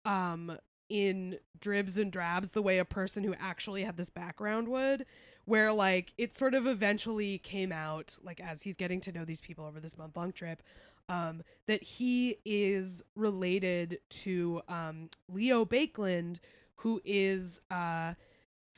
um, 0.05 0.57
in 0.93 1.39
dribs 1.59 1.97
and 1.97 2.11
drabs, 2.11 2.51
the 2.51 2.61
way 2.61 2.77
a 2.77 2.85
person 2.85 3.23
who 3.23 3.33
actually 3.39 3.83
had 3.83 3.97
this 3.97 4.11
background 4.11 4.67
would. 4.67 5.07
Where 5.45 5.73
like 5.73 6.13
it 6.17 6.33
sort 6.33 6.53
of 6.53 6.67
eventually 6.67 7.39
came 7.39 7.71
out, 7.71 8.15
like 8.23 8.39
as 8.39 8.61
he's 8.61 8.77
getting 8.77 9.01
to 9.01 9.11
know 9.11 9.25
these 9.25 9.41
people 9.41 9.65
over 9.65 9.79
this 9.79 9.97
month 9.97 10.15
long 10.15 10.31
trip, 10.31 10.61
um, 11.09 11.41
that 11.65 11.83
he 11.83 12.37
is 12.45 13.03
related 13.15 13.99
to 14.09 14.61
um, 14.69 15.09
Leo 15.27 15.65
Baekeland, 15.65 16.37
who 16.75 17.01
is 17.03 17.59
uh, 17.71 18.13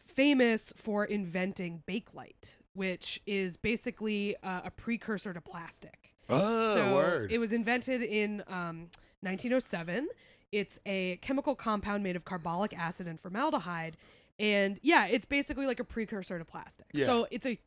famous 0.07 0.74
for 0.77 1.05
inventing 1.05 1.84
Bakelite, 1.88 2.55
which 2.74 3.22
is 3.27 3.57
basically 3.57 4.36
uh, 4.41 4.62
a 4.63 4.72
precursor 4.72 5.34
to 5.34 5.41
plastic. 5.41 6.15
Oh, 6.29 6.74
so 6.74 6.95
word. 6.95 7.31
it 7.31 7.38
was 7.38 7.53
invented 7.53 8.01
in 8.01 8.41
um, 8.48 8.89
1907. 9.22 10.07
It's 10.55 10.79
a 10.85 11.17
chemical 11.17 11.53
compound 11.53 12.01
made 12.01 12.15
of 12.15 12.24
carbolic 12.24 12.74
acid 12.77 13.07
and 13.07 13.19
formaldehyde. 13.19 13.97
And 14.39 14.79
yeah, 14.81 15.05
it's 15.05 15.25
basically 15.25 15.67
like 15.67 15.81
a 15.81 15.83
precursor 15.83 16.39
to 16.39 16.45
plastic. 16.45 16.85
Yeah. 16.93 17.07
So 17.07 17.27
it's 17.29 17.45
a 17.45 17.59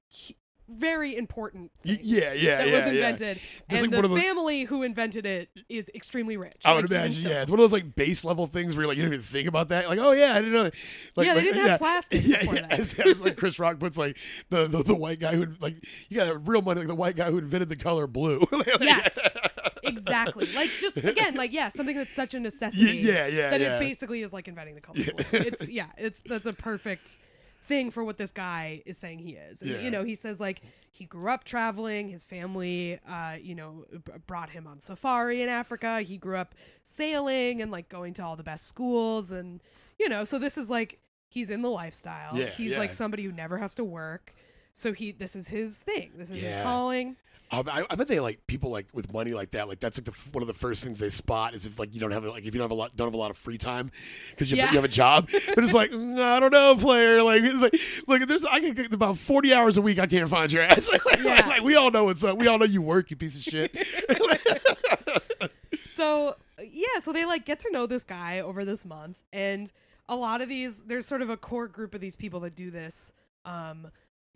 very 0.69 1.17
important 1.17 1.71
yeah, 1.83 2.33
yeah, 2.33 2.59
that 2.59 2.69
yeah, 2.69 2.75
was 2.75 2.87
invented. 2.87 3.41
It's 3.69 3.83
and 3.83 3.93
like 3.93 4.03
the 4.03 4.09
family 4.21 4.65
who 4.65 4.83
invented 4.83 5.25
it 5.25 5.49
is 5.69 5.91
extremely 5.95 6.37
rich. 6.37 6.63
I 6.65 6.75
would 6.75 6.85
like, 6.85 6.91
imagine, 6.91 7.29
yeah. 7.29 7.43
It's 7.43 7.51
one 7.51 7.59
of 7.59 7.65
those 7.65 7.73
like 7.73 7.95
base 7.95 8.25
level 8.25 8.47
things 8.47 8.77
where 8.77 8.83
you're 8.83 8.89
like 8.89 8.97
you 8.99 9.05
don't 9.05 9.15
even 9.15 9.25
think 9.25 9.49
about 9.49 9.71
that. 9.71 9.89
Like, 9.89 9.99
oh 9.99 10.13
yeah, 10.13 10.33
I 10.33 10.39
didn't 10.39 10.53
know. 10.53 10.65
That. 10.65 10.75
Like, 11.17 11.27
Yeah, 11.27 11.35
they 11.35 11.41
like, 11.41 11.55
didn't 11.55 11.69
have 11.69 11.79
plastic 11.79 12.21
Yeah, 12.25 12.41
before 12.41 12.55
yeah. 12.57 12.67
that. 12.69 12.79
As, 12.79 12.95
as 12.99 13.21
like 13.21 13.37
Chris 13.37 13.59
Rock 13.59 13.79
puts 13.79 13.97
like 13.97 14.17
the, 14.51 14.67
the 14.67 14.83
the 14.83 14.95
white 14.95 15.21
guy 15.21 15.35
who 15.35 15.47
like 15.61 15.77
you 16.09 16.19
got 16.19 16.47
real 16.47 16.63
money, 16.63 16.81
like 16.81 16.89
the 16.89 16.95
white 16.95 17.17
guy 17.17 17.31
who 17.31 17.39
invented 17.39 17.69
the 17.69 17.77
color 17.77 18.07
blue. 18.07 18.47
Yes, 18.81 19.19
exactly. 19.83 20.47
Like 20.55 20.71
just 20.81 20.97
again, 21.13 21.35
like 21.35 21.53
yeah, 21.53 21.69
something 21.69 21.97
that's 21.97 22.13
such 22.13 22.35
a 22.35 22.41
necessity. 22.41 22.99
yeah, 22.99 23.27
yeah, 23.27 23.27
yeah. 23.27 23.51
That 23.51 23.61
yeah. 23.61 23.77
it 23.77 23.81
basically 23.81 24.23
is 24.23 24.33
like 24.33 24.49
inventing 24.49 24.75
the 24.75 24.81
color 24.81 24.99
blue. 25.05 25.15
It's 25.33 25.69
yeah, 25.69 25.87
it's 25.97 26.21
that's 26.27 26.47
a 26.47 26.53
perfect 26.53 27.19
thing 27.63 27.91
for 27.91 28.03
what 28.03 28.17
this 28.17 28.31
guy 28.31 28.83
is 28.87 28.97
saying 28.97 29.19
he 29.19 29.33
is. 29.33 29.61
And 29.63 29.71
Yeah. 29.73 29.81
you 29.81 29.91
know, 29.91 30.03
he 30.03 30.15
says 30.15 30.41
like 30.41 30.63
he 30.91 31.05
grew 31.05 31.31
up 31.31 31.45
traveling. 31.45 32.09
His 32.09 32.25
family, 32.25 32.99
uh, 33.09 33.37
you 33.41 33.55
know, 33.55 33.85
b- 33.93 34.13
brought 34.27 34.51
him 34.51 34.67
on 34.67 34.81
safari 34.81 35.43
in 35.43 35.49
Africa. 35.49 36.01
He 36.01 36.17
grew 36.17 36.37
up 36.37 36.55
sailing 36.83 37.61
and 37.63 37.71
like 37.71 37.89
going 37.89 38.15
to 38.15 38.25
all 38.25 38.37
the 38.37 38.43
best 38.43 38.67
schools, 38.67 39.33
and 39.33 39.61
you 39.99 40.09
know, 40.09 40.25
so 40.25 40.39
this 40.39 40.57
is 40.59 40.71
like 40.71 40.99
he's 41.29 41.51
in 41.51 41.63
the 41.63 41.71
lifestyle. 41.71 42.37
Yeah, 42.37 42.47
he's 42.47 42.73
yeah. 42.73 42.79
like 42.79 42.93
somebody 42.93 43.23
who 43.23 43.33
never 43.33 43.59
has 43.59 43.75
to 43.77 43.85
work. 43.85 44.35
So 44.73 44.93
he, 44.93 45.11
this 45.11 45.35
is 45.35 45.49
his 45.49 45.81
thing. 45.83 46.13
This 46.17 46.31
is 46.31 46.41
his 46.41 46.57
calling. 46.63 47.17
Um, 47.51 47.67
I, 47.67 47.83
I 47.89 47.95
bet 47.97 48.09
they 48.09 48.21
like 48.21 48.47
people 48.47 48.71
like 48.71 48.87
with 48.93 49.11
money 49.13 49.33
like 49.33 49.53
that. 49.53 49.69
Like 49.69 49.81
that's 49.81 49.99
like 49.99 50.05
the, 50.05 50.31
one 50.33 50.43
of 50.43 50.49
the 50.49 50.55
first 50.55 50.85
things 50.85 50.99
they 50.99 51.09
spot 51.09 51.55
is 51.55 51.67
if 51.67 51.79
like 51.79 51.95
you 51.95 52.01
don't 52.01 52.11
have 52.11 52.23
like 52.25 52.41
if 52.45 52.47
you 52.47 52.51
don't 52.59 52.63
have 52.63 52.71
a 52.71 52.75
lot 52.75 52.95
don't 52.95 53.07
have 53.07 53.15
a 53.15 53.19
lot 53.19 53.31
of 53.31 53.39
free 53.39 53.57
time 53.57 53.91
because 54.31 54.51
you, 54.51 54.59
have- 54.59 54.67
Yeah. 54.67 54.73
you 54.73 54.77
have 54.77 54.85
a 54.85 54.89
job. 54.89 55.29
but 55.55 55.65
it's 55.65 55.73
like 55.73 55.91
mm, 55.91 56.21
I 56.21 56.41
don't 56.41 56.53
know, 56.53 56.77
player. 56.77 57.23
Like, 57.23 57.43
it's 57.45 57.55
like 57.61 57.75
look, 58.07 58.29
there's 58.29 58.45
I 58.45 58.61
can 58.61 58.75
get 58.75 58.93
about 58.93 59.17
forty 59.17 59.55
hours 59.55 59.79
a 59.79 59.83
week. 59.83 59.99
I 59.99 60.07
can't 60.07 60.29
find 60.29 60.53
your 60.53 60.63
ass. 60.63 60.89
like, 60.93 61.05
like, 61.07 61.19
Yeah. 61.21 61.47
like, 61.47 61.63
we 61.63 61.75
all 61.77 61.91
know 61.91 62.05
what's 62.05 62.23
up. 62.23 62.37
We 62.39 62.49
all 62.49 62.59
know 62.59 62.67
you 62.67 62.83
work, 62.83 63.11
you 63.11 63.17
piece 63.17 63.37
of 63.37 63.43
shit. 63.43 63.75
so 65.91 66.37
yeah 66.63 66.87
so 67.01 67.13
they 67.13 67.25
like 67.25 67.45
get 67.45 67.61
to 67.61 67.71
know 67.71 67.87
this 67.87 68.05
guy 68.05 68.41
over 68.41 68.65
this 68.65 68.85
month 68.85 69.23
and 69.33 69.73
a 70.09 70.17
lot 70.17 70.41
of 70.41 70.49
these 70.49 70.83
there's 70.85 71.07
sort 71.07 71.23
of 71.23 71.31
a 71.31 71.37
core 71.37 71.69
group 71.69 71.95
of 71.95 72.01
these 72.01 72.17
people 72.17 72.41
that 72.41 72.55
do 72.55 72.71
this 72.71 73.13
um 73.45 73.89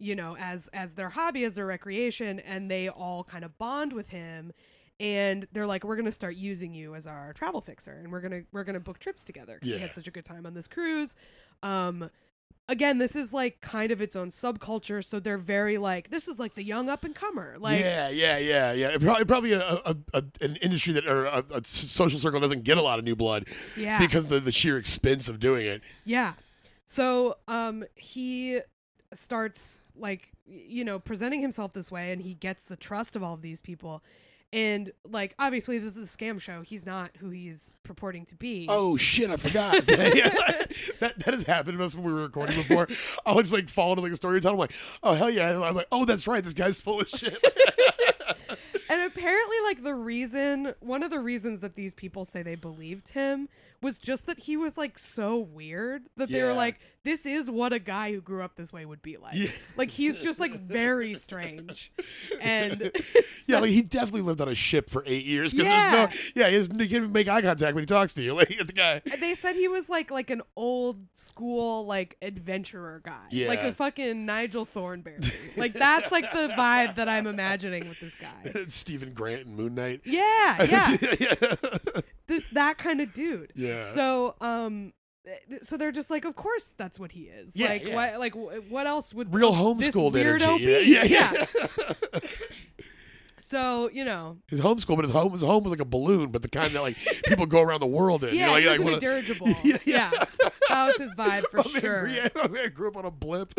you 0.03 0.17
know 0.17 0.37
as 0.39 0.69
as 0.73 0.93
their 0.95 1.09
hobby 1.09 1.45
as 1.45 1.55
their 1.55 1.67
recreation 1.67 2.41
and 2.41 2.71
they 2.71 2.89
all 2.89 3.23
kind 3.25 3.45
of 3.45 3.57
bond 3.59 3.93
with 3.93 4.09
him 4.09 4.53
and 5.01 5.47
they're 5.53 5.67
like 5.67 5.85
we're 5.85 5.97
gonna 5.97 6.13
start 6.13 6.35
using 6.37 6.75
you 6.75 6.95
as 6.95 7.07
our 7.07 7.33
travel 7.33 7.61
fixer 7.61 7.93
and 7.93 8.11
we're 8.11 8.21
gonna 8.21 8.43
we're 8.53 8.65
gonna 8.65 8.81
book 8.81 8.99
trips 8.99 9.25
together 9.25 9.59
because 9.61 9.75
we 9.75 9.81
had 9.81 9.95
such 9.95 10.09
a 10.09 10.11
good 10.11 10.25
time 10.25 10.45
on 10.45 10.55
this 10.55 10.69
cruise 10.69 11.17
um 11.63 12.11
again 12.69 12.99
this 12.99 13.17
is 13.17 13.33
like 13.33 13.61
kind 13.61 13.91
of 13.91 14.01
its 14.01 14.15
own 14.15 14.29
subculture 14.29 15.05
so 15.05 15.19
they're 15.19 15.39
very 15.39 15.79
like 15.79 16.11
this 16.11 16.29
is 16.29 16.39
like 16.39 16.55
the 16.55 16.63
young 16.63 16.89
up 16.89 17.05
and 17.05 17.15
comer 17.15 17.57
like 17.59 17.81
yeah, 17.81 18.09
yeah, 18.09 18.39
yeah, 18.39 18.73
yeah. 18.73 18.89
It 18.89 19.01
probably, 19.01 19.25
probably 19.25 19.53
a, 19.53 19.61
a, 19.61 19.97
a, 20.15 20.25
an 20.41 20.57
industry 20.57 20.93
that 20.95 21.07
or 21.07 21.27
a 21.27 21.63
social 21.65 22.19
circle 22.19 22.41
doesn't 22.41 22.65
get 22.65 22.79
a 22.79 22.83
lot 22.83 22.99
of 22.99 23.05
new 23.05 23.17
blood 23.17 23.47
yeah 23.77 23.99
because 23.99 24.25
of 24.25 24.31
the, 24.31 24.41
the 24.41 24.53
sheer 24.53 24.79
expense 24.79 25.29
of 25.29 25.41
doing 25.41 25.67
it. 25.67 25.83
Yeah. 26.05 26.35
So 26.85 27.37
um 27.49 27.85
he 27.95 28.61
starts 29.15 29.83
like 29.97 30.31
you 30.47 30.85
know 30.85 30.99
presenting 30.99 31.41
himself 31.41 31.73
this 31.73 31.91
way 31.91 32.13
and 32.13 32.21
he 32.21 32.35
gets 32.35 32.65
the 32.65 32.77
trust 32.77 33.17
of 33.17 33.23
all 33.23 33.35
of 33.35 33.43
these 33.43 33.61
people. 33.61 34.03
And 34.55 34.93
like 35.09 35.35
obviously 35.39 35.79
this 35.79 35.97
is 35.97 36.15
a 36.15 36.19
scam 36.19 36.41
show. 36.41 36.63
He's 36.63 36.85
not 36.85 37.11
who 37.19 37.31
he's 37.31 37.75
purporting 37.85 38.27
to 38.27 38.35
be. 38.35 38.67
Oh 38.69 38.99
shit! 38.99 39.31
I 39.31 39.37
forgot. 39.37 39.73
that 39.87 41.15
that 41.19 41.35
has 41.35 41.45
happened 41.45 41.79
to 41.79 41.85
us 41.85 41.95
when 41.95 42.05
we 42.05 42.13
were 42.13 42.23
recording 42.23 42.57
before. 42.57 42.87
I'll 43.27 43.41
just 43.41 43.55
like 43.55 43.71
fall 43.71 43.93
into 43.93 44.03
like 44.03 44.13
a 44.13 44.17
story 44.17 44.37
and 44.37 44.43
tell. 44.43 44.53
I'm 44.53 44.59
like, 44.59 44.75
oh 45.03 45.15
hell 45.15 45.31
yeah! 45.31 45.55
And 45.55 45.65
I'm 45.65 45.75
like, 45.75 45.87
oh 45.91 46.05
that's 46.05 46.27
right. 46.27 46.45
This 46.45 46.53
guy's 46.53 46.81
full 46.81 47.01
of 47.01 47.09
shit. 47.09 47.39
And 48.93 49.01
apparently 49.01 49.57
like 49.65 49.83
the 49.83 49.95
reason 49.95 50.75
one 50.81 51.03
of 51.03 51.11
the 51.11 51.19
reasons 51.19 51.61
that 51.61 51.77
these 51.77 51.95
people 51.95 52.27
say 52.27 52.43
they 52.43 52.57
believed 52.57 53.09
him 53.09 53.49
was 53.83 53.99
just 53.99 54.27
that 54.27 54.39
he 54.39 54.57
was 54.57 54.79
like 54.79 54.99
so 54.99 55.39
weird 55.39 56.05
that 56.17 56.29
they 56.31 56.43
were 56.43 56.51
Yeah. 56.51 56.55
like 56.57 56.81
this 57.05 57.27
is 57.27 57.51
what 57.51 57.73
a 57.73 57.81
guy 57.81 58.13
who 58.13 58.21
grew 58.21 58.43
up 58.45 58.55
this 58.55 58.73
way 58.73 58.85
would 58.87 59.03
be 59.03 59.17
like. 59.17 59.35
Yeah. 59.35 59.49
Like 59.77 59.91
he's 59.91 60.21
just 60.21 60.39
like 60.39 60.53
very 60.55 61.15
strange. 61.15 61.93
And 62.41 62.93
yeah, 63.49 63.59
like 63.59 63.71
he 63.71 63.83
definitely 63.83 64.21
lived 64.23 64.41
on 64.41 64.49
a 64.49 64.55
ship 64.55 64.89
for 64.89 65.03
eight 65.05 65.25
years 65.25 65.53
because 65.53 65.67
Yeah. 65.67 66.07
there's 66.07 66.35
no. 66.37 66.43
Yeah, 66.45 66.51
he, 66.51 66.57
doesn't, 66.59 66.79
he 66.81 66.87
can't 66.87 66.99
even 67.03 67.13
make 67.13 67.29
eye 67.29 67.43
contact 67.43 67.75
when 67.75 67.83
he 67.83 67.87
talks 67.87 68.15
to 68.15 68.23
you. 68.23 68.35
Like 68.43 68.49
the 68.57 68.73
guy. 68.73 69.03
they 69.21 69.35
said 69.35 69.57
he 69.57 69.67
was 69.69 69.89
like 69.91 70.11
like 70.11 70.31
an 70.31 70.43
old 70.57 70.99
school 71.13 71.85
like 71.87 72.17
adventurer 72.23 73.03
guy 73.05 73.47
like 73.49 73.63
a 73.63 73.73
fucking 73.73 74.25
nigel 74.27 74.65
thornberry 74.65 75.19
like 75.57 75.73
that's 75.75 76.11
like 76.13 76.31
the 76.33 76.49
vibe 76.57 76.95
that 76.97 77.09
i'm 77.09 77.27
imagining 77.27 77.89
with 77.89 77.99
this 78.01 78.15
guy 78.17 78.53
Stephen 78.69 79.13
Grant 79.13 79.47
and 79.47 79.57
Moon 79.57 79.75
Knight. 79.75 80.01
yeah 80.05 80.63
yeah 80.65 80.97
yeah. 81.21 81.35
this 82.27 82.47
that 82.53 82.79
kind 82.79 83.01
of 83.01 83.13
dude 83.13 83.53
Yeah. 83.55 83.72
So 83.83 84.35
um 84.41 84.93
so 85.63 85.77
they're 85.77 85.93
just 85.93 86.11
like 86.11 86.25
of 86.25 86.35
course 86.35 86.75
that's 86.77 86.99
what 86.99 87.13
he 87.13 87.23
is 87.23 87.55
Yeah, 87.57 87.69
like 87.69 87.87
yeah. 87.87 87.95
what 87.95 88.19
like 88.21 88.35
what 88.69 88.87
else 88.87 89.15
would 89.15 89.33
Real 89.33 89.53
this 89.77 89.89
homeschooled 89.95 90.17
energy. 90.19 90.59
be? 90.59 90.65
Yeah, 90.65 91.03
yeah, 91.05 91.33
yeah. 91.33 92.21
so 93.39 93.89
you 93.93 94.05
know 94.05 94.39
His 94.49 94.61
homeschool, 94.61 94.97
but 94.97 95.05
his 95.05 95.13
home 95.13 95.33
his 95.33 95.43
home 95.43 95.63
was 95.63 95.71
like 95.71 95.81
a 95.81 95.85
balloon, 95.85 96.31
but 96.31 96.43
the 96.43 96.49
kind 96.49 96.75
that 96.75 96.81
like 96.83 96.97
people 97.27 97.47
go 97.47 97.61
around 97.63 97.81
the 97.81 97.87
world 97.87 98.25
in. 98.25 98.35
yeah, 98.35 98.51
like, 98.51 98.65
he 98.65 98.79
like, 98.79 98.97
a 98.97 99.01
dirigible 99.01 99.47
Yeah, 99.65 99.79
yeah, 99.85 100.11
yeah. 100.13 100.25
that 100.69 100.85
was 100.87 100.97
his 100.97 101.15
vibe 101.15 101.43
for 101.51 101.63
sure 101.69 102.07
Yeah, 102.09 102.29
man, 102.35 102.57
I 102.65 102.69
grew 102.69 102.89
up 102.89 102.97
on 102.97 103.05
a 103.05 103.11
blimp. 103.11 103.53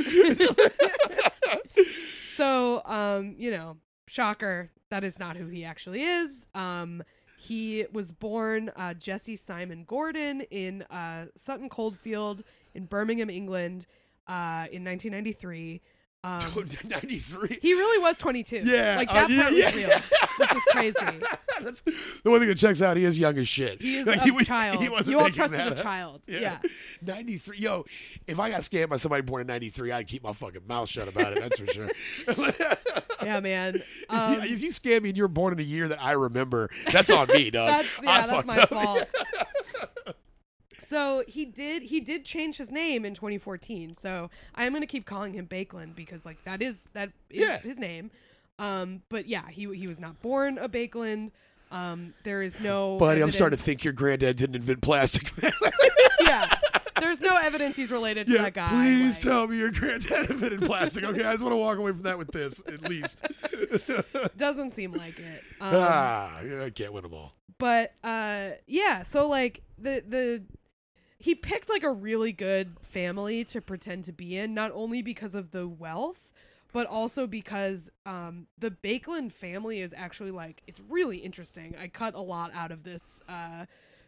So, 2.32 2.82
um, 2.86 3.36
you 3.38 3.52
know, 3.52 3.78
shocker, 4.08 4.72
that 4.90 5.04
is 5.04 5.20
not 5.20 5.38
who 5.38 5.46
he 5.48 5.66
actually 5.66 6.02
is. 6.02 6.48
Um, 6.56 7.04
he 7.44 7.86
was 7.92 8.12
born 8.12 8.72
uh, 8.78 8.94
Jesse 8.94 9.36
Simon 9.36 9.84
Gordon 9.86 10.42
in 10.50 10.84
uh, 10.84 11.26
Sutton 11.36 11.68
Coldfield 11.68 12.44
in 12.74 12.86
Birmingham, 12.86 13.30
England, 13.30 13.86
uh, 14.28 14.68
in 14.72 14.84
1993. 14.84 15.82
Um, 16.26 16.40
93. 16.90 17.60
he 17.62 17.74
really 17.74 18.02
was 18.02 18.18
22. 18.18 18.60
Yeah, 18.64 18.96
like 18.96 19.10
uh, 19.10 19.14
that 19.14 19.30
yeah, 19.30 19.42
part 19.42 19.54
yeah. 19.54 19.66
was 19.66 19.76
real, 19.76 19.90
which 20.40 20.56
is 20.56 20.64
crazy. 20.72 21.00
That's 21.62 21.82
the 21.82 22.32
one 22.32 22.40
thing 22.40 22.48
that 22.50 22.58
checks 22.58 22.82
out. 22.82 22.96
He 22.96 23.04
is 23.04 23.20
young 23.20 23.38
as 23.38 23.48
shit. 23.48 23.82
He 23.82 23.98
is 23.98 24.08
Like, 24.14 24.26
a 24.26 24.32
was- 24.34 24.46
child. 24.46 24.82
He 24.82 24.88
wasn't 24.88 25.12
you 25.12 25.20
all 25.20 25.30
trusted 25.30 25.60
that 25.60 25.78
a 25.78 25.84
child. 25.84 26.22
Yeah. 26.28 26.60
93. 27.06 27.58
Yo, 27.58 27.84
if 28.26 28.40
I 28.40 28.50
got 28.50 28.62
scammed 28.62 28.90
by 28.90 28.96
somebody 28.98 29.22
born 29.22 29.42
in 29.42 29.48
93, 29.48 29.92
I'd 29.92 30.08
keep 30.08 30.24
my 30.24 30.32
fucking 30.34 30.62
mouth 30.66 30.88
shut 30.88 31.10
about 31.10 31.36
it. 31.36 31.42
That's 31.42 31.60
for 31.60 31.68
sure. 31.68 31.90
yeah, 33.22 33.40
man. 33.42 33.76
If 33.76 33.84
you- 34.10 34.18
Um, 34.18 34.42
if 34.44 34.62
you 34.62 34.70
scam 34.70 35.02
me 35.04 35.10
and 35.10 35.18
you're 35.18 35.28
born 35.28 35.52
in 35.54 35.60
a 35.60 35.64
year 35.64 35.90
that 35.90 36.02
I 36.02 36.14
remember, 36.14 36.70
that's 36.92 37.12
on 37.12 37.28
me, 37.28 37.50
dog. 37.52 37.68
That's 37.68 38.00
I 38.00 38.04
yeah, 38.22 38.28
that's 38.28 38.46
my 38.48 38.58
up. 38.58 38.70
fault. 38.70 39.06
So 40.84 41.24
he 41.28 41.46
did 41.46 41.84
he 41.84 42.00
did 42.02 42.26
change 42.26 42.58
his 42.58 42.72
name 42.72 43.06
in 43.06 43.14
2014. 43.14 43.94
So 43.96 44.30
I'm 44.56 44.74
gonna 44.74 44.86
keep 44.86 45.06
calling 45.06 45.34
him 45.34 45.48
Baekeland 45.48 45.96
because 45.96 46.26
like 46.26 46.44
that 46.46 46.62
is 46.62 46.90
that 46.94 47.12
is 47.30 47.42
Yeah. 47.48 47.58
his 47.60 47.80
name. 47.80 48.12
Um, 48.60 49.02
but 49.10 49.28
yeah, 49.28 49.50
he 49.50 49.74
he 49.76 49.88
was 49.88 50.00
not 50.00 50.22
born 50.22 50.58
a 50.58 50.70
Baekeland. 50.70 51.32
Um, 51.72 52.14
there 52.24 52.44
is 52.44 52.60
no. 52.60 53.00
Buddy, 53.00 53.22
I'm 53.22 53.32
starting 53.32 53.58
to 53.58 53.64
think 53.64 53.84
your 53.84 53.94
granddad 53.94 54.36
didn't 54.38 54.56
invent 54.56 54.82
plastic. 54.82 55.32
yeah, 56.22 56.48
there's 57.00 57.20
no 57.20 57.36
evidence 57.38 57.76
he's 57.76 57.90
related 57.90 58.28
to 58.28 58.34
yeah, 58.34 58.44
that 58.44 58.54
guy. 58.54 58.70
please 58.70 59.16
like- 59.16 59.22
tell 59.24 59.48
me 59.48 59.58
your 59.58 59.72
granddad 59.72 60.30
invented 60.30 60.62
plastic. 60.62 61.04
Okay, 61.04 61.24
I 61.24 61.32
just 61.32 61.42
want 61.42 61.54
to 61.54 61.58
walk 61.58 61.78
away 61.80 61.92
from 61.92 62.04
that 62.04 62.18
with 62.20 62.32
this, 62.32 62.62
at 62.68 62.84
least. 62.84 63.26
Doesn't 64.38 64.70
seem 64.70 64.92
like 64.94 65.18
it. 65.18 65.42
Um, 65.60 65.72
ah, 65.76 66.38
I 66.38 66.70
can't 66.70 66.94
win 66.94 67.02
them 67.04 67.14
all. 67.16 67.34
but 67.58 67.94
uh 68.04 68.50
yeah 68.68 69.04
so 69.04 69.28
like 69.28 69.62
the 69.80 70.04
the 70.08 70.44
he 71.24 71.34
picked 71.34 71.70
like 71.70 71.84
a 71.84 71.92
really 71.92 72.34
good 72.34 72.76
family 72.82 73.46
to 73.46 73.62
pretend 73.62 74.04
to 74.04 74.12
be 74.12 74.36
in 74.36 74.54
not 74.54 74.72
only 74.74 75.02
because 75.02 75.36
of 75.36 75.52
the 75.52 75.66
wealth 75.66 76.34
but 76.74 76.86
also 76.88 77.26
because 77.28 77.90
um, 78.06 78.48
the 78.58 78.72
Baekeland 78.72 79.32
family 79.32 79.80
is 79.80 79.94
actually 79.96 80.32
like 80.32 80.62
it's 80.68 80.82
really 80.90 81.20
interesting. 81.20 81.76
I 81.80 81.88
cut 81.88 82.16
a 82.16 82.20
lot 82.20 82.52
out 82.54 82.72
of 82.72 82.84
this 82.84 83.22
uh, 83.30 83.68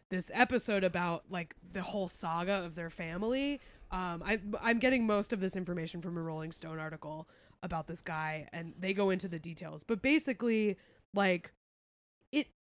this 0.10 0.30
episode 0.34 0.84
about 0.84 1.24
like 1.30 1.56
the 1.72 1.84
whole 1.84 2.08
saga 2.08 2.66
of 2.66 2.76
their 2.76 2.90
family. 2.90 3.62
Um, 3.92 4.24
I, 4.26 4.40
I'm 4.62 4.80
getting 4.80 5.06
most 5.06 5.32
of 5.32 5.40
this 5.40 5.56
information 5.56 6.02
from 6.02 6.18
a 6.18 6.22
Rolling 6.22 6.52
Stone 6.52 6.80
article 6.80 7.30
about 7.62 7.88
this 7.88 8.02
guy, 8.02 8.48
and 8.52 8.74
they 8.80 8.94
go 8.94 9.12
into 9.12 9.28
the 9.28 9.40
details. 9.40 9.84
But 9.84 10.02
basically, 10.02 10.78
like 11.14 11.52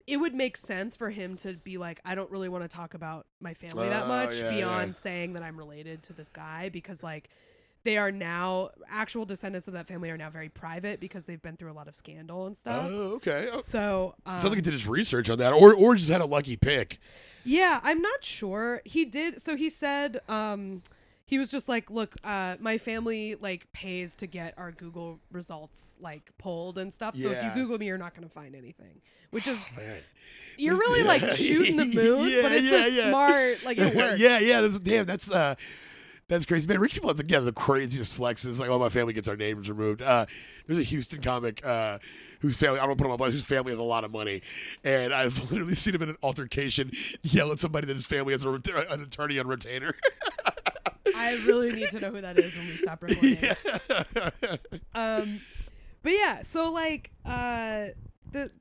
it 0.10 0.18
would 0.18 0.34
make 0.34 0.58
sense 0.58 0.96
for 0.96 1.10
him 1.10 1.36
to 1.38 1.54
be 1.54 1.78
like, 1.78 2.00
I 2.04 2.16
don't 2.16 2.30
really 2.32 2.50
want 2.50 2.64
to 2.64 2.68
talk 2.68 2.94
about 2.96 3.28
my 3.40 3.54
family 3.54 3.90
that 3.90 4.04
Oh, 4.06 4.08
much 4.08 4.36
yeah, 4.42 4.50
beyond 4.50 4.88
yeah. 4.90 4.94
saying 4.94 5.34
that 5.34 5.44
I'm 5.44 5.58
related 5.58 6.04
to 6.04 6.14
this 6.14 6.30
guy 6.30 6.70
because 6.70 7.04
like 7.04 7.30
they 7.86 7.98
are 7.98 8.12
now 8.12 8.72
actual 8.90 9.24
descendants 9.24 9.68
of 9.68 9.74
that 9.76 9.88
family 9.88 10.10
are 10.10 10.18
now 10.18 10.30
very 10.30 10.50
private 10.50 11.00
because 11.00 11.24
they've 11.26 11.42
been 11.42 11.56
through 11.56 11.72
a 11.72 11.78
lot 11.80 11.88
of 11.88 11.96
scandal 11.96 12.46
and 12.48 12.58
stuff. 12.58 12.88
Oh, 12.90 13.16
okay. 13.16 13.48
Oh, 13.52 13.62
so 13.62 14.16
um, 14.26 14.34
Sounds 14.40 14.46
like 14.52 14.56
he 14.56 14.62
did 14.62 14.74
his 14.74 14.88
research 14.88 15.30
on 15.30 15.38
that, 15.40 15.54
or 15.54 15.74
or 15.76 15.96
just 15.96 16.10
had 16.10 16.20
a 16.22 16.26
lucky 16.26 16.58
pick. 16.58 17.00
yeah, 17.46 17.80
I'm 17.84 18.02
not 18.02 18.26
sure. 18.26 18.82
He 18.84 19.06
did. 19.06 19.42
So 19.42 19.56
he 19.56 19.70
said, 19.70 20.20
um, 20.28 20.82
he 21.30 21.38
was 21.38 21.52
just 21.52 21.70
like, 21.70 21.92
look, 21.92 22.16
uh, 22.24 22.56
my 22.60 22.80
family 22.80 23.36
like 23.36 23.72
pays 23.72 24.16
to 24.16 24.26
get 24.26 24.56
our 24.58 24.72
Google 24.72 25.20
results 25.32 25.96
like 26.02 26.32
pulled 26.40 26.80
and 26.80 26.92
stuff. 26.92 27.16
So 27.16 27.30
if 27.30 27.38
Yeah. 27.38 27.56
you 27.56 27.62
Google 27.62 27.78
me, 27.78 27.86
you're 27.86 28.00
not 28.00 28.16
going 28.16 28.28
to 28.28 28.34
find 28.34 28.56
anything. 28.56 29.00
Which 29.30 29.46
is 29.48 29.58
Man. 29.78 30.02
you're 30.58 30.76
really 30.76 31.04
like 31.04 31.22
shooting 31.36 31.78
the 31.78 31.86
moon, 31.86 32.30
Yeah, 32.32 32.42
but 32.42 32.52
it's 32.52 32.66
yeah, 32.66 32.86
a 32.86 32.90
yeah. 32.90 33.10
smart 33.10 33.64
like 33.64 33.78
it 33.78 33.96
works. 33.96 34.20
yeah, 34.20 34.40
yeah. 34.40 34.62
That's 34.62 34.80
damn. 34.80 35.06
That's 35.06 35.30
uh, 35.30 35.54
that's 36.28 36.48
crazy, 36.48 36.68
man. 36.68 36.80
Rich 36.80 36.96
people 36.96 37.10
have 37.10 37.18
the, 37.18 37.26
yeah, 37.28 37.40
the 37.40 37.52
craziest 37.52 38.20
flexes. 38.20 38.60
Like, 38.60 38.70
oh, 38.70 38.80
my 38.80 38.90
family 38.90 39.14
gets 39.14 39.28
our 39.30 39.36
names 39.38 39.70
removed. 39.70 40.02
Uh, 40.02 40.26
there's 40.66 40.80
a 40.80 40.84
Houston 40.84 41.22
comic 41.22 41.64
uh, 41.64 42.00
whose 42.40 42.56
family 42.58 42.80
I 42.80 42.88
don't 42.88 42.98
put 42.98 43.06
him 43.06 43.12
on, 43.12 43.18
but 43.18 43.32
whose 43.32 43.46
family 43.46 43.72
has 43.72 43.78
a 43.80 43.84
lot 43.84 44.04
of 44.04 44.12
money, 44.12 44.42
and 44.84 45.14
I've 45.14 45.52
literally 45.52 45.76
seen 45.76 45.94
him 45.94 46.02
in 46.02 46.10
an 46.10 46.18
altercation 46.24 46.90
yell 47.22 47.52
at 47.52 47.60
somebody 47.60 47.86
that 47.88 47.96
his 47.96 48.06
family 48.08 48.34
has 48.34 48.44
a, 48.46 48.50
ret- 48.50 48.68
an 48.92 49.04
attorney 49.04 49.38
on 49.38 49.46
retainer. 49.48 49.94
I 51.16 51.42
really 51.46 51.72
need 51.72 51.90
to 51.92 52.00
know 52.00 52.12
who 52.12 52.22
that 52.22 52.38
is 52.38 52.56
when 52.56 52.68
we 52.68 52.78
stop 52.78 53.02
recording. 53.02 53.38
um 54.96 55.42
but 56.04 56.12
yeah 56.12 56.42
so 56.42 56.72
like 56.72 57.12
uh 57.26 57.88
the 58.32 58.52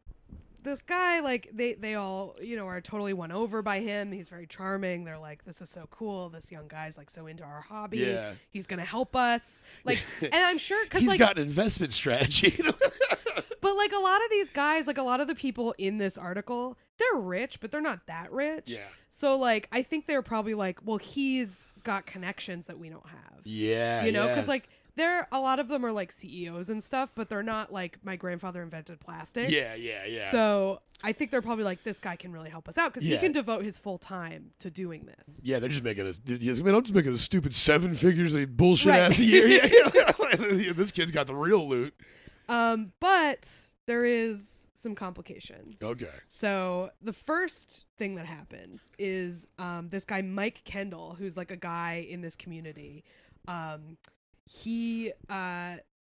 this 0.64 0.82
guy 0.82 1.20
like 1.20 1.48
they 1.52 1.74
they 1.74 1.94
all 1.94 2.34
you 2.42 2.56
know 2.56 2.66
are 2.66 2.80
totally 2.80 3.12
won 3.12 3.30
over 3.32 3.62
by 3.62 3.80
him 3.80 4.10
he's 4.12 4.28
very 4.28 4.46
charming 4.46 5.04
they're 5.04 5.18
like 5.18 5.44
this 5.44 5.60
is 5.62 5.70
so 5.70 5.86
cool 5.90 6.28
this 6.28 6.50
young 6.50 6.66
guy's 6.68 6.98
like 6.98 7.08
so 7.10 7.26
into 7.26 7.44
our 7.44 7.60
hobby 7.60 7.98
Yeah. 7.98 8.32
he's 8.50 8.66
gonna 8.66 8.84
help 8.84 9.14
us 9.16 9.62
like 9.84 10.02
and 10.22 10.34
i'm 10.34 10.58
sure 10.58 10.82
because 10.84 11.00
He's 11.00 11.10
like 11.10 11.18
got 11.18 11.38
an 11.38 11.44
investment 11.44 11.92
strategy. 11.92 12.60
but 13.60 13.76
like 13.76 13.92
a 13.92 13.98
lot 13.98 14.22
of 14.24 14.30
these 14.30 14.50
guys 14.50 14.86
like 14.86 14.98
a 14.98 15.02
lot 15.02 15.20
of 15.20 15.28
the 15.28 15.34
people 15.34 15.74
in 15.78 15.98
this 15.98 16.16
article 16.18 16.76
they're 16.98 17.20
rich 17.20 17.60
but 17.60 17.70
they're 17.70 17.80
not 17.80 18.06
that 18.06 18.30
rich 18.32 18.64
Yeah. 18.66 18.80
so 19.08 19.36
like 19.38 19.68
i 19.72 19.82
think 19.82 20.06
they're 20.06 20.22
probably 20.22 20.54
like 20.54 20.80
well 20.84 20.98
he's 20.98 21.72
got 21.84 22.06
connections 22.06 22.66
that 22.66 22.78
we 22.78 22.88
don't 22.88 23.06
have 23.06 23.40
yeah, 23.44 24.04
you 24.04 24.12
know 24.12 24.26
yeah. 24.26 24.34
because 24.34 24.48
like 24.48 24.68
there 24.98 25.26
a 25.32 25.40
lot 25.40 25.58
of 25.58 25.68
them 25.68 25.84
are 25.84 25.92
like 25.92 26.12
ceos 26.12 26.68
and 26.70 26.82
stuff 26.82 27.12
but 27.14 27.28
they're 27.28 27.42
not 27.42 27.72
like 27.72 27.98
my 28.04 28.16
grandfather 28.16 28.62
invented 28.62 29.00
plastic 29.00 29.50
yeah, 29.50 29.74
yeah, 29.74 30.04
yeah. 30.06 30.30
so 30.30 30.80
i 31.02 31.12
think 31.12 31.30
they're 31.30 31.40
probably 31.42 31.64
like 31.64 31.82
this 31.84 32.00
guy 32.00 32.16
can 32.16 32.32
really 32.32 32.50
help 32.50 32.68
us 32.68 32.76
out 32.76 32.92
because 32.92 33.08
Yeah. 33.08 33.16
he 33.16 33.20
can 33.22 33.32
devote 33.32 33.64
his 33.64 33.78
full 33.78 33.98
time 33.98 34.50
to 34.58 34.70
doing 34.70 35.06
this 35.06 35.40
Yeah, 35.44 35.58
they're 35.58 35.68
just 35.68 35.84
making 35.84 36.06
us. 36.06 36.20
Yes, 36.26 36.60
man, 36.60 36.74
I'm 36.74 36.82
just 36.82 36.94
making 36.94 37.14
a 37.14 37.18
stupid 37.18 37.54
seven 37.54 37.94
figures 37.94 38.34
of 38.34 38.56
bullshit 38.56 38.90
Right. 38.90 39.00
ass 39.00 39.18
a 39.18 39.24
year. 39.24 39.46
Yeah, 39.48 39.66
yeah. 40.52 40.72
this 40.72 40.92
kid's 40.92 41.12
got 41.12 41.26
the 41.26 41.34
real 41.34 41.66
loot. 41.68 41.94
um 42.48 42.92
but 43.00 43.50
there 43.86 44.04
is 44.04 44.66
some 44.74 44.94
complication 44.94 45.76
Okay. 45.82 46.06
So 46.26 46.90
the 47.02 47.12
first 47.12 47.86
thing 47.96 48.14
that 48.16 48.26
happens 48.26 48.92
is 48.98 49.46
um, 49.58 49.88
this 49.88 50.04
guy 50.04 50.20
Mike 50.22 50.62
Kendall, 50.64 51.16
who's 51.18 51.36
like 51.36 51.50
a 51.50 51.56
guy 51.56 52.06
in 52.08 52.20
this 52.20 52.36
community. 52.36 53.02
Um, 53.48 53.96
he 54.48 55.12
uh, 55.28 55.76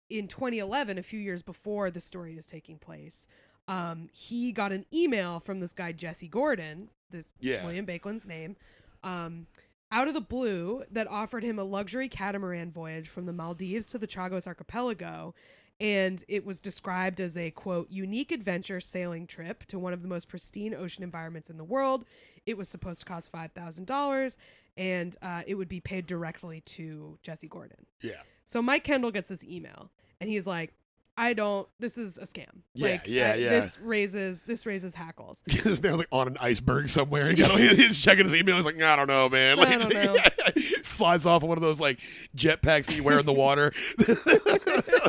in 0.09 0.27
2011, 0.27 0.97
a 0.97 1.03
few 1.03 1.19
years 1.19 1.41
before 1.41 1.89
the 1.91 2.01
story 2.01 2.37
is 2.37 2.45
taking 2.45 2.77
place, 2.77 3.27
um, 3.67 4.09
he 4.11 4.51
got 4.51 4.71
an 4.71 4.85
email 4.93 5.39
from 5.39 5.59
this 5.59 5.73
guy 5.73 5.91
Jesse 5.91 6.27
Gordon, 6.27 6.89
this 7.09 7.29
Yeah. 7.39 7.63
William 7.63 7.85
Baekeland's 7.85 8.25
name, 8.25 8.55
um, 9.03 9.47
out 9.91 10.07
of 10.07 10.13
the 10.13 10.21
blue 10.21 10.83
that 10.91 11.07
offered 11.07 11.43
him 11.43 11.59
a 11.59 11.63
luxury 11.63 12.07
catamaran 12.07 12.71
voyage 12.71 13.09
from 13.09 13.25
the 13.25 13.33
Maldives 13.33 13.89
to 13.89 13.97
the 13.97 14.07
Chagos 14.07 14.47
archipelago 14.47 15.33
and 15.81 16.23
it 16.27 16.45
was 16.45 16.61
described 16.61 17.19
as 17.19 17.35
a 17.35 17.49
quote 17.51 17.89
unique 17.89 18.31
adventure 18.31 18.79
sailing 18.79 19.25
trip 19.25 19.65
to 19.65 19.79
one 19.79 19.91
of 19.93 20.03
the 20.03 20.07
most 20.07 20.29
pristine 20.29 20.73
ocean 20.75 21.03
environments 21.03 21.49
in 21.49 21.57
the 21.57 21.63
world 21.63 22.05
it 22.45 22.55
was 22.57 22.69
supposed 22.69 22.99
to 22.99 23.05
cost 23.05 23.31
$5000 23.31 24.37
and 24.77 25.15
uh, 25.21 25.41
it 25.47 25.55
would 25.55 25.67
be 25.67 25.79
paid 25.81 26.05
directly 26.05 26.61
to 26.61 27.17
jesse 27.23 27.47
gordon 27.47 27.85
Yeah. 28.01 28.21
so 28.45 28.61
mike 28.61 28.83
kendall 28.83 29.11
gets 29.11 29.29
this 29.29 29.43
email 29.43 29.89
and 30.21 30.29
he's 30.29 30.45
like 30.47 30.71
i 31.21 31.33
don't 31.33 31.67
this 31.79 31.97
is 31.99 32.17
a 32.17 32.23
scam 32.23 32.47
Yeah, 32.73 32.87
like 32.89 33.03
yeah, 33.07 33.31
I- 33.31 33.35
yeah. 33.35 33.49
this 33.51 33.79
raises 33.79 34.41
this 34.41 34.65
raises 34.65 34.95
hackles 34.95 35.43
this 35.45 35.81
like 35.83 36.07
on 36.11 36.27
an 36.27 36.37
iceberg 36.41 36.89
somewhere. 36.89 37.29
He 37.29 37.35
got 37.35 37.51
he's 37.59 38.01
checking 38.03 38.25
his 38.25 38.33
email. 38.33 38.55
He's 38.55 38.65
like, 38.65 38.81
I 38.81 38.95
don't 38.95 39.07
know, 39.07 39.29
man. 39.29 39.59
I 39.59 39.77
don't 39.77 39.93
know. 39.93 40.15
flies 40.83 41.25
off 41.27 41.43
on 41.43 41.49
one 41.49 41.57
of 41.57 41.61
those 41.61 41.79
like 41.79 41.99
jetpacks 42.35 42.87
that 42.87 42.95
you 42.95 43.03
wear 43.03 43.19
in 43.19 43.25
the 43.25 43.33
water. 43.33 43.71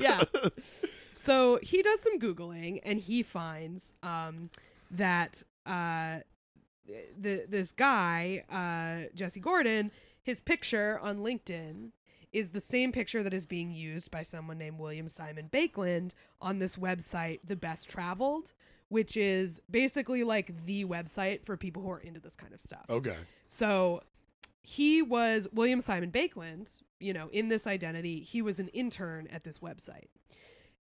yeah. 0.01 0.21
So 1.17 1.59
he 1.63 1.83
does 1.83 2.01
some 2.01 2.19
googling 2.19 2.81
and 2.85 2.99
he 2.99 3.23
finds 3.23 3.95
um, 4.03 4.51
that 4.91 5.43
uh, 5.67 6.19
the 7.19 7.45
this 7.49 7.73
guy 7.73 8.45
uh, 8.51 9.09
Jesse 9.15 9.41
Gordon, 9.41 9.91
his 10.23 10.41
picture 10.41 10.99
on 11.01 11.19
LinkedIn 11.19 11.91
is 12.33 12.51
the 12.51 12.61
same 12.61 12.93
picture 12.93 13.23
that 13.23 13.35
is 13.35 13.45
being 13.45 13.71
used 13.71 14.11
by 14.11 14.23
someone 14.23 14.59
named 14.59 14.79
William 14.79 15.09
Simon 15.09 15.49
Baekeland 15.53 16.13
on 16.41 16.59
this 16.59 16.77
website, 16.77 17.41
The 17.47 17.57
Best 17.57 17.89
Traveled, 17.91 18.53
which 18.89 19.17
is 19.17 19.61
basically 19.71 20.25
like 20.25 20.53
the 20.67 20.85
website 20.85 21.45
for 21.45 21.57
people 21.57 21.83
who 21.83 21.91
are 21.91 22.01
into 22.01 22.21
this 22.21 22.37
kind 22.37 22.53
of 22.53 22.61
stuff. 22.61 22.85
okay. 22.89 23.17
So 23.47 24.03
he 24.63 25.03
was 25.03 25.49
William 25.53 25.81
Simon 25.81 26.11
Baekeland, 26.11 26.83
you 27.01 27.13
know, 27.13 27.29
in 27.33 27.49
this 27.49 27.67
identity, 27.67 28.21
he 28.21 28.43
was 28.43 28.61
an 28.61 28.69
intern 28.69 29.27
at 29.29 29.45
this 29.45 29.59
website. 29.59 30.07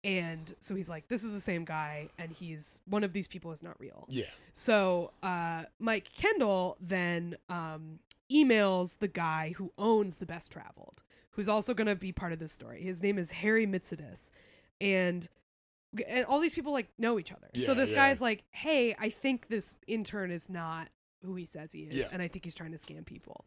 And 0.05 0.55
so 0.61 0.75
he's 0.75 0.89
like, 0.89 1.09
this 1.09 1.25
is 1.25 1.33
the 1.35 1.41
same 1.41 1.65
guy, 1.65 2.09
and 2.19 2.31
he's 2.31 2.79
one 2.87 3.03
of 3.03 3.13
these 3.13 3.27
people 3.27 3.51
is 3.51 3.63
not 3.63 3.79
real. 3.81 4.07
Yeah. 4.09 4.25
So 4.53 5.13
uh, 5.23 5.65
Mike 5.81 6.09
Kendall 6.17 6.77
then 6.81 7.37
um, 7.49 7.99
emails 8.31 8.99
the 8.99 9.09
guy 9.09 9.55
who 9.57 9.73
owns 9.77 10.19
the 10.19 10.27
Best 10.27 10.53
Traveled, 10.53 11.03
who's 11.39 11.49
also 11.49 11.73
going 11.73 11.87
to 11.87 11.95
be 11.95 12.11
part 12.11 12.33
of 12.33 12.41
this 12.41 12.53
story. 12.53 12.83
His 12.83 13.01
name 13.01 13.17
is 13.17 13.31
Harry 13.31 13.65
Mitsidis, 13.65 14.33
and 14.81 15.29
and 16.09 16.27
all 16.27 16.41
these 16.41 16.53
people 16.53 16.73
like 16.73 16.89
know 16.99 17.17
each 17.17 17.31
other. 17.31 17.47
so 17.65 17.75
this 17.75 17.91
yeah. 17.93 18.09
guy's 18.09 18.21
like, 18.21 18.43
hey, 18.51 18.97
I 18.99 19.09
think 19.09 19.47
this 19.47 19.77
intern 19.87 20.33
is 20.33 20.51
not 20.51 20.89
who 21.25 21.37
he 21.37 21.47
says 21.47 21.73
he 21.73 21.83
is, 21.83 21.95
Yeah. 21.95 22.07
and 22.11 22.21
I 22.21 22.27
think 22.27 22.45
he's 22.45 22.57
trying 22.57 22.73
to 22.73 22.77
scam 22.77 23.07
people. 23.07 23.45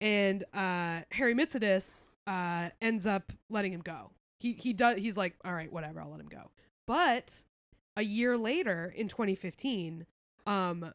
And 0.00 0.42
uh, 0.52 1.02
Harry 1.12 1.32
Mitsidis 1.32 2.06
uh, 2.26 2.70
ends 2.80 3.06
up 3.06 3.32
letting 3.48 3.72
him 3.72 3.82
go. 3.82 4.10
He 4.40 4.54
he 4.54 4.72
does. 4.72 4.98
He's 4.98 5.16
like, 5.16 5.36
all 5.44 5.54
right, 5.54 5.72
whatever, 5.72 6.00
I'll 6.00 6.10
let 6.10 6.18
him 6.18 6.28
go. 6.28 6.50
But 6.88 7.44
a 7.96 8.02
year 8.02 8.36
later, 8.36 8.92
in 8.96 9.06
2015, 9.06 10.06
um, 10.44 10.92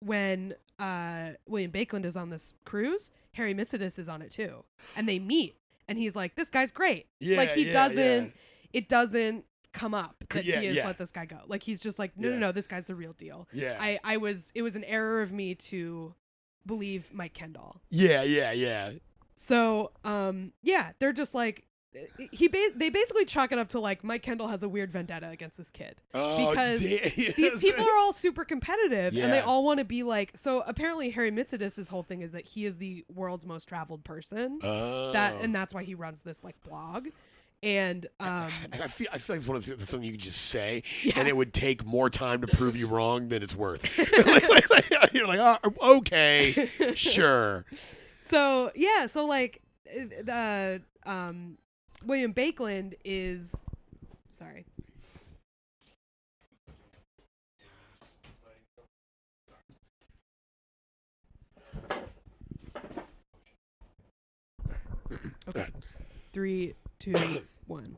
when 0.00 0.54
uh, 0.78 1.30
William 1.46 1.70
Baekeland 1.70 2.04
is 2.04 2.16
on 2.16 2.30
this 2.30 2.54
cruise, 2.64 3.10
Harry 3.32 3.54
Mitsidis 3.54 3.98
is 3.98 4.08
on 4.08 4.22
it 4.22 4.30
too, 4.30 4.64
and 4.96 5.08
they 5.08 5.18
meet, 5.18 5.56
and 5.88 5.98
he's 5.98 6.14
like, 6.16 6.34
"This 6.34 6.50
guy's 6.50 6.70
great." 6.72 7.06
Yeah. 7.20 7.36
like 7.38 7.50
he 7.50 7.66
yeah, 7.66 7.72
doesn't, 7.72 8.24
yeah. 8.26 8.30
it 8.72 8.88
doesn't 8.88 9.44
come 9.72 9.92
up 9.94 10.14
that 10.30 10.44
Yeah, 10.44 10.60
he 10.60 10.66
has 10.66 10.76
yeah. 10.76 10.86
let 10.86 10.98
this 10.98 11.10
guy 11.10 11.26
go. 11.26 11.38
Like 11.48 11.62
he's 11.64 11.80
just 11.80 11.98
like, 11.98 12.16
no, 12.16 12.28
Yeah. 12.28 12.34
no, 12.34 12.40
no, 12.46 12.52
this 12.52 12.68
guy's 12.68 12.84
the 12.84 12.94
real 12.94 13.12
deal. 13.12 13.48
Yeah. 13.52 13.76
I, 13.80 13.98
I 14.04 14.18
was, 14.18 14.52
it 14.54 14.62
was 14.62 14.76
an 14.76 14.84
error 14.84 15.20
of 15.20 15.32
me 15.32 15.56
to 15.56 16.14
believe 16.64 17.10
Mike 17.12 17.34
Kendall. 17.34 17.80
yeah. 17.90 18.22
Yeah. 18.22 18.52
Yeah. 18.52 18.92
So, 19.34 19.90
um, 20.04 20.52
yeah, 20.62 20.92
they're 21.00 21.12
just 21.12 21.34
like, 21.34 21.64
he, 22.32 22.48
ba- 22.48 22.70
they 22.74 22.90
basically 22.90 23.24
chalk 23.24 23.52
it 23.52 23.58
up 23.58 23.68
to 23.68 23.80
like 23.80 24.02
Mike 24.04 24.22
Kendall 24.22 24.48
has 24.48 24.62
a 24.62 24.68
weird 24.68 24.90
vendetta 24.90 25.28
against 25.28 25.58
this 25.58 25.70
kid. 25.70 25.96
Oh, 26.12 26.50
Because. 26.50 26.80
These 26.80 27.60
people 27.60 27.84
are 27.84 27.98
all 27.98 28.12
super 28.12 28.44
competitive 28.44 29.16
and 29.16 29.32
they 29.32 29.40
all 29.40 29.64
want 29.64 29.78
to 29.78 29.84
be 29.84 30.02
like, 30.02 30.32
so 30.34 30.62
apparently 30.66 31.10
Harry 31.10 31.30
Mitsidis' 31.30 31.88
whole 31.88 32.02
thing 32.02 32.22
is 32.22 32.32
that 32.32 32.44
he 32.46 32.64
is 32.66 32.76
the 32.78 33.04
world's 33.14 33.46
most 33.46 33.68
traveled 33.68 34.04
person. 34.04 34.58
Oh. 34.62 35.12
That, 35.12 35.40
and 35.42 35.54
that's 35.54 35.72
why 35.74 35.84
he 35.84 35.94
runs 35.94 36.22
this 36.22 36.42
like 36.44 36.56
blog. 36.62 37.08
And, 37.62 38.04
um, 38.20 38.50
I 38.72 38.88
feel 38.88 39.06
I 39.10 39.16
feel 39.16 39.34
like 39.34 39.38
it's 39.38 39.46
one 39.48 39.56
of 39.56 39.64
the, 39.64 39.74
that's 39.76 39.90
something 39.90 40.04
you 40.04 40.12
can 40.12 40.20
just 40.20 40.42
say, 40.50 40.82
Yeah. 41.02 41.14
and 41.16 41.26
it 41.28 41.34
would 41.34 41.54
take 41.54 41.82
more 41.86 42.10
time 42.10 42.42
to 42.42 42.46
prove 42.46 42.76
you 42.76 42.86
wrong 42.86 43.28
than 43.30 43.42
it's 43.42 43.56
worth. 43.56 43.84
Like- 44.26 44.48
like- 44.50 44.70
like, 44.90 45.12
you're 45.14 45.26
like, 45.28 45.38
oh, 45.40 45.96
okay, 45.98 46.68
sure. 46.94 47.64
so 48.22 48.70
yeah, 48.74 49.06
so 49.06 49.24
like, 49.26 49.62
uh, 50.28 50.78
um, 51.06 51.56
William 52.06 52.32
Baekeland 52.32 52.94
is 53.04 53.66
sorry. 54.32 54.64
Okay. 65.46 65.66
Three, 66.32 66.74
two, 66.98 67.14
one. 67.66 67.96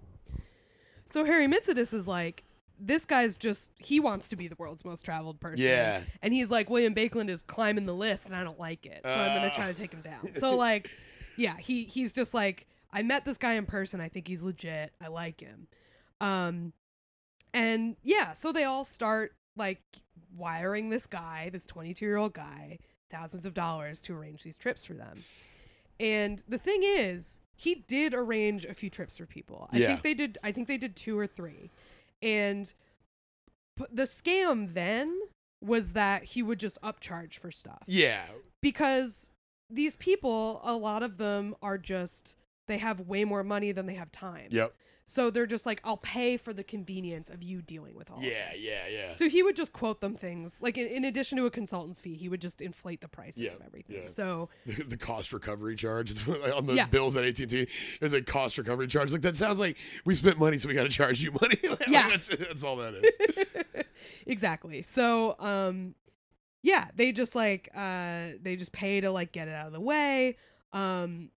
So 1.05 1.25
Harry 1.25 1.47
Mitsidis 1.47 1.95
is 1.95 2.09
like, 2.09 2.42
this 2.79 3.07
guy's 3.07 3.37
just 3.37 3.71
he 3.79 4.01
wants 4.01 4.29
to 4.29 4.37
be 4.37 4.49
the 4.49 4.57
world's 4.57 4.85
most 4.85 5.03
traveled 5.05 5.40
person. 5.40 5.64
Yeah. 5.64 6.03
And 6.23 6.35
he's 6.35 6.51
like, 6.51 6.69
William 6.69 6.95
Baekeland 6.95 7.31
is 7.31 7.42
climbing 7.42 7.87
the 7.87 7.95
list 7.95 8.27
and 8.27 8.37
I 8.37 8.45
don't 8.45 8.59
like 8.59 8.85
it. 8.85 9.01
So 9.05 9.11
I'm 9.11 9.35
gonna 9.35 9.51
ah. 9.53 9.57
try 9.57 9.69
to 9.69 9.75
take 9.75 9.92
him 9.92 10.03
down. 10.03 10.29
So 10.37 10.57
like, 10.57 10.90
yeah, 11.37 11.57
he 11.57 11.85
he's 11.85 12.12
just 12.12 12.35
like, 12.35 12.66
I 12.92 13.03
met 13.03 13.25
this 13.25 13.38
guy 13.38 13.55
in 13.55 13.66
person, 13.66 14.01
I 14.01 14.09
think 14.09 14.29
he's 14.29 14.42
legit. 14.42 14.92
I 15.01 15.09
like 15.09 15.40
him. 15.40 15.68
Um 16.20 16.72
and 17.55 17.96
yeah, 18.03 18.33
so 18.33 18.53
they 18.53 18.64
all 18.64 18.85
start 18.85 19.35
like 19.57 19.83
wiring 20.37 20.90
this 20.90 21.07
guy, 21.07 21.49
this 21.53 21.64
22 21.66 22.05
year 22.05 22.16
old 22.16 22.35
guy, 22.35 22.79
thousands 23.11 23.46
of 23.46 23.55
dollars 23.55 24.01
to 24.03 24.14
arrange 24.14 24.42
these 24.42 24.57
trips 24.59 24.85
for 24.85 24.94
them. 24.94 25.18
And 25.99 26.42
the 26.46 26.59
thing 26.59 26.81
is, 26.83 27.40
he 27.55 27.77
did 27.88 28.12
arrange 28.12 28.66
a 28.66 28.75
few 28.75 28.90
trips 28.90 29.16
for 29.16 29.25
people. 29.25 29.68
I 29.72 29.79
Yeah. 29.79 29.87
think 29.87 30.03
they 30.03 30.12
did. 30.14 30.37
I 30.42 30.53
think 30.53 30.68
they 30.68 30.77
did 30.77 30.94
two 30.94 31.18
or 31.18 31.27
three. 31.27 31.70
And 32.20 32.70
p- 33.79 33.87
the 33.90 34.03
scam 34.03 34.75
then 34.75 35.18
was 35.62 35.92
that 35.94 36.25
he 36.25 36.42
would 36.42 36.61
just 36.61 36.79
upcharge 36.83 37.35
for 37.38 37.51
stuff 37.51 37.83
Yeah. 37.87 38.27
because 38.61 39.31
these 39.70 39.96
people, 39.96 40.61
a 40.62 40.75
lot 40.75 41.03
of 41.03 41.16
them 41.16 41.57
are 41.62 41.79
just 41.79 42.37
they 42.67 42.79
have 42.79 43.01
way 43.01 43.25
more 43.25 43.43
money 43.45 43.73
than 43.73 43.87
they 43.87 43.95
have 43.95 44.11
time. 44.13 44.49
Yep. 44.51 44.75
So 45.09 45.31
they're 45.31 45.47
just 45.47 45.67
like, 45.67 45.81
I'll 45.85 45.99
pay 45.99 46.37
for 46.37 46.53
the 46.53 46.65
convenience 46.65 47.31
of 47.31 47.41
you 47.41 47.63
dealing 47.63 47.95
with 47.95 48.11
all. 48.11 48.21
Yeah. 48.21 48.51
this." 48.51 48.61
Yeah. 48.61 48.89
Yeah. 48.91 49.13
So 49.13 49.29
he 49.29 49.41
would 49.41 49.55
just 49.55 49.73
quote 49.73 50.01
them 50.01 50.17
things 50.17 50.61
like 50.61 50.77
in, 50.77 50.89
in 50.89 51.05
addition 51.05 51.39
to 51.39 51.47
a 51.47 51.51
consultant's 51.51 52.01
fee, 52.01 52.15
he 52.17 52.29
would 52.29 52.41
just 52.41 52.61
inflate 52.61 53.01
the 53.03 53.07
prices 53.09 53.45
Yeah, 53.45 53.53
of 53.53 53.63
everything. 53.65 53.99
yeah. 54.03 54.09
So 54.09 54.49
the, 54.67 54.83
the 54.83 54.97
cost 54.97 55.33
recovery 55.33 55.77
charge 55.77 56.29
on 56.57 56.67
the 56.67 56.75
Yeah. 56.75 56.87
bills 56.87 57.15
at 57.17 57.23
AT&T. 57.25 57.69
is 58.01 58.15
a 58.15 58.21
cost 58.23 58.59
recovery 58.59 58.89
charge. 58.89 59.13
Like 59.13 59.23
that 59.23 59.37
sounds 59.37 59.61
like 59.61 59.77
we 60.05 60.17
spent 60.17 60.39
money, 60.41 60.59
so 60.59 60.67
we 60.69 60.75
got 60.75 60.83
to 60.83 60.89
charge 60.89 61.23
you 61.23 61.31
money. 61.41 61.57
Like, 61.71 61.87
Yeah. 61.87 62.09
that's, 62.09 62.27
that's 62.29 62.65
all 62.65 62.75
that 62.79 62.95
is. 62.95 63.85
exactly. 64.27 64.83
So 64.83 65.37
um 65.39 65.95
yeah, 66.63 66.89
they 66.97 67.13
just 67.13 67.37
like 67.37 67.69
uh 67.77 68.31
they 68.43 68.57
just 68.57 68.73
pay 68.73 69.01
to 69.01 69.11
like 69.13 69.31
get 69.31 69.47
it 69.47 69.55
out 69.55 69.69
of 69.69 69.73
the 69.73 69.81
way. 69.81 70.37
Um 70.73 71.31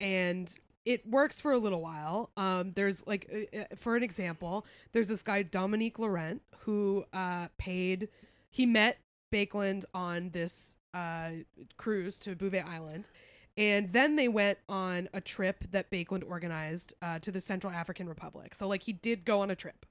and 0.00 0.52
it 0.84 1.06
works 1.06 1.40
for 1.40 1.52
a 1.52 1.58
little 1.58 1.80
while. 1.80 2.30
Um 2.36 2.72
there's 2.74 3.06
like 3.06 3.30
uh, 3.32 3.60
uh, 3.60 3.64
for 3.76 3.96
an 3.96 4.02
example, 4.02 4.66
there's 4.92 5.08
this 5.08 5.22
guy 5.22 5.42
Dominique 5.42 5.98
Laurent 5.98 6.42
who 6.60 7.04
uh 7.12 7.48
paid 7.58 8.08
he 8.50 8.66
met 8.66 8.98
Baekeland 9.32 9.84
on 9.94 10.30
this 10.30 10.76
uh 10.94 11.30
cruise 11.76 12.18
to 12.20 12.34
Bouvet 12.34 12.66
Island. 12.66 13.08
And 13.56 13.92
then 13.92 14.16
they 14.16 14.28
went 14.28 14.58
on 14.68 15.08
a 15.12 15.20
trip 15.20 15.64
that 15.72 15.90
Baekeland 15.90 16.24
organized 16.26 16.94
uh, 17.02 17.18
to 17.18 17.30
the 17.30 17.40
Central 17.40 17.72
African 17.72 18.08
Republic. 18.08 18.54
So, 18.54 18.66
like, 18.66 18.84
he 18.84 18.94
did 18.94 19.24
go 19.24 19.42
on 19.42 19.50
a 19.50 19.54
trip. 19.54 19.84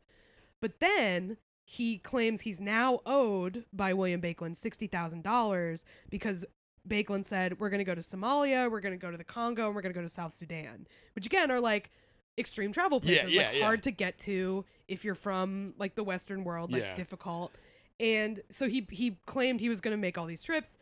But 0.61 0.79
then 0.79 1.37
he 1.63 1.99
claims 1.99 2.41
he's 2.41 2.59
now 2.59 3.01
owed 3.05 3.65
by 3.71 3.93
William 3.93 4.21
Baekeland 4.21 4.55
$60,000 4.55 5.83
because 6.09 6.45
Baekeland 6.87 7.25
said, 7.25 7.59
We're 7.59 7.69
going 7.69 7.79
to 7.79 7.83
go 7.85 7.95
to 7.95 8.01
Somalia, 8.01 8.69
we're 8.69 8.81
going 8.81 8.97
to 8.97 9.01
go 9.01 9.11
to 9.11 9.17
the 9.17 9.23
Congo, 9.23 9.67
and 9.67 9.75
we're 9.75 9.81
going 9.81 9.93
to 9.93 9.97
go 9.97 10.03
to 10.03 10.09
South 10.09 10.33
Sudan, 10.33 10.87
which 11.15 11.25
again 11.25 11.51
are 11.51 11.59
like 11.59 11.91
extreme 12.37 12.71
travel 12.71 12.99
places, 13.01 13.33
yeah, 13.33 13.47
like 13.47 13.55
yeah. 13.57 13.63
hard 13.65 13.83
to 13.83 13.91
get 13.91 14.17
to 14.19 14.65
if 14.87 15.05
you're 15.05 15.15
from 15.15 15.73
like 15.77 15.95
the 15.95 16.03
Western 16.03 16.43
world, 16.43 16.71
like 16.71 16.81
Yeah. 16.81 16.95
difficult. 16.95 17.51
And 17.99 18.41
so 18.49 18.67
he 18.67 18.87
he 18.89 19.17
claimed 19.25 19.59
he 19.59 19.69
was 19.69 19.79
going 19.81 19.95
to 19.95 20.01
make 20.01 20.17
all 20.17 20.25
these 20.25 20.41
trips. 20.43 20.77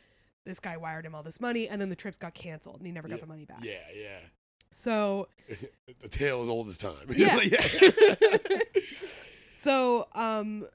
This 0.46 0.60
guy 0.60 0.78
wired 0.78 1.06
him 1.06 1.14
all 1.14 1.22
this 1.24 1.42
money, 1.42 1.68
and 1.68 1.82
then 1.82 1.90
the 1.90 1.96
trips 1.96 2.18
got 2.18 2.34
canceled, 2.34 2.78
and 2.78 2.86
he 2.86 2.92
never 2.94 3.08
got 3.08 3.16
Yeah, 3.16 3.22
the 3.22 3.28
money 3.28 3.46
back. 3.46 3.64
Yeah. 3.64 3.80
Yeah. 3.94 4.20
So 4.72 5.28
The 6.00 6.08
tale 6.08 6.42
is 6.44 6.50
old 6.50 6.70
as 6.70 6.78
time. 6.78 6.94
Yeah. 7.16 7.42
yeah. 7.42 8.60
so 9.54 10.08
um 10.16 10.66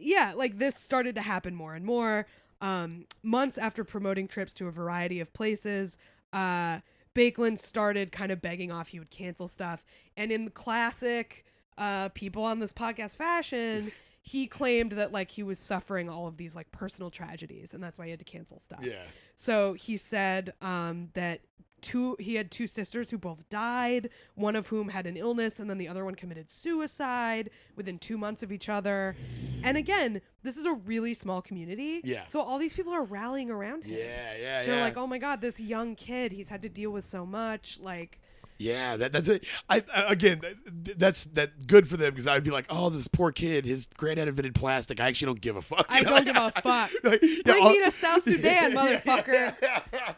yeah 0.00 0.34
like 0.36 0.58
this 0.58 0.76
started 0.76 1.14
to 1.16 1.20
happen 1.20 1.54
more 1.54 1.74
and 1.74 1.84
more 1.84 2.26
um 2.64 3.04
months 3.22 3.58
after 3.58 3.84
promoting 3.84 4.26
trips 4.26 4.54
to 4.54 4.66
a 4.66 4.70
variety 4.70 5.20
of 5.20 5.32
places 5.32 5.98
uh 6.32 6.78
Baekeland 7.14 7.58
started 7.58 8.10
kind 8.10 8.32
of 8.32 8.42
begging 8.42 8.72
off 8.72 8.88
he 8.88 8.98
would 8.98 9.10
cancel 9.10 9.46
stuff 9.46 9.84
and 10.16 10.32
in 10.32 10.50
classic 10.50 11.44
uh 11.78 12.08
people 12.10 12.44
on 12.44 12.58
this 12.58 12.72
podcast 12.72 13.16
fashion 13.16 13.92
he 14.22 14.46
claimed 14.46 14.92
that 14.92 15.12
like 15.12 15.30
he 15.30 15.42
was 15.42 15.58
suffering 15.58 16.08
all 16.08 16.26
of 16.26 16.38
these 16.38 16.56
like 16.56 16.70
personal 16.72 17.10
tragedies 17.10 17.74
and 17.74 17.82
that's 17.82 17.98
why 17.98 18.06
he 18.06 18.10
had 18.10 18.18
to 18.18 18.24
cancel 18.24 18.58
stuff 18.58 18.80
yeah. 18.82 19.02
so 19.34 19.74
he 19.74 19.98
said 19.98 20.54
um, 20.62 21.10
that 21.12 21.40
two 21.84 22.16
he 22.18 22.34
had 22.34 22.50
two 22.50 22.66
sisters 22.66 23.10
who 23.10 23.18
both 23.18 23.48
died, 23.48 24.10
one 24.34 24.56
of 24.56 24.66
whom 24.66 24.88
had 24.88 25.06
an 25.06 25.16
illness, 25.16 25.60
and 25.60 25.70
then 25.70 25.78
the 25.78 25.86
other 25.86 26.04
one 26.04 26.16
committed 26.16 26.50
suicide 26.50 27.50
within 27.76 27.98
two 27.98 28.18
months 28.18 28.42
of 28.42 28.50
each 28.50 28.68
other. 28.68 29.14
And 29.62 29.76
again, 29.76 30.20
this 30.42 30.56
is 30.56 30.64
a 30.64 30.72
really 30.72 31.14
small 31.14 31.40
community. 31.40 32.00
Yeah. 32.02 32.26
So 32.26 32.40
all 32.40 32.58
these 32.58 32.74
people 32.74 32.92
are 32.92 33.04
rallying 33.04 33.50
around 33.50 33.84
him. 33.84 33.98
Yeah. 33.98 34.36
Yeah. 34.40 34.64
They're 34.64 34.76
yeah. 34.76 34.82
like, 34.82 34.96
oh 34.96 35.06
my 35.06 35.18
god, 35.18 35.40
this 35.40 35.60
young 35.60 35.94
kid, 35.94 36.32
he's 36.32 36.48
had 36.48 36.62
to 36.62 36.68
deal 36.68 36.90
with 36.90 37.04
so 37.04 37.24
much. 37.24 37.78
Like, 37.80 38.18
Yeah, 38.64 38.96
that, 38.96 39.12
that's 39.12 39.28
it. 39.28 39.44
I, 39.68 39.82
again, 40.08 40.40
that- 40.40 40.98
that's 40.98 41.24
that 41.26 41.66
good 41.66 41.88
for 41.88 41.96
them 41.96 42.10
because 42.10 42.26
I'd 42.26 42.44
be 42.44 42.50
like, 42.50 42.66
oh, 42.70 42.88
this 42.90 43.08
poor 43.08 43.32
kid, 43.32 43.64
his 43.64 43.86
granddad 43.96 44.28
invented 44.28 44.54
plastic. 44.54 45.00
I 45.00 45.08
actually 45.08 45.26
don't 45.26 45.40
give 45.40 45.56
a 45.56 45.62
fuck. 45.62 45.86
I 45.88 46.00
know? 46.00 46.10
don't 46.10 46.24
give 46.24 46.36
a 46.36 46.50
fuck. 46.62 46.90
Like, 47.02 47.20
yeah, 47.22 47.42
Bring 47.44 47.62
all- 47.64 47.70
me 47.70 47.84
to 47.84 47.90
South 47.90 48.22
Sudan, 48.24 48.72
motherfucker. 48.74 49.54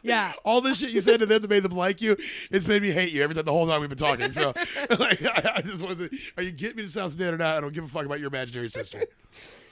Yeah. 0.03 0.33
All 0.45 0.61
this 0.61 0.79
shit 0.81 0.91
you 0.91 1.01
said 1.01 1.21
to 1.21 1.27
them 1.27 1.41
that 1.43 1.51
made 1.51 1.63
them 1.63 1.73
like 1.73 2.01
you, 2.01 2.17
it's 2.51 2.67
made 2.69 2.83
me 2.83 2.91
hate 2.91 3.13
you 3.13 3.23
every 3.23 3.35
time 3.35 3.45
the 3.45 3.53
whole 3.53 3.67
time 3.67 3.81
we've 3.81 3.89
been 3.89 3.99
talking. 3.99 4.33
So, 4.33 4.53
like, 4.99 5.25
I, 5.25 5.53
I 5.57 5.63
just 5.63 5.81
to, 5.81 6.11
are 6.37 6.43
you 6.43 6.53
getting 6.53 6.77
me 6.77 6.83
to 6.83 6.89
South 6.89 7.13
Sudan 7.13 7.35
or 7.35 7.39
not? 7.39 7.57
I 7.57 7.61
don't 7.61 7.73
give 7.75 7.85
a 7.85 7.89
fuck 7.89 8.05
about 8.07 8.19
your 8.21 8.29
imaginary 8.29 8.69
sister. 8.69 9.03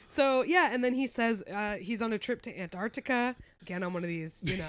So 0.08 0.42
yeah, 0.42 0.70
and 0.72 0.84
then 0.84 0.94
he 0.94 1.06
says 1.08 1.42
uh, 1.42 1.74
he's 1.74 2.00
on 2.00 2.12
a 2.12 2.18
trip 2.18 2.40
to 2.42 2.56
Antarctica 2.58 3.34
again 3.62 3.82
on 3.82 3.92
one 3.92 4.04
of 4.04 4.08
these. 4.08 4.44
You 4.46 4.58
know, 4.58 4.68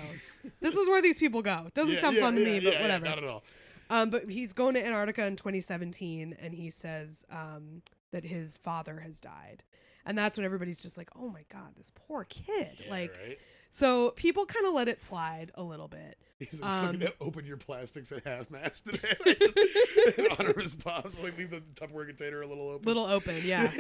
this 0.60 0.74
is 0.76 0.88
where 0.88 1.02
these 1.02 1.18
people 1.20 1.42
go. 1.44 1.68
Doesn't 1.76 1.94
Yeah, 1.96 2.02
sound 2.02 2.16
yeah, 2.16 2.22
fun 2.22 2.36
to 2.36 2.42
yeah, 2.42 2.46
me, 2.48 2.60
but 2.62 2.64
yeah, 2.66 2.72
yeah, 2.72 2.82
whatever. 2.82 3.06
not 3.06 3.18
at 3.20 3.24
all. 3.26 3.44
Um, 3.90 4.10
but 4.10 4.30
he's 4.30 4.54
going 4.54 4.76
to 4.76 4.86
Antarctica 4.86 5.26
in 5.26 5.36
2017, 5.36 6.36
and 6.40 6.54
he 6.54 6.70
says 6.70 7.26
um, 7.30 7.82
that 8.12 8.24
his 8.24 8.58
father 8.58 9.00
has 9.00 9.20
died, 9.20 9.64
and 10.06 10.18
that's 10.18 10.38
when 10.38 10.46
everybody's 10.46 10.80
just 10.80 10.98
like, 10.98 11.10
"Oh 11.16 11.30
my 11.30 11.46
god, 11.52 11.76
this 11.76 11.92
poor 11.94 12.24
kid!" 12.24 12.72
Yeah, 12.84 12.90
like, 12.90 13.14
right? 13.26 13.38
so 13.70 14.12
people 14.12 14.46
kind 14.46 14.66
of 14.66 14.74
let 14.74 14.88
it 14.88 15.04
slide 15.04 15.52
a 15.56 15.64
little 15.64 15.88
bit. 15.88 16.18
He's 16.40 16.60
like, 16.62 16.72
Um, 16.72 16.94
fucking 16.94 17.08
open 17.22 17.46
your 17.46 17.58
plastics 17.58 18.12
at 18.12 18.26
half 18.26 18.50
mast 18.52 18.86
today. 18.86 19.14
Like, 19.26 19.40
just 19.40 20.20
in 20.20 20.28
honor 20.38 20.50
of 20.50 20.58
his 20.58 20.76
pops, 20.76 21.18
like 21.20 21.38
leave 21.38 21.50
the 21.50 21.62
Tupperware 21.76 22.08
container 22.08 22.42
a 22.42 22.48
little 22.48 22.70
open. 22.70 22.86
Little 22.86 23.06
open, 23.06 23.42
yeah. 23.44 23.72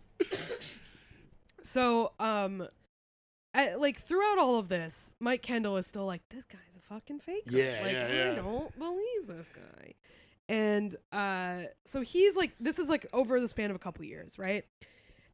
so, 1.62 2.12
um, 2.20 2.68
I, 3.52 3.74
like 3.74 4.00
throughout 4.00 4.38
all 4.38 4.58
of 4.58 4.68
this, 4.68 5.12
Mike 5.18 5.42
Kendall 5.42 5.76
is 5.76 5.86
still 5.86 6.06
like, 6.06 6.22
"This 6.30 6.44
guy's 6.44 6.76
a 6.76 6.94
fucking 6.94 7.20
faker." 7.20 7.50
Yeah, 7.50 7.80
like, 7.82 7.92
yeah, 7.92 8.32
I 8.32 8.34
don't 8.36 8.78
believe 8.78 9.26
this 9.26 9.50
guy. 9.54 9.94
And 10.48 10.96
uh, 11.12 11.68
so 11.84 12.00
he's 12.00 12.36
like, 12.36 12.52
this 12.58 12.78
is 12.78 12.88
like 12.88 13.06
over 13.12 13.40
the 13.40 13.48
span 13.48 13.70
of 13.70 13.76
a 13.76 13.78
couple 13.78 14.04
years, 14.04 14.38
right? 14.38 14.64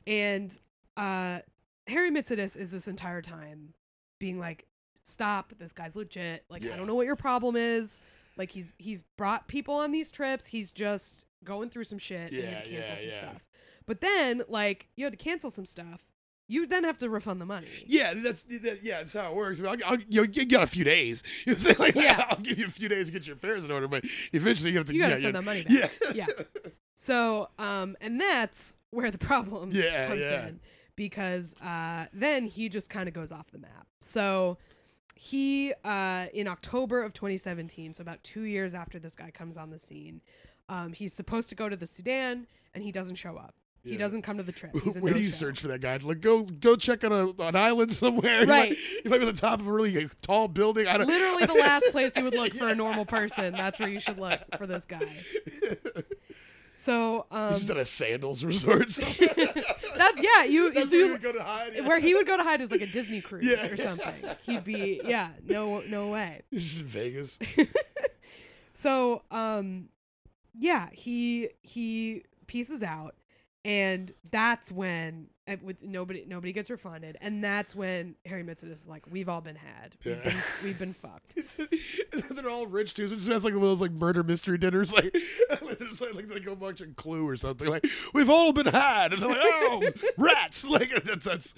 And 0.06 0.58
uh, 0.96 1.40
Harry 1.88 2.10
Mitsidis 2.10 2.56
is 2.56 2.70
this 2.70 2.88
entire 2.88 3.20
time 3.22 3.74
being 4.18 4.38
like, 4.38 4.66
"Stop! 5.02 5.52
This 5.58 5.72
guy's 5.72 5.96
legit. 5.96 6.44
Like, 6.48 6.64
I 6.64 6.76
don't 6.76 6.86
know 6.86 6.94
what 6.94 7.06
your 7.06 7.16
problem 7.16 7.56
is. 7.56 8.00
Like, 8.38 8.50
he's 8.50 8.72
he's 8.78 9.02
brought 9.16 9.46
people 9.46 9.74
on 9.74 9.92
these 9.92 10.10
trips. 10.10 10.46
He's 10.46 10.72
just 10.72 11.24
going 11.44 11.68
through 11.68 11.84
some 11.84 11.98
shit. 11.98 12.32
and 12.32 12.32
you 12.32 12.42
had 12.42 12.64
to 12.64 12.70
cancel 12.70 12.94
yeah, 12.94 12.96
some 12.96 13.08
yeah. 13.08 13.18
stuff. 13.18 13.44
But 13.86 14.00
then, 14.00 14.42
like, 14.48 14.88
you 14.96 15.04
had 15.04 15.12
to 15.12 15.22
cancel 15.22 15.50
some 15.50 15.66
stuff. 15.66 16.02
You 16.48 16.66
then 16.66 16.84
have 16.84 16.98
to 16.98 17.08
refund 17.10 17.40
the 17.40 17.46
money. 17.46 17.66
Yeah, 17.86 18.14
that's 18.14 18.44
that, 18.44 18.80
yeah, 18.82 18.98
that's 18.98 19.12
how 19.12 19.30
it 19.30 19.34
works. 19.36 19.60
I'll, 19.62 19.76
I'll, 19.84 19.98
you, 20.08 20.26
got 20.46 20.62
a 20.62 20.66
few 20.66 20.84
days. 20.84 21.22
You 21.46 21.52
know, 21.52 21.58
say 21.58 21.74
like, 21.78 21.94
Yeah. 21.94 22.24
I'll 22.30 22.38
give 22.38 22.58
you 22.58 22.66
a 22.66 22.70
few 22.70 22.88
days 22.88 23.06
to 23.06 23.12
get 23.12 23.26
your 23.26 23.34
affairs 23.34 23.64
in 23.64 23.70
order, 23.70 23.88
but 23.88 24.04
eventually 24.32 24.70
you 24.70 24.78
have 24.78 24.86
to. 24.86 24.94
You 24.94 25.00
gotta 25.00 25.14
yeah, 25.14 25.16
send 25.16 25.34
yeah, 25.34 25.40
that 25.40 25.44
money 25.44 25.62
back. 25.64 25.92
Yeah, 26.14 26.26
Yeah. 26.26 26.70
So, 26.98 27.50
um, 27.58 27.94
and 28.00 28.18
that's 28.18 28.78
where 28.88 29.10
the 29.10 29.18
problem 29.18 29.70
Yeah, 29.70 30.08
comes 30.08 30.20
yeah. 30.20 30.46
in 30.46 30.60
because 30.96 31.54
uh, 31.60 32.06
then 32.12 32.46
he 32.46 32.70
just 32.70 32.88
kind 32.88 33.06
of 33.06 33.14
goes 33.14 33.30
off 33.30 33.50
the 33.50 33.58
map. 33.58 33.86
So 34.00 34.56
he, 35.14 35.74
uh, 35.84 36.26
in 36.32 36.48
October 36.48 37.02
of 37.02 37.12
2017, 37.12 37.92
so 37.92 38.00
about 38.00 38.24
two 38.24 38.42
years 38.42 38.74
after 38.74 38.98
this 38.98 39.14
guy 39.14 39.30
comes 39.30 39.58
on 39.58 39.68
the 39.68 39.78
scene, 39.78 40.22
um, 40.70 40.94
he's 40.94 41.12
supposed 41.12 41.50
to 41.50 41.54
go 41.54 41.68
to 41.68 41.76
the 41.76 41.86
Sudan 41.86 42.46
and 42.74 42.82
he 42.82 42.90
doesn't 42.92 43.16
show 43.16 43.36
up. 43.36 43.54
He 43.86 43.92
Yeah. 43.92 43.98
doesn't 43.98 44.22
come 44.22 44.36
to 44.38 44.42
the 44.42 44.50
trip. 44.52 44.72
Where 45.00 45.14
do 45.14 45.20
you 45.20 45.26
no-show. 45.26 45.30
search 45.30 45.60
for 45.60 45.68
that 45.68 45.80
guy? 45.80 45.96
Like, 46.02 46.20
go 46.20 46.42
go 46.44 46.74
check 46.76 47.04
on 47.04 47.12
a, 47.12 47.28
an 47.42 47.54
island 47.56 47.94
somewhere. 48.02 48.40
He 48.40 48.46
Right. 48.46 48.70
might- 48.70 48.78
He 49.04 49.08
might 49.08 49.18
be 49.20 49.26
on 49.26 49.32
the 49.32 49.40
top 49.40 49.60
of 49.60 49.68
a 49.68 49.72
really 49.72 50.08
tall 50.22 50.48
building. 50.48 50.86
I 50.88 50.98
don't. 50.98 51.06
Literally 51.06 51.46
the 51.46 51.54
last 51.54 51.86
place 51.92 52.16
you 52.16 52.24
would 52.24 52.34
look 52.34 52.52
for 52.54 52.66
a 52.68 52.74
normal 52.74 53.04
person. 53.06 53.52
That's 53.52 53.78
where 53.78 53.88
you 53.88 54.00
should 54.00 54.18
look 54.18 54.40
for 54.58 54.66
this 54.66 54.84
guy. 54.84 55.06
So 56.78 57.24
um, 57.30 57.48
He's 57.48 57.60
just 57.60 57.70
at 57.70 57.78
a 57.78 57.86
sandals 57.86 58.44
resort. 58.44 58.88
that's 58.88 60.20
yeah. 60.20 60.44
You, 60.44 60.72
That's 60.74 60.92
you 60.92 60.98
where 60.98 61.06
you 61.06 61.12
would 61.12 61.22
go 61.22 61.32
to 61.32 61.42
hide. 61.42 61.72
yeah. 61.74 61.88
where 61.88 61.98
he 62.00 62.14
would 62.14 62.26
go 62.26 62.36
to 62.36 62.42
hide 62.42 62.60
was 62.60 62.70
like 62.70 62.82
a 62.82 62.86
Disney 62.86 63.22
cruise 63.22 63.46
Yeah. 63.46 63.66
or 63.66 63.76
something. 63.78 64.12
He'd 64.42 64.62
be 64.64 65.00
yeah. 65.04 65.30
No 65.48 65.80
no 65.88 66.08
way. 66.08 66.42
Just 66.52 66.80
in 66.80 66.84
Vegas. 66.84 67.38
So 68.74 69.22
um, 69.30 69.88
yeah. 70.58 70.88
He 70.92 71.48
he 71.62 72.24
pieces 72.46 72.82
out, 72.82 73.14
and 73.66 74.12
that's 74.30 74.70
when 74.70 75.26
uh, 75.48 75.56
with 75.62 75.82
nobody 75.82 76.24
nobody 76.26 76.52
gets 76.52 76.70
refunded, 76.70 77.16
and 77.20 77.42
that's 77.42 77.74
when 77.74 78.14
Harry 78.26 78.42
Mitsidis 78.42 78.72
is 78.72 78.88
like, 78.88 79.04
we've 79.10 79.28
all 79.28 79.40
been 79.40 79.56
had. 79.56 79.94
We've, 80.04 80.16
Yeah. 80.16 80.22
been, 80.30 80.36
we've 80.64 80.78
been 80.78 80.92
fucked. 80.92 81.34
It's, 81.36 82.28
they're 82.30 82.50
all 82.50 82.66
rich 82.66 82.94
too, 82.94 83.06
so 83.08 83.14
it 83.14 83.18
just 83.18 83.28
has 83.30 83.44
like 83.44 83.52
one 83.52 83.62
of 83.62 83.68
those 83.68 83.80
like 83.80 83.90
murder 83.92 84.22
mystery 84.22 84.58
dinners, 84.58 84.92
like 84.92 85.10
it's 85.14 86.00
like, 86.00 86.14
like 86.14 86.28
they 86.28 86.40
go 86.40 86.54
watching 86.54 86.94
Clue 86.94 87.28
or 87.28 87.36
something. 87.36 87.68
Like 87.68 87.84
we've 88.14 88.30
all 88.30 88.52
been 88.52 88.66
had, 88.66 89.12
and 89.12 89.22
they're 89.22 89.28
like, 89.28 89.38
oh, 89.42 89.82
rats! 90.18 90.66
Like 90.66 90.90
that's 91.04 91.24
that's 91.24 91.54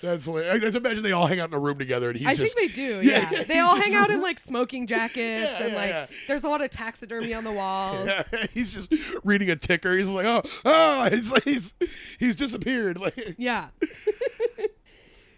that's. 0.00 0.26
Like, 0.28 0.46
I 0.46 0.58
just 0.58 0.76
imagine 0.76 1.02
they 1.02 1.12
all 1.12 1.26
hang 1.26 1.40
out 1.40 1.48
in 1.50 1.54
a 1.54 1.58
room 1.58 1.78
together, 1.78 2.08
and 2.10 2.18
he's 2.18 2.26
I 2.26 2.34
just 2.34 2.56
think 2.56 2.72
they 2.72 2.74
do. 2.74 3.00
Yeah, 3.02 3.20
Yeah, 3.20 3.28
yeah, 3.32 3.42
they 3.44 3.58
all 3.58 3.78
hang 3.78 3.94
out 3.94 4.10
in 4.10 4.20
like 4.22 4.38
smoking 4.38 4.86
jackets, 4.86 5.60
and 5.60 5.74
like 5.74 6.10
there's 6.26 6.44
a 6.44 6.48
lot 6.48 6.62
of 6.62 6.70
taxidermy 6.70 7.34
on 7.34 7.44
the 7.44 7.52
walls. 7.52 8.08
Yeah, 8.08 8.46
he's 8.54 8.72
just 8.72 8.92
reading 9.24 9.50
a 9.50 9.56
ticker. 9.56 9.94
He's 9.96 10.08
like, 10.08 10.26
oh, 10.26 10.42
oh, 10.64 11.08
he's 11.10 11.30
like, 11.32 11.44
he's 11.44 11.74
he's 12.18 12.36
disappeared. 12.36 12.98
Like, 12.98 13.19
Yeah. 13.38 13.68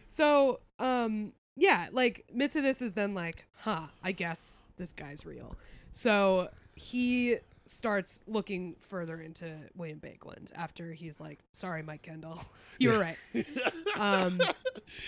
so, 0.08 0.60
um, 0.78 1.32
yeah, 1.56 1.88
like 1.92 2.24
Mitsidis 2.34 2.82
is 2.82 2.92
then 2.94 3.14
like, 3.14 3.46
huh, 3.58 3.86
I 4.02 4.12
guess 4.12 4.64
this 4.76 4.92
guy's 4.92 5.24
real. 5.26 5.54
So 5.92 6.48
he 6.74 7.36
starts 7.64 8.22
looking 8.26 8.74
further 8.80 9.20
into 9.20 9.56
William 9.76 10.00
Baekeland 10.00 10.50
after 10.56 10.92
he's 10.92 11.20
like, 11.20 11.38
sorry, 11.52 11.82
Mike 11.82 12.02
Kendall, 12.02 12.40
you 12.78 12.90
were 12.90 12.98
right. 12.98 13.16
Um, 13.98 14.40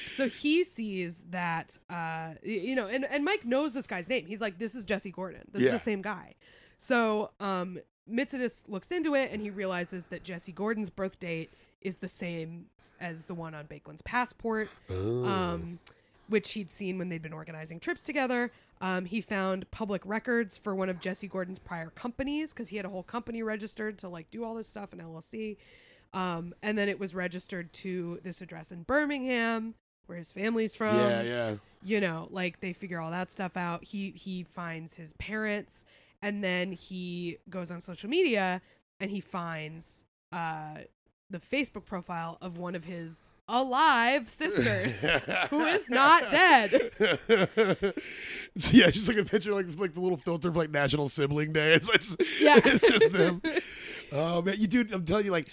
so 0.06 0.28
he 0.28 0.62
sees 0.64 1.22
that, 1.30 1.78
uh, 1.90 2.34
you 2.42 2.74
know, 2.74 2.86
and, 2.86 3.04
and 3.06 3.24
Mike 3.24 3.44
knows 3.44 3.74
this 3.74 3.86
guy's 3.86 4.08
name. 4.08 4.26
He's 4.26 4.40
like, 4.40 4.58
this 4.58 4.74
is 4.74 4.84
Jesse 4.84 5.10
Gordon. 5.10 5.42
This 5.52 5.64
is 5.64 5.72
the 5.72 5.78
same 5.78 6.02
guy. 6.02 6.34
So, 6.78 7.30
um, 7.40 7.78
Mitsidis 8.10 8.68
looks 8.68 8.92
into 8.92 9.14
it 9.14 9.30
and 9.32 9.40
he 9.40 9.48
realizes 9.50 10.06
that 10.06 10.22
Jesse 10.22 10.52
Gordon's 10.52 10.90
birth 10.90 11.18
date 11.18 11.50
is 11.84 11.98
the 11.98 12.08
same 12.08 12.66
as 13.00 13.26
the 13.26 13.34
one 13.34 13.54
on 13.54 13.66
Baekeland's 13.66 14.02
passport, 14.02 14.68
Oh. 14.90 15.24
um, 15.24 15.78
which 16.28 16.52
he'd 16.52 16.70
seen 16.72 16.98
when 16.98 17.08
they'd 17.10 17.22
been 17.22 17.32
organizing 17.32 17.78
trips 17.78 18.02
together. 18.04 18.50
Um, 18.80 19.04
he 19.04 19.20
found 19.20 19.70
public 19.70 20.02
records 20.04 20.56
for 20.56 20.74
one 20.74 20.88
of 20.88 20.98
Jesse 21.00 21.28
Gordon's 21.28 21.58
prior 21.58 21.90
companies 21.90 22.52
because 22.52 22.68
he 22.68 22.76
had 22.76 22.86
a 22.86 22.88
whole 22.88 23.02
company 23.02 23.42
registered 23.42 23.98
to 23.98 24.08
like 24.08 24.30
do 24.30 24.42
all 24.44 24.54
this 24.54 24.66
stuff 24.68 24.92
in 24.92 24.98
LLC. 25.00 25.56
Um, 26.12 26.54
and 26.62 26.78
then 26.78 26.88
it 26.88 26.98
was 26.98 27.14
registered 27.14 27.72
to 27.74 28.20
this 28.22 28.40
address 28.40 28.72
in 28.72 28.82
Birmingham, 28.84 29.74
where 30.06 30.16
his 30.18 30.30
family's 30.30 30.74
from 30.74 30.96
yeah, 30.96 31.22
yeah. 31.22 31.54
you 31.82 32.00
know 32.00 32.28
like 32.30 32.60
they 32.60 32.72
figure 32.72 33.00
all 33.00 33.10
that 33.10 33.32
stuff 33.32 33.56
out 33.56 33.82
he 33.84 34.10
he 34.10 34.42
finds 34.42 34.94
his 34.94 35.14
parents 35.14 35.84
and 36.20 36.44
then 36.44 36.72
he 36.72 37.38
goes 37.48 37.70
on 37.70 37.80
social 37.80 38.10
media 38.10 38.60
and 39.00 39.10
he 39.10 39.18
finds 39.20 40.04
uh 40.30 40.76
the 41.34 41.40
facebook 41.40 41.84
profile 41.84 42.38
of 42.40 42.56
one 42.58 42.74
of 42.76 42.84
his 42.84 43.20
alive 43.48 44.30
sisters 44.30 45.02
who 45.50 45.60
is 45.66 45.90
not 45.90 46.30
dead 46.30 46.70
So, 48.56 48.70
yeah, 48.72 48.86
it's 48.86 48.92
just 48.96 49.08
like 49.08 49.16
a 49.18 49.24
picture, 49.24 49.52
like 49.52 49.66
like 49.78 49.92
the 49.94 50.00
little 50.00 50.16
filter 50.16 50.48
of 50.48 50.56
like 50.56 50.70
National 50.70 51.08
Sibling 51.08 51.52
Day. 51.52 51.74
It's, 51.74 51.88
it's, 51.90 52.40
Yeah. 52.40 52.60
it's 52.64 52.88
just 52.88 53.10
them. 53.12 53.42
Oh 54.12 54.42
man, 54.42 54.54
you 54.58 54.68
dude, 54.68 54.92
I'm 54.92 55.04
telling 55.04 55.24
you, 55.26 55.32
like 55.32 55.48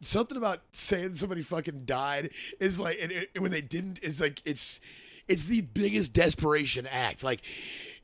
something 0.00 0.36
about 0.36 0.60
saying 0.72 1.14
somebody 1.14 1.42
fucking 1.42 1.84
died 1.86 2.30
is 2.60 2.78
like, 2.78 2.98
and, 3.00 3.10
and 3.12 3.42
when 3.42 3.50
they 3.50 3.62
didn't, 3.62 3.98
is 4.02 4.20
like 4.20 4.42
it's 4.44 4.78
it's 5.26 5.46
the 5.46 5.62
biggest 5.62 6.12
desperation 6.12 6.86
act. 6.86 7.24
Like, 7.24 7.40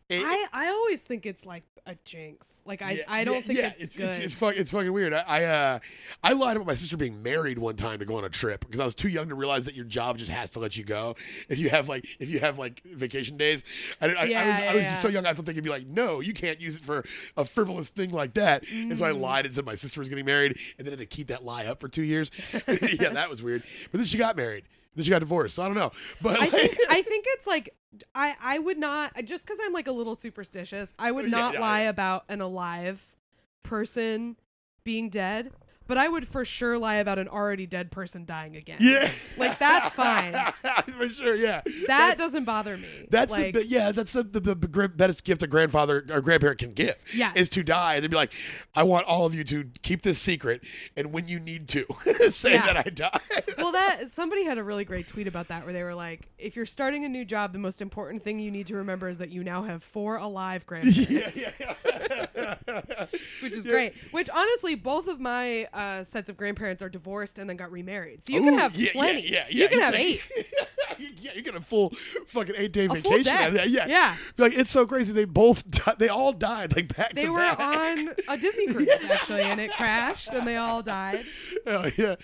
it, 0.09 0.23
i 0.25 0.47
i 0.53 0.69
always 0.71 1.03
think 1.03 1.27
it's 1.27 1.45
like 1.45 1.65
a 1.89 1.95
jinx 2.05 2.63
like 2.67 2.83
i 2.83 2.93
yeah, 2.93 3.03
i 3.09 3.25
don't 3.25 3.37
yeah, 3.37 3.41
think 3.47 3.59
yeah, 3.59 3.67
it's, 3.71 3.83
it's 3.83 3.97
good 3.97 4.07
it's 4.09 4.19
it's, 4.21 4.35
fuck, 4.35 4.55
it's 4.57 4.71
fucking 4.71 4.93
weird. 4.93 5.13
I 5.15 5.25
I, 5.27 5.45
uh, 5.45 5.79
I 6.23 6.33
lied 6.35 6.57
about 6.57 6.67
my 6.67 6.75
sister 6.75 6.97
being 6.97 7.23
married 7.23 7.59
one 7.59 7.77
time 7.77 7.99
to 7.99 8.05
go 8.05 8.17
on 8.17 8.25
a 8.25 8.29
trip 8.29 8.61
because 8.67 8.79
I 8.81 8.85
was 8.85 8.95
too 8.95 9.09
young 9.09 9.29
to 9.31 9.35
realize 9.35 9.65
that 9.65 9.75
your 9.75 9.85
job 9.87 10.19
just 10.19 10.31
has 10.31 10.51
to 10.51 10.59
let 10.59 10.77
you 10.77 10.85
go 10.85 11.17
if 11.49 11.59
you 11.59 11.71
have 11.71 11.89
like 11.89 12.05
if 12.21 12.29
you 12.29 12.41
have 12.41 12.59
like 12.59 12.83
vacation 12.85 13.37
days. 13.37 13.65
I, 14.03 14.07
I, 14.07 14.11
I 14.11 14.45
was 14.47 14.61
Yeah, 14.61 14.67
I 14.71 14.75
was 14.75 14.85
yeah, 14.85 14.91
just 14.91 15.03
so 15.03 15.09
young 15.09 15.25
I 15.27 15.33
thought 15.33 15.47
they 15.47 15.55
could 15.55 15.65
be 15.65 15.71
like, 15.71 15.87
no, 15.87 16.21
you 16.21 16.35
can't 16.35 16.61
use 16.61 16.77
it 16.77 16.83
for 16.83 17.05
a 17.37 17.45
frivolous 17.45 17.89
thing 17.91 18.11
like 18.11 18.35
that. 18.35 18.65
And 18.71 18.99
so 18.99 19.07
I 19.07 19.13
Mm. 19.13 19.21
lied 19.21 19.47
and 19.47 19.55
said 19.55 19.65
my 19.65 19.75
sister 19.75 20.01
was 20.01 20.09
getting 20.09 20.27
married, 20.27 20.59
and 20.79 20.87
then 20.87 20.93
I 20.95 20.99
had 20.99 21.09
to 21.11 21.17
keep 21.17 21.29
that 21.29 21.45
lie 21.45 21.67
up 21.67 21.81
for 21.81 21.89
two 21.89 22.03
years. 22.05 22.31
yeah, 23.01 23.11
that 23.11 23.31
was 23.31 23.43
weird. 23.43 23.63
But 23.91 23.99
then 23.99 24.05
she 24.07 24.19
got 24.19 24.37
married. 24.37 24.65
Then 24.99 25.05
she 25.05 25.11
got 25.11 25.21
divorced. 25.21 25.55
So 25.55 25.63
I 25.63 25.67
don't 25.67 25.77
know. 25.77 25.93
But 26.21 26.39
I 26.39 26.41
like, 26.41 26.51
think 26.51 26.77
I 26.91 27.03
think 27.03 27.25
it's 27.29 27.47
like 27.47 27.73
I 28.17 28.35
I 28.43 28.59
would 28.59 28.79
not 28.79 29.13
just 29.25 29.47
because 29.47 29.61
I'm 29.65 29.73
like 29.73 29.87
a 29.87 29.93
little 29.93 30.17
superstitious. 30.17 30.93
I 30.99 31.13
would 31.13 31.27
Yeah, 31.27 31.31
not 31.31 31.55
yeah, 31.55 31.61
lie 31.61 31.83
yeah. 31.83 31.91
about 31.91 32.25
an 32.29 32.41
alive 32.41 33.15
person 33.63 34.37
being 34.83 35.09
dead, 35.09 35.53
but 35.89 35.99
I 35.99 36.07
would 36.07 36.29
for 36.29 36.45
sure 36.45 36.79
lie 36.79 36.97
about 36.97 37.19
an 37.19 37.27
already 37.27 37.67
dead 37.67 37.91
person 37.91 38.25
dying 38.25 38.55
again. 38.57 38.77
yeah, 38.81 39.11
like 39.37 39.59
that's 39.59 39.93
fine. 39.95 40.35
for 40.97 41.09
sure. 41.09 41.35
Yeah, 41.35 41.63
That 41.65 41.85
That's- 41.89 42.19
doesn't 42.19 42.45
bother 42.45 42.77
me. 42.77 42.87
That's 43.11 43.33
like, 43.33 43.55
the 43.55 43.67
yeah. 43.67 43.91
That's 43.91 44.13
the, 44.13 44.23
the, 44.23 44.41
the 44.41 44.55
best 44.89 45.25
gift 45.25 45.43
a 45.43 45.47
grandfather 45.49 46.05
or 46.11 46.21
grandparent 46.21 46.59
can 46.61 46.73
give. 46.73 46.97
Yes. 47.13 47.33
is 47.37 47.49
to 47.51 47.63
die 47.65 47.95
and 47.97 48.05
they'd 48.05 48.11
be 48.11 48.17
like, 48.17 48.33
I 48.77 48.85
want 48.85 49.07
all 49.07 49.27
of 49.27 49.35
you 49.35 49.43
to 49.45 49.65
keep 49.83 50.03
this 50.03 50.21
secret, 50.21 50.63
and 50.97 51.13
when 51.13 51.27
you 51.27 51.41
need 51.41 51.69
to, 51.71 51.85
say 52.31 52.53
Yeah. 52.53 52.67
that 52.73 52.77
I 52.87 52.91
died. 52.91 53.55
well 53.57 53.73
that 53.73 54.09
somebody 54.09 54.45
had 54.45 54.59
a 54.59 54.63
really 54.65 54.85
great 54.85 55.07
tweet 55.07 55.27
about 55.27 55.49
that 55.49 55.65
where 55.65 55.73
they 55.73 55.83
were 55.83 55.95
like 55.95 56.29
if 56.39 56.55
you're 56.55 56.67
starting 56.67 57.05
a 57.05 57.09
new 57.09 57.25
job 57.25 57.53
the 57.53 57.59
most 57.59 57.81
important 57.81 58.23
thing 58.23 58.39
you 58.39 58.51
need 58.51 58.67
to 58.67 58.77
remember 58.77 59.09
is 59.09 59.19
that 59.19 59.31
you 59.31 59.43
now 59.43 59.63
have 59.63 59.83
four 59.83 60.17
alive 60.17 60.67
grandparents 60.67 61.11
yeah, 61.11 61.31
yeah, 61.61 62.27
yeah. 62.37 62.55
which 63.43 63.53
is 63.53 63.65
Yeah. 63.67 63.73
great 63.73 63.95
which 64.13 64.29
honestly 64.35 64.75
both 64.75 65.09
of 65.09 65.21
my 65.21 65.65
uh, 65.73 66.03
sets 66.05 66.29
of 66.29 66.37
grandparents 66.37 66.83
are 66.83 66.89
divorced 66.89 67.39
and 67.39 67.49
then 67.49 67.57
got 67.57 67.71
remarried 67.73 68.23
so 68.25 68.33
you 68.33 68.43
can 68.43 68.59
have 68.59 68.75
yeah, 68.75 68.91
plenty 68.93 69.23
Yeah, 69.29 69.29
yeah, 69.29 69.47
yeah. 69.51 69.63
you 69.63 69.69
can 69.69 69.81
have 69.81 69.95
like- 69.95 70.03
eight 70.03 70.23
You- 70.99 71.09
yeah, 71.21 71.31
you 71.35 71.43
get 71.43 71.55
a 71.55 71.61
full 71.61 71.91
fucking 72.27 72.55
eight 72.57 72.73
day 72.73 72.87
A 72.87 72.89
vacation. 72.89 73.29
out 73.33 73.49
of 73.51 73.55
deck. 73.55 73.65
that. 73.65 73.71
Yeah, 73.71 73.87
Yeah. 73.87 74.17
Like 74.37 74.55
it's 74.55 74.71
so 74.73 74.85
crazy. 74.85 75.13
They 75.13 75.27
both, 75.27 75.69
di- 75.71 75.95
they 75.99 76.09
all 76.09 76.33
died 76.33 76.75
like 76.75 76.97
back 76.97 77.15
they 77.15 77.29
were 77.29 77.39
back. 77.39 77.61
on 77.61 78.15
a 78.29 78.37
disney 78.41 78.67
cruise 78.67 78.89
actually 79.09 79.43
and 79.43 79.61
it 79.61 79.71
crashed 79.73 80.29
and 80.29 80.47
they 80.49 80.57
all 80.57 80.83
died 80.83 81.25
Hell 81.67 81.89
yeah. 81.97 82.17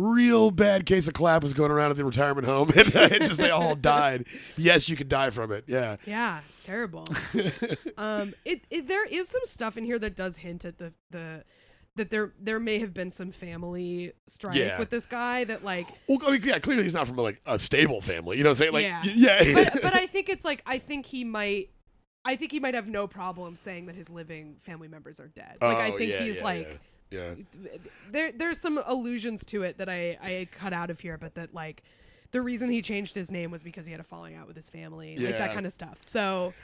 Real 0.00 0.50
bad 0.50 0.86
case 0.86 1.08
of 1.08 1.14
clap 1.14 1.42
was 1.42 1.52
going 1.52 1.70
around 1.70 1.90
at 1.90 1.96
the 1.98 2.04
retirement 2.04 2.46
home, 2.46 2.70
and 2.76 2.96
uh, 2.96 3.08
it 3.12 3.22
just 3.22 3.38
they 3.38 3.50
all 3.50 3.74
died. 3.74 4.26
Yes, 4.56 4.88
you 4.88 4.96
could 4.96 5.08
die 5.08 5.30
from 5.30 5.52
it. 5.52 5.64
Yeah. 5.66 5.96
yeah 6.06 6.40
it's 6.48 6.62
terrible 6.62 7.06
um 7.98 8.34
it, 8.44 8.62
it 8.70 8.88
there 8.88 9.04
is 9.06 9.28
some 9.28 9.42
stuff 9.44 9.76
in 9.76 9.84
here 9.84 9.98
that 9.98 10.16
does 10.16 10.36
hint 10.36 10.64
at 10.64 10.78
the 10.78 10.92
the 11.10 11.44
that 11.96 12.10
there 12.10 12.32
there 12.40 12.60
may 12.60 12.78
have 12.78 12.94
been 12.94 13.10
some 13.10 13.30
family 13.32 14.12
strife 14.26 14.54
Yeah. 14.54 14.78
with 14.78 14.90
this 14.90 15.06
guy 15.06 15.44
that 15.44 15.64
like 15.64 15.86
Well, 16.08 16.18
I 16.26 16.32
mean, 16.32 16.40
yeah, 16.44 16.58
clearly 16.58 16.84
he's 16.84 16.94
not 16.94 17.06
from 17.06 17.16
like 17.16 17.40
a 17.46 17.58
stable 17.58 18.00
family. 18.00 18.36
You 18.38 18.44
know 18.44 18.50
what 18.50 18.60
I'm 18.60 18.72
saying? 18.72 18.72
Like, 18.72 18.84
Yeah. 18.84 19.02
yeah, 19.04 19.54
but 19.54 19.82
but 19.82 19.94
I 20.00 20.06
think 20.06 20.28
it's 20.28 20.44
like 20.44 20.62
I 20.66 20.78
think 20.78 21.04
he 21.06 21.24
might 21.24 21.70
I 22.24 22.36
think 22.36 22.52
he 22.52 22.60
might 22.60 22.74
have 22.74 22.88
no 22.88 23.06
problem 23.06 23.56
saying 23.56 23.86
that 23.86 23.96
his 23.96 24.08
living 24.10 24.56
family 24.60 24.88
members 24.88 25.20
are 25.20 25.28
dead. 25.28 25.56
Like 25.60 25.76
I 25.78 25.90
Oh, 25.90 25.98
think 25.98 26.12
yeah, 26.12 26.22
he's 26.22 26.36
yeah, 26.38 26.44
like 26.44 26.80
yeah. 27.10 27.34
there 28.10 28.32
there's 28.32 28.60
some 28.60 28.80
allusions 28.86 29.44
to 29.46 29.62
it 29.62 29.78
that 29.78 29.88
I 29.88 30.18
I 30.22 30.48
cut 30.52 30.72
out 30.72 30.90
of 30.90 31.00
here, 31.00 31.18
but 31.18 31.34
that 31.34 31.54
like 31.54 31.82
the 32.30 32.40
reason 32.40 32.70
he 32.70 32.82
changed 32.82 33.14
his 33.14 33.30
name 33.30 33.50
was 33.50 33.62
because 33.62 33.86
he 33.86 33.92
had 33.92 34.00
a 34.00 34.04
falling 34.04 34.36
out 34.36 34.46
with 34.46 34.56
his 34.56 34.68
family, 34.70 35.16
like 35.16 35.38
that 35.38 35.52
kind 35.52 35.66
of 35.66 35.72
stuff. 35.72 36.00
So 36.00 36.54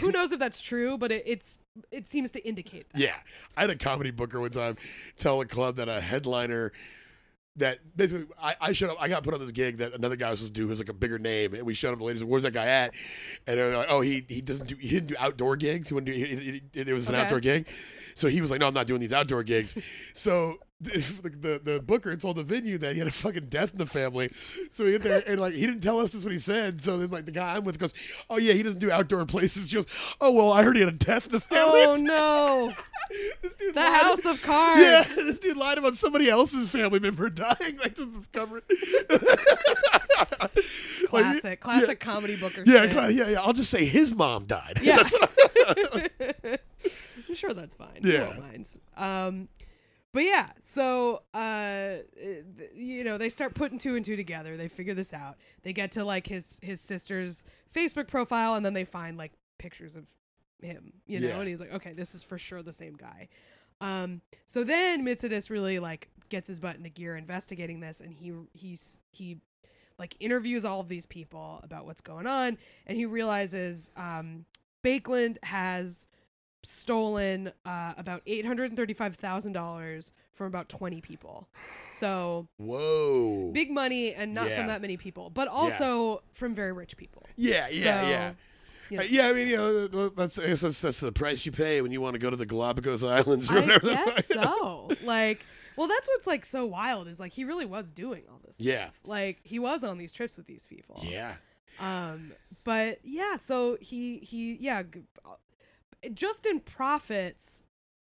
who 0.00 0.10
knows 0.10 0.32
if 0.32 0.38
that's 0.38 0.60
true, 0.60 0.98
but 0.98 1.12
it, 1.12 1.22
it's 1.26 1.58
it 1.90 2.08
seems 2.08 2.32
to 2.32 2.46
indicate 2.46 2.86
that. 2.92 3.00
Yeah, 3.00 3.16
I 3.56 3.62
had 3.62 3.70
a 3.70 3.76
comedy 3.76 4.10
booker 4.10 4.40
one 4.40 4.50
time 4.50 4.76
tell 5.18 5.40
a 5.40 5.46
club 5.46 5.76
that 5.76 5.88
a 5.88 6.00
headliner 6.00 6.72
that 7.56 7.78
basically 7.96 8.26
I, 8.42 8.54
I 8.60 8.72
showed 8.72 8.90
up. 8.90 8.96
I 9.00 9.08
got 9.08 9.22
put 9.22 9.32
on 9.34 9.40
this 9.40 9.52
gig 9.52 9.78
that 9.78 9.92
another 9.94 10.16
guy 10.16 10.30
was 10.30 10.40
supposed 10.40 10.54
to 10.54 10.60
do 10.60 10.66
who's 10.68 10.80
like 10.80 10.88
a 10.88 10.92
bigger 10.94 11.18
name, 11.18 11.54
and 11.54 11.64
we 11.64 11.74
showed 11.74 11.92
up. 11.92 11.98
The 11.98 12.04
ladies, 12.04 12.20
said, 12.22 12.28
"Where's 12.28 12.42
that 12.42 12.52
guy 12.52 12.66
at?" 12.66 12.94
And 13.46 13.58
they're 13.58 13.76
like, 13.76 13.86
"Oh, 13.90 14.00
he 14.00 14.24
he 14.28 14.40
doesn't 14.40 14.66
do 14.66 14.76
he 14.76 14.88
didn't 14.88 15.08
do 15.08 15.14
outdoor 15.18 15.56
gigs. 15.56 15.88
He 15.88 15.94
wouldn't 15.94 16.06
do. 16.06 16.12
He, 16.12 16.34
he- 16.36 16.62
he- 16.72 16.80
it 16.80 16.92
was 16.92 17.08
an 17.08 17.14
Okay. 17.14 17.24
outdoor 17.24 17.40
gig." 17.40 17.66
So 18.16 18.28
he 18.28 18.40
was 18.40 18.50
like, 18.50 18.60
"No, 18.60 18.66
I'm 18.66 18.74
not 18.74 18.86
doing 18.86 19.00
these 19.00 19.12
outdoor 19.12 19.42
gigs." 19.44 19.76
so 20.12 20.58
the, 20.80 21.30
the 21.40 21.60
the 21.62 21.80
booker 21.80 22.14
told 22.16 22.36
the 22.36 22.42
venue 22.42 22.76
that 22.78 22.92
he 22.94 22.98
had 22.98 23.06
a 23.08 23.12
fucking 23.12 23.46
death 23.46 23.72
in 23.72 23.78
the 23.78 23.86
family. 23.86 24.28
So 24.70 24.84
he 24.84 24.92
get 24.92 25.02
there 25.02 25.22
and 25.26 25.40
like 25.40 25.54
he 25.54 25.64
didn't 25.66 25.82
tell 25.82 26.00
us 26.00 26.10
this 26.10 26.24
what 26.24 26.32
he 26.32 26.38
said. 26.38 26.80
So 26.80 26.96
then 26.96 27.10
like 27.10 27.26
the 27.26 27.32
guy 27.32 27.56
I'm 27.56 27.64
with 27.64 27.78
goes, 27.78 27.94
"Oh 28.28 28.38
yeah, 28.38 28.52
he 28.54 28.62
doesn't 28.64 28.80
do 28.80 28.90
outdoor 28.90 29.24
places." 29.24 29.68
She 29.70 29.76
goes, 29.76 29.86
"Oh 30.20 30.32
well, 30.32 30.52
I 30.52 30.62
heard 30.64 30.74
he 30.76 30.82
had 30.82 30.92
a 30.92 30.96
death 30.96 31.26
in 31.26 31.32
the 31.32 31.40
family." 31.40 31.84
Oh 31.84 31.96
no. 31.96 32.72
this 33.42 33.54
dude 33.54 33.74
The 33.74 33.80
lied- 33.80 34.02
House 34.02 34.24
of 34.26 34.42
Cards. 34.42 34.82
Yeah, 34.82 35.04
this 35.24 35.38
dude 35.38 35.56
lied 35.56 35.78
about 35.78 35.94
somebody 35.94 36.28
else's 36.28 36.68
family 36.68 36.98
member 36.98 37.30
dying, 37.30 37.76
like 37.78 37.94
to 37.94 38.24
cover 38.32 38.60
it. 38.68 39.28
Like, 40.40 40.52
Classic, 41.08 41.60
classic 41.60 42.00
comedy 42.00 42.34
booker. 42.36 42.62
Yeah, 42.66 42.88
cla- 42.88 43.10
yeah, 43.10 43.28
yeah. 43.28 43.40
I'll 43.40 43.52
just 43.52 43.70
say 43.70 43.84
his 43.84 44.12
mom 44.14 44.46
died. 44.46 44.80
Yeah. 44.82 45.02
I'm 47.28 47.34
sure 47.34 47.52
that's 47.52 47.74
fine. 47.76 48.00
Yeah. 48.02 48.36
Yeah. 48.96 49.26
Um, 49.26 49.48
but 50.14 50.22
yeah, 50.24 50.50
so 50.62 51.22
uh, 51.34 51.96
you 52.74 53.04
know, 53.04 53.18
they 53.18 53.28
start 53.28 53.54
putting 53.54 53.78
two 53.78 53.96
and 53.96 54.04
two 54.04 54.16
together. 54.16 54.56
They 54.56 54.68
figure 54.68 54.94
this 54.94 55.12
out. 55.12 55.36
They 55.62 55.72
get 55.74 55.92
to 55.92 56.04
like 56.04 56.26
his 56.26 56.58
his 56.62 56.80
sister's 56.80 57.44
Facebook 57.74 58.08
profile, 58.08 58.54
and 58.54 58.64
then 58.64 58.72
they 58.72 58.84
find 58.84 59.18
like 59.18 59.32
pictures 59.58 59.96
of 59.96 60.06
him. 60.62 60.92
You 61.06 61.20
know, 61.20 61.28
Yeah. 61.28 61.40
and 61.40 61.48
he's 61.48 61.60
like, 61.60 61.74
okay, 61.74 61.92
this 61.92 62.14
is 62.14 62.22
for 62.22 62.38
sure 62.38 62.62
the 62.62 62.72
same 62.72 62.94
guy. 62.94 63.28
Um, 63.80 64.20
so 64.46 64.62
then 64.64 65.04
Mitsidis 65.04 65.50
really 65.50 65.78
like 65.80 66.08
gets 66.28 66.48
his 66.48 66.60
butt 66.60 66.76
into 66.76 66.88
gear 66.90 67.16
investigating 67.16 67.80
this, 67.80 68.00
and 68.00 68.14
he 68.14 68.32
he's 68.52 68.98
he 69.10 69.38
like 69.98 70.16
interviews 70.20 70.64
all 70.64 70.80
of 70.80 70.88
these 70.88 71.06
people 71.06 71.60
about 71.64 71.86
what's 71.86 72.00
going 72.00 72.26
on, 72.28 72.56
and 72.86 72.96
he 72.96 73.04
realizes 73.04 73.90
um, 73.96 74.44
Baekeland 74.84 75.42
has 75.44 76.06
stolen 76.64 77.52
uh, 77.64 77.94
about 77.96 78.22
eight 78.26 78.44
hundred 78.46 78.70
and 78.70 78.76
thirty-five 78.76 79.16
thousand 79.16 79.52
dollars 79.52 80.12
from 80.32 80.46
about 80.48 80.68
twenty 80.68 81.00
people. 81.00 81.48
So 81.90 82.48
Whoa. 82.58 83.50
big 83.52 83.70
money, 83.70 84.12
and 84.14 84.34
not 84.34 84.48
Yeah. 84.48 84.58
from 84.58 84.66
that 84.68 84.80
many 84.80 84.96
people, 84.96 85.30
but 85.30 85.48
also 85.48 86.22
from 86.32 86.54
very 86.54 86.72
rich 86.72 86.96
people. 86.96 87.24
yeah, 87.36 87.68
yeah, 87.70 87.82
So, 88.02 88.08
yeah. 88.08 88.32
you 88.90 88.98
Uh, 88.98 89.02
know. 89.02 89.08
yeah, 89.08 89.28
I 89.28 89.32
mean, 89.32 89.48
you 89.48 89.56
know, 89.56 90.08
that's 90.10 90.38
I 90.38 90.46
guess 90.48 90.60
that's, 90.62 90.80
that's 90.80 91.00
the 91.00 91.12
price 91.12 91.46
you 91.46 91.52
pay 91.52 91.80
when 91.82 91.92
you 91.92 92.00
want 92.00 92.14
to 92.14 92.18
go 92.18 92.30
to 92.30 92.36
the 92.36 92.46
Galapagos 92.46 93.04
Islands 93.04 93.50
or 93.50 93.58
I 93.58 93.60
whatever. 93.60 93.86
guess 93.88 94.26
so. 94.28 94.88
Like, 95.04 95.44
well, 95.76 95.88
that's 95.88 96.06
what's 96.08 96.26
like 96.26 96.44
so 96.44 96.66
wild 96.66 97.08
is 97.08 97.18
like 97.20 97.32
he 97.32 97.44
really 97.44 97.64
was 97.66 97.90
doing 97.90 98.22
all 98.30 98.40
this. 98.44 98.60
Yeah. 98.60 98.84
stuff. 98.86 98.94
Like 99.04 99.38
he 99.44 99.58
was 99.58 99.84
on 99.84 99.98
these 99.98 100.12
trips 100.12 100.36
with 100.36 100.46
these 100.46 100.66
people. 100.66 101.00
Yeah. 101.02 101.34
Um, 101.80 102.32
but 102.62 102.98
yeah, 103.02 103.36
so 103.36 103.76
he 103.80 104.18
he 104.18 104.54
yeah, 104.60 104.82
just 106.12 106.46
in 106.46 106.60
profits, 106.60 107.66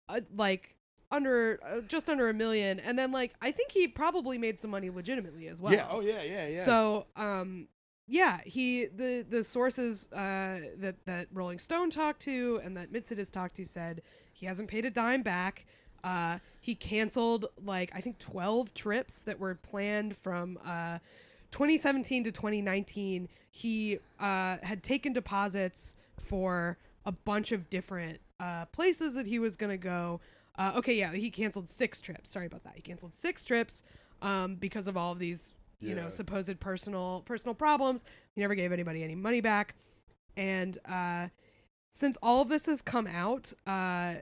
uh, 0.08 0.20
like 0.34 0.76
under 1.10 1.60
uh, 1.64 1.80
just 1.82 2.10
under 2.10 2.28
a 2.28 2.34
million, 2.34 2.80
and 2.80 2.98
then 2.98 3.12
like 3.12 3.34
I 3.40 3.50
think 3.50 3.72
he 3.72 3.88
probably 3.88 4.38
made 4.38 4.58
some 4.58 4.70
money 4.70 4.90
legitimately 4.90 5.48
as 5.48 5.60
well. 5.62 5.72
Yeah. 5.72 5.86
Oh 5.90 6.00
yeah. 6.00 6.22
Yeah. 6.22 6.48
Yeah. 6.48 6.62
So 6.62 7.06
um, 7.16 7.68
yeah, 8.06 8.40
he 8.44 8.86
the 8.86 9.24
the 9.28 9.42
sources 9.42 10.10
uh 10.12 10.60
that 10.78 10.96
that 11.06 11.28
Rolling 11.32 11.58
Stone 11.58 11.90
talked 11.90 12.20
to 12.22 12.60
and 12.64 12.76
that 12.76 12.92
Mitsidis 12.92 13.30
talked 13.30 13.56
to 13.56 13.64
said 13.64 14.02
he 14.32 14.46
hasn't 14.46 14.68
paid 14.68 14.84
a 14.84 14.90
dime 14.90 15.22
back. 15.22 15.66
Uh, 16.04 16.38
he 16.60 16.74
canceled 16.74 17.46
like 17.64 17.90
I 17.94 18.00
think 18.00 18.18
12 18.18 18.74
trips 18.74 19.22
that 19.22 19.40
were 19.40 19.54
planned 19.54 20.16
from 20.16 20.58
uh 20.64 20.98
2017 21.52 22.24
to 22.24 22.32
2019 22.32 23.28
he 23.50 23.98
uh, 24.20 24.58
had 24.62 24.82
taken 24.82 25.14
deposits 25.14 25.96
for 26.18 26.76
a 27.06 27.12
bunch 27.12 27.52
of 27.52 27.70
different 27.70 28.20
uh, 28.40 28.66
places 28.66 29.14
that 29.14 29.26
he 29.26 29.38
was 29.38 29.56
going 29.56 29.70
to 29.70 29.78
go. 29.78 30.20
Uh, 30.58 30.72
okay 30.74 30.94
yeah 30.94 31.12
he 31.12 31.30
canceled 31.30 31.68
six 31.68 32.00
trips. 32.00 32.30
Sorry 32.30 32.46
about 32.46 32.64
that. 32.64 32.72
He 32.74 32.82
canceled 32.82 33.14
six 33.14 33.44
trips 33.44 33.82
um, 34.22 34.56
because 34.56 34.88
of 34.88 34.96
all 34.96 35.12
of 35.12 35.18
these 35.18 35.52
you 35.80 35.94
know 35.94 36.08
supposed 36.08 36.58
personal 36.60 37.22
personal 37.26 37.54
problems. 37.54 38.04
He 38.34 38.40
never 38.40 38.54
gave 38.54 38.72
anybody 38.72 39.02
any 39.02 39.14
money 39.14 39.40
back. 39.40 39.74
And 40.36 40.76
uh, 40.86 41.28
since 41.90 42.16
all 42.22 42.42
of 42.42 42.48
this 42.48 42.66
has 42.66 42.82
come 42.82 43.06
out 43.06 43.52
uh, 43.66 44.16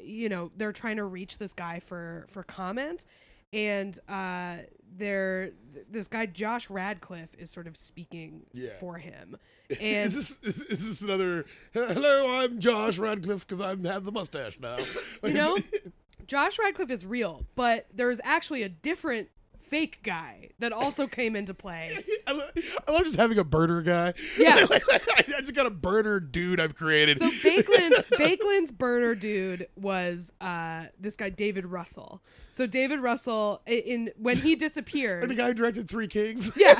you 0.00 0.28
know 0.28 0.50
they're 0.56 0.72
trying 0.72 0.96
to 0.96 1.04
reach 1.04 1.38
this 1.38 1.52
guy 1.52 1.80
for 1.80 2.26
for 2.28 2.42
comment 2.42 3.04
and 3.52 3.98
uh 4.08 4.56
they're 4.96 5.50
th- 5.72 5.86
this 5.90 6.06
guy 6.08 6.26
Josh 6.26 6.68
Radcliffe 6.68 7.34
is 7.38 7.50
sort 7.50 7.66
of 7.66 7.76
speaking 7.76 8.42
Yeah. 8.52 8.70
for 8.78 8.98
him 8.98 9.36
and 9.70 10.06
is 10.06 10.14
this 10.14 10.38
is, 10.42 10.64
is 10.64 10.86
this 10.86 11.02
another? 11.02 11.46
Hello, 11.72 12.40
I'm 12.42 12.60
Josh 12.60 12.98
Radcliffe 12.98 13.46
because 13.46 13.62
I 13.62 13.70
have 13.88 14.04
the 14.04 14.12
mustache 14.12 14.58
now. 14.60 14.76
you 15.22 15.32
know 15.32 15.56
Josh 16.26 16.58
Radcliffe 16.58 16.90
is 16.90 17.04
real 17.06 17.44
but 17.54 17.86
there's 17.94 18.20
actually 18.24 18.62
a 18.62 18.68
different 18.68 19.28
fake 19.72 20.00
guy 20.02 20.50
that 20.58 20.70
also 20.70 21.06
came 21.06 21.34
into 21.34 21.54
play 21.54 21.96
I 22.26 22.32
love, 22.32 22.50
I 22.86 22.92
love 22.92 23.04
just 23.04 23.16
having 23.16 23.38
a 23.38 23.44
burner 23.44 23.80
guy. 23.80 24.12
Yeah. 24.38 24.66
I 24.70 25.40
just 25.40 25.54
got 25.54 25.64
a 25.64 25.70
burner 25.70 26.20
dude 26.20 26.60
I've 26.60 26.74
created. 26.74 27.18
So 27.18 27.30
Baekeland, 27.30 27.92
Baekeland's 28.18 28.70
burner 28.70 29.14
dude 29.14 29.68
was 29.76 30.34
uh, 30.42 30.84
this 31.00 31.16
guy 31.16 31.30
David 31.30 31.64
Russell. 31.64 32.22
So 32.50 32.66
David 32.66 33.00
Russell, 33.00 33.62
in 33.66 34.10
when 34.18 34.36
he 34.36 34.56
disappears, 34.56 35.24
and 35.24 35.30
the 35.30 35.36
guy 35.36 35.48
who 35.48 35.54
directed 35.54 35.88
Three 35.88 36.06
Kings. 36.06 36.52
yeah, 36.54 36.74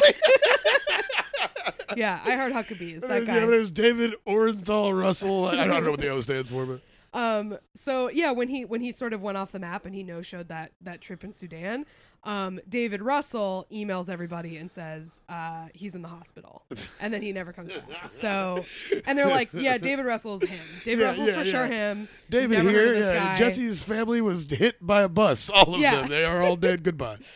yeah, 1.96 2.20
I 2.24 2.36
heard 2.36 2.52
Huckabees. 2.52 3.00
That 3.00 3.10
Yeah, 3.10 3.18
but 3.20 3.26
guy. 3.26 3.42
it 3.42 3.46
was 3.46 3.70
David 3.70 4.14
Orenthal 4.26 4.98
Russell. 4.98 5.46
I 5.46 5.66
don't 5.66 5.82
know 5.82 5.92
what 5.92 6.00
the 6.00 6.08
O 6.08 6.20
stands 6.20 6.50
for, 6.50 6.66
but 6.66 6.80
Um, 7.14 7.58
so 7.74 8.08
yeah, 8.10 8.30
when 8.30 8.48
he 8.48 8.64
when 8.64 8.80
he 8.80 8.90
sort 8.92 9.12
of 9.12 9.20
went 9.22 9.36
off 9.36 9.52
the 9.52 9.58
map 9.58 9.84
and 9.84 9.94
he 9.94 10.02
no 10.02 10.22
showed 10.22 10.48
that 10.48 10.72
that 10.80 11.00
trip 11.02 11.24
in 11.24 11.32
Sudan, 11.32 11.84
um, 12.24 12.58
David 12.68 13.02
Russell 13.02 13.66
emails 13.70 14.08
everybody 14.08 14.56
and 14.56 14.70
says 14.70 15.20
uh, 15.28 15.66
he's 15.74 15.94
in 15.94 16.00
the 16.02 16.08
hospital, 16.08 16.62
and 17.00 17.12
then 17.12 17.20
he 17.20 17.32
never 17.32 17.52
comes 17.52 17.70
back. 17.70 18.08
So, 18.08 18.64
and 19.06 19.18
they're 19.18 19.28
like, 19.28 19.50
yeah, 19.52 19.76
David 19.76 20.06
Russell's 20.06 20.42
him. 20.42 20.64
David 20.84 21.02
Yeah, 21.02 21.08
Russell's 21.10 21.28
yeah, 21.28 21.34
for 21.34 21.44
sure 21.44 21.66
him. 21.66 22.08
David 22.30 22.60
here, 22.62 22.94
yeah. 22.94 23.34
Jesse's 23.34 23.82
family 23.82 24.20
was 24.22 24.46
hit 24.50 24.76
by 24.80 25.02
a 25.02 25.08
bus. 25.08 25.50
All 25.50 25.74
of 25.74 25.80
Yeah. 25.80 25.96
them, 26.02 26.08
they 26.08 26.24
are 26.24 26.42
all 26.42 26.56
dead. 26.56 26.82
Goodbye. 26.82 27.18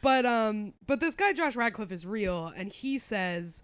But 0.00 0.26
um, 0.26 0.74
but 0.86 1.00
this 1.00 1.14
guy 1.16 1.32
Josh 1.32 1.56
Radcliffe 1.56 1.90
is 1.90 2.04
real, 2.04 2.52
and 2.54 2.68
he 2.70 2.98
says, 2.98 3.62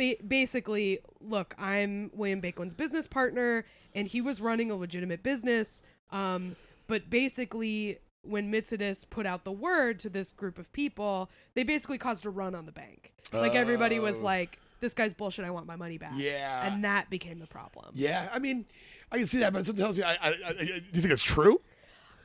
ba- 0.00 0.22
basically, 0.26 0.98
look, 1.20 1.54
I'm 1.58 2.10
William 2.14 2.40
Baekeland's 2.40 2.74
business 2.74 3.06
partner, 3.06 3.64
and 3.94 4.08
he 4.08 4.20
was 4.20 4.40
running 4.40 4.70
a 4.70 4.74
legitimate 4.74 5.22
business. 5.22 5.82
Um, 6.10 6.56
but 6.86 7.08
basically, 7.10 7.98
when 8.22 8.50
Mitsidis 8.52 9.08
put 9.08 9.26
out 9.26 9.44
the 9.44 9.52
word 9.52 9.98
to 10.00 10.08
this 10.08 10.32
group 10.32 10.58
of 10.58 10.72
people, 10.72 11.30
they 11.54 11.62
basically 11.62 11.98
caused 11.98 12.24
a 12.26 12.30
run 12.30 12.54
on 12.54 12.66
the 12.66 12.72
bank. 12.72 13.12
Like 13.32 13.54
everybody 13.54 13.98
was 14.00 14.20
Oh. 14.20 14.24
like, 14.24 14.58
"This 14.80 14.92
guy's 14.94 15.14
bullshit. 15.14 15.44
I 15.44 15.50
want 15.50 15.66
my 15.66 15.76
money 15.76 15.98
back." 15.98 16.12
Yeah. 16.16 16.66
and 16.66 16.84
that 16.84 17.08
became 17.10 17.38
the 17.38 17.46
problem. 17.46 17.92
Yeah, 17.94 18.28
I 18.32 18.38
mean, 18.40 18.64
I 19.12 19.18
can 19.18 19.26
see 19.26 19.38
that, 19.38 19.52
but 19.52 19.64
something 19.66 19.84
tells 19.84 19.96
me. 19.96 20.02
I, 20.02 20.14
I, 20.14 20.28
I, 20.48 20.52
do 20.54 20.64
you 20.64 21.00
think 21.02 21.12
it's 21.12 21.22
true? 21.22 21.60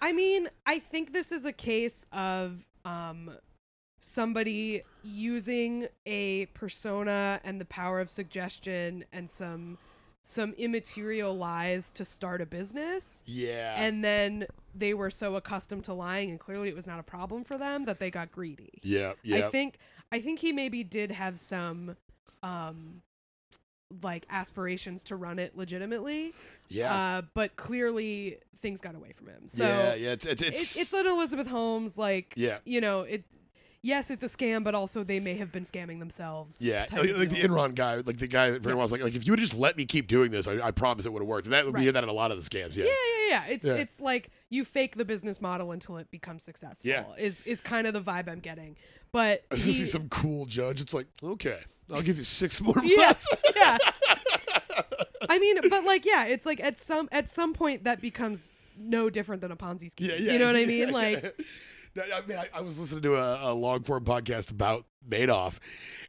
I 0.02 0.14
mean, 0.14 0.50
I 0.66 0.80
think 0.80 1.14
this 1.14 1.32
is 1.32 1.46
a 1.46 1.54
case 1.54 2.06
of 2.12 2.66
um 2.86 3.32
somebody 4.08 4.84
using 5.04 5.88
a 6.06 6.46
persona 6.54 7.42
and 7.44 7.60
the 7.60 7.66
power 7.66 8.00
of 8.00 8.08
suggestion 8.08 9.04
and 9.12 9.28
some 9.30 9.80
some 10.22 10.54
immaterial 10.58 11.36
lies 11.36 11.92
to 11.94 12.04
start 12.06 12.42
a 12.42 12.46
business. 12.48 13.24
Yeah. 13.28 13.76
And 13.78 14.04
then 14.04 14.46
they 14.74 14.94
were 14.96 15.10
so 15.12 15.36
accustomed 15.36 15.84
to 15.86 15.94
lying 15.94 16.30
and 16.30 16.40
clearly 16.40 16.70
it 16.70 16.76
was 16.76 16.86
not 16.88 17.00
a 17.00 17.04
problem 17.04 17.44
for 17.44 17.58
them 17.58 17.86
that 17.86 18.00
they 18.00 18.10
got 18.12 18.32
greedy. 18.32 18.80
yeah, 18.84 19.14
yeah, 19.24 19.38
I 19.48 19.50
think 19.50 19.78
I 20.12 20.20
think 20.20 20.38
he 20.40 20.52
maybe 20.52 20.84
did 20.84 21.12
have 21.12 21.40
some 21.40 21.96
um 22.44 23.02
like 24.04 24.26
aspirations 24.30 25.04
to 25.06 25.16
run 25.16 25.40
it 25.40 25.56
legitimately. 25.58 26.34
yeah, 26.70 26.94
Uh, 26.94 27.22
but 27.34 27.56
clearly 27.56 28.38
things 28.60 28.82
got 28.82 28.94
away 28.96 29.14
from 29.14 29.28
him. 29.28 29.48
So 29.48 29.64
yeah, 29.64 29.94
yeah. 29.96 30.12
It's 30.12 30.26
it's, 30.26 30.42
it's, 30.44 30.60
it's, 30.62 30.78
it's 30.78 30.94
an 30.94 31.08
Elizabeth 31.08 31.48
Holmes, 31.48 31.98
like, 31.98 32.34
Yeah. 32.36 32.60
you 32.66 32.82
know, 32.82 33.02
it. 33.02 33.24
Yes, 33.86 34.10
it's 34.10 34.24
a 34.24 34.28
scam, 34.28 34.64
but 34.64 34.74
also 34.74 35.04
they 35.04 35.20
may 35.20 35.36
have 35.36 35.52
been 35.52 35.64
scamming 35.64 36.00
themselves. 36.00 36.60
yeah, 36.60 36.88
like, 36.92 37.16
like 37.16 37.30
the. 37.30 37.42
Enron 37.44 37.76
guy, 37.76 37.98
like 37.98 38.18
the 38.18 38.26
guy 38.26 38.50
that 38.50 38.64
very 38.64 38.74
well 38.74 38.82
was 38.82 38.92
like, 38.92 39.04
like 39.04 39.14
if 39.14 39.28
you 39.28 39.34
would 39.34 39.40
just 39.40 39.54
let 39.54 39.78
me 39.78 39.86
keep 39.86 40.08
doing 40.08 40.32
this, 40.32 40.48
I, 40.48 40.60
I 40.60 40.72
promise 40.72 41.06
it 41.06 41.14
would 41.14 41.22
have 41.22 41.28
worked. 41.28 41.46
And 41.46 41.54
that 41.54 41.66
we 41.66 41.72
Right. 41.72 41.84
hear 41.84 41.92
that 41.92 42.02
in 42.04 42.10
a 42.10 42.14
lot 42.14 42.32
of 42.32 42.44
the 42.44 42.50
scams. 42.50 42.76
Yeah, 42.76 42.86
Yeah, 42.86 42.90
yeah, 42.90 43.28
yeah. 43.30 43.54
It's 43.54 43.64
Yeah. 43.66 43.74
it's 43.76 44.00
like 44.02 44.32
you 44.50 44.66
fake 44.66 44.96
the 44.96 45.06
business 45.06 45.40
model 45.40 45.72
until 45.72 45.98
it 45.98 46.10
becomes 46.10 46.42
successful. 46.42 46.90
Yeah. 46.90 47.04
is 47.20 47.44
is 47.44 47.62
kind 47.62 47.86
of 47.86 47.94
the 47.94 48.02
vibe 48.02 48.28
I'm 48.28 48.40
getting. 48.40 48.76
But 49.12 49.44
I 49.52 49.56
just 49.56 49.78
see 49.78 49.86
some 49.86 50.10
cool 50.10 50.48
judge. 50.48 50.82
It's 50.82 50.94
like, 50.96 51.06
okay, 51.24 51.60
I'll 51.94 52.02
give 52.02 52.18
you 52.18 52.24
six 52.24 52.60
more 52.62 52.74
yeah, 52.84 52.96
months. 53.06 53.28
yeah. 53.56 53.78
I 55.30 55.38
mean, 55.40 55.58
but 55.70 55.84
like, 55.84 56.06
yeah, 56.06 56.26
it's 56.26 56.46
like 56.48 56.60
at 56.60 56.80
some 56.80 57.08
at 57.12 57.30
some 57.30 57.54
point 57.54 57.84
that 57.84 58.02
becomes 58.02 58.50
no 58.78 59.10
different 59.12 59.42
than 59.42 59.52
a 59.52 59.56
Ponzi 59.56 59.92
scheme. 59.92 60.10
Yeah, 60.10 60.16
yeah. 60.18 60.32
You 60.34 60.40
know 60.40 60.48
what 60.48 60.56
I 60.56 60.66
mean? 60.66 60.88
yeah. 60.90 60.94
Like, 60.94 61.40
I 61.98 62.22
mean, 62.28 62.38
I, 62.38 62.50
I 62.54 62.62
was 62.62 62.80
listening 62.80 63.04
to 63.04 63.16
a, 63.16 63.52
a 63.52 63.54
long 63.54 63.84
form 63.84 64.04
podcast 64.06 64.52
about 64.52 64.86
Madoff, 65.08 65.60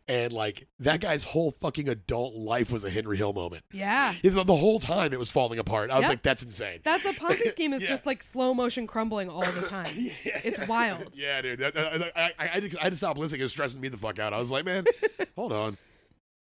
and 0.09 0.33
like 0.33 0.67
that 0.81 1.01
guy's 1.01 1.23
whole 1.25 1.51
fucking 1.53 1.89
adult 1.89 2.35
life 2.35 2.71
was 2.71 2.85
a 2.85 2.91
Henry 2.91 3.17
Hill 3.17 3.33
moment. 3.33 3.63
Yeah. 3.73 4.15
The 4.23 4.45
whole 4.45 4.79
time 4.81 5.13
it 5.13 5.19
was 5.19 5.31
falling 5.31 5.59
apart. 5.59 5.91
I 5.91 5.95
was 5.97 6.03
Yep. 6.03 6.09
like, 6.11 6.23
that's 6.23 6.43
insane. 6.43 6.81
That's 6.85 7.05
a 7.05 7.13
Ponzi 7.13 7.49
scheme 7.51 7.73
is 7.73 7.83
Yeah. 7.83 7.89
just 7.89 8.07
like 8.07 8.23
slow 8.23 8.55
motion 8.55 8.87
crumbling 8.87 9.29
all 9.29 9.51
the 9.53 9.63
time. 9.63 9.93
It's 10.25 10.67
wild. 10.69 11.11
Yeah, 11.15 11.43
dude. 11.43 11.63
I, 11.63 11.69
I, 11.77 12.13
I, 12.17 12.33
I, 12.39 12.47
had 12.47 12.71
to, 12.71 12.81
I 12.81 12.85
had 12.85 12.93
to 12.93 12.97
stop 12.97 13.19
listening. 13.19 13.41
It 13.41 13.45
was 13.45 13.53
stressing 13.53 13.81
me 13.81 13.89
the 13.89 13.97
fuck 13.97 14.19
out. 14.19 14.33
I 14.33 14.39
was 14.39 14.51
like, 14.53 14.65
man, 14.65 14.85
hold 15.37 15.53
on. 15.53 15.77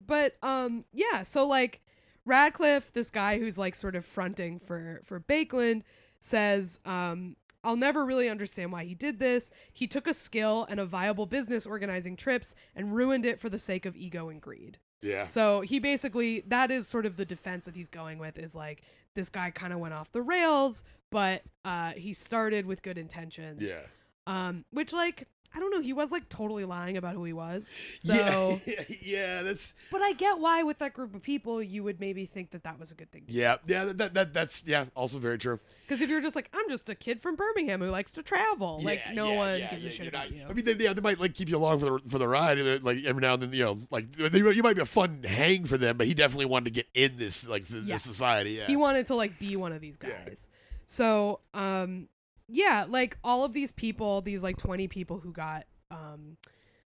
But 0.05 0.35
um 0.43 0.83
yeah, 0.93 1.23
so 1.23 1.47
like 1.47 1.79
Radcliffe, 2.25 2.91
this 2.93 3.09
guy 3.09 3.39
who's 3.39 3.57
like 3.57 3.75
sort 3.75 3.95
of 3.95 4.05
fronting 4.05 4.59
for 4.59 5.01
for 5.05 5.19
Baekeland, 5.19 5.83
says 6.19 6.79
um 6.85 7.35
I'll 7.63 7.75
never 7.75 8.05
really 8.05 8.29
understand 8.29 8.71
why 8.71 8.83
he 8.83 8.93
did 8.93 9.19
this. 9.19 9.51
He 9.71 9.87
took 9.87 10.07
a 10.07 10.13
skill 10.13 10.65
and 10.69 10.79
a 10.79 10.85
viable 10.85 11.25
business 11.25 11.65
organizing 11.65 12.15
trips 12.15 12.55
and 12.75 12.93
ruined 12.93 13.25
it 13.25 13.39
for 13.39 13.49
the 13.49 13.57
sake 13.57 13.85
of 13.85 13.95
ego 13.95 14.29
and 14.29 14.41
greed. 14.41 14.79
Yeah. 15.01 15.25
So 15.25 15.61
he 15.61 15.79
basically 15.79 16.43
that 16.47 16.71
is 16.71 16.87
sort 16.87 17.05
of 17.05 17.17
the 17.17 17.25
defense 17.25 17.65
that 17.65 17.75
he's 17.75 17.89
going 17.89 18.19
with 18.19 18.37
is 18.37 18.55
like 18.55 18.83
this 19.15 19.29
guy 19.29 19.51
kind 19.51 19.73
of 19.73 19.79
went 19.79 19.93
off 19.93 20.11
the 20.11 20.21
rails, 20.21 20.83
but 21.11 21.43
uh 21.65 21.91
he 21.91 22.13
started 22.13 22.65
with 22.65 22.81
good 22.81 22.97
intentions. 22.97 23.61
Yeah. 23.61 23.79
Um 24.27 24.65
which 24.71 24.93
like 24.93 25.27
I 25.55 25.59
don't 25.59 25.69
know, 25.69 25.81
he 25.81 25.93
was 25.93 26.09
like 26.11 26.27
totally 26.29 26.65
lying 26.65 26.97
about 26.97 27.13
who 27.13 27.23
he 27.25 27.33
was. 27.33 27.69
So 27.95 28.59
Yeah, 28.65 28.83
yeah, 29.01 29.43
that's 29.43 29.75
but 29.91 30.01
I 30.01 30.13
get 30.13 30.39
why 30.39 30.63
with 30.63 30.79
that 30.79 30.93
group 30.93 31.13
of 31.15 31.21
people 31.21 31.61
you 31.61 31.83
would 31.83 31.99
maybe 31.99 32.25
think 32.25 32.51
that 32.51 32.63
that 32.63 32.79
was 32.79 32.91
a 32.91 32.95
good 32.95 33.11
thing. 33.11 33.23
yeah, 33.27 33.57
yeah, 33.67 33.85
that, 33.85 34.13
that 34.15 34.33
that's 34.33 34.63
yeah, 34.65 34.85
also 34.95 35.19
very 35.19 35.37
true. 35.37 35.59
Because 35.87 36.01
if 36.01 36.09
you're 36.09 36.21
just 36.21 36.35
like 36.35 36.49
I'm 36.55 36.67
just 36.69 36.89
a 36.89 36.95
kid 36.95 37.21
from 37.21 37.35
Birmingham 37.35 37.81
who 37.81 37.89
likes 37.91 38.13
to 38.13 38.23
travel, 38.23 38.81
like 38.83 39.01
no 39.13 39.31
yeah, 39.33 39.37
one 39.37 39.59
yeah, 39.59 39.69
gives 39.71 39.83
yeah, 39.83 39.89
a 39.89 39.91
shit 39.91 40.07
about 40.07 40.31
not- 40.31 40.37
you. 40.37 40.45
I 40.49 40.53
mean, 40.53 40.65
they, 40.65 40.73
yeah, 40.83 40.93
they 40.93 41.01
might 41.01 41.19
like 41.19 41.33
keep 41.35 41.49
you 41.49 41.57
along 41.57 41.79
for 41.79 41.85
the 41.85 41.99
for 42.09 42.17
the 42.17 42.27
ride, 42.27 42.57
and 42.57 42.67
uh, 42.67 42.79
like 42.81 43.03
every 43.05 43.21
now 43.21 43.35
and 43.35 43.43
then, 43.43 43.53
you 43.53 43.63
know, 43.63 43.77
like 43.91 44.09
they, 44.11 44.39
you 44.39 44.63
might 44.63 44.75
be 44.75 44.81
a 44.81 44.85
fun 44.85 45.21
hang 45.23 45.65
for 45.65 45.77
them, 45.77 45.97
but 45.97 46.07
he 46.07 46.13
definitely 46.15 46.45
wanted 46.45 46.65
to 46.65 46.71
get 46.71 46.87
in 46.95 47.15
this 47.17 47.45
like 47.47 47.63
Yes. 47.69 47.83
this 47.85 48.03
society. 48.03 48.51
Yeah, 48.53 48.65
He 48.67 48.75
wanted 48.75 49.05
to 49.07 49.15
like 49.15 49.37
be 49.37 49.55
one 49.55 49.71
of 49.71 49.81
these 49.81 49.97
Yeah. 50.01 50.09
guys. 50.25 50.47
So 50.87 51.41
um 51.53 52.07
yeah, 52.47 52.85
like 52.87 53.17
all 53.23 53.43
of 53.43 53.53
these 53.53 53.71
people, 53.71 54.21
these 54.21 54.43
like 54.43 54.57
20 54.57 54.87
people 54.87 55.19
who 55.19 55.31
got 55.31 55.65
um 55.91 56.37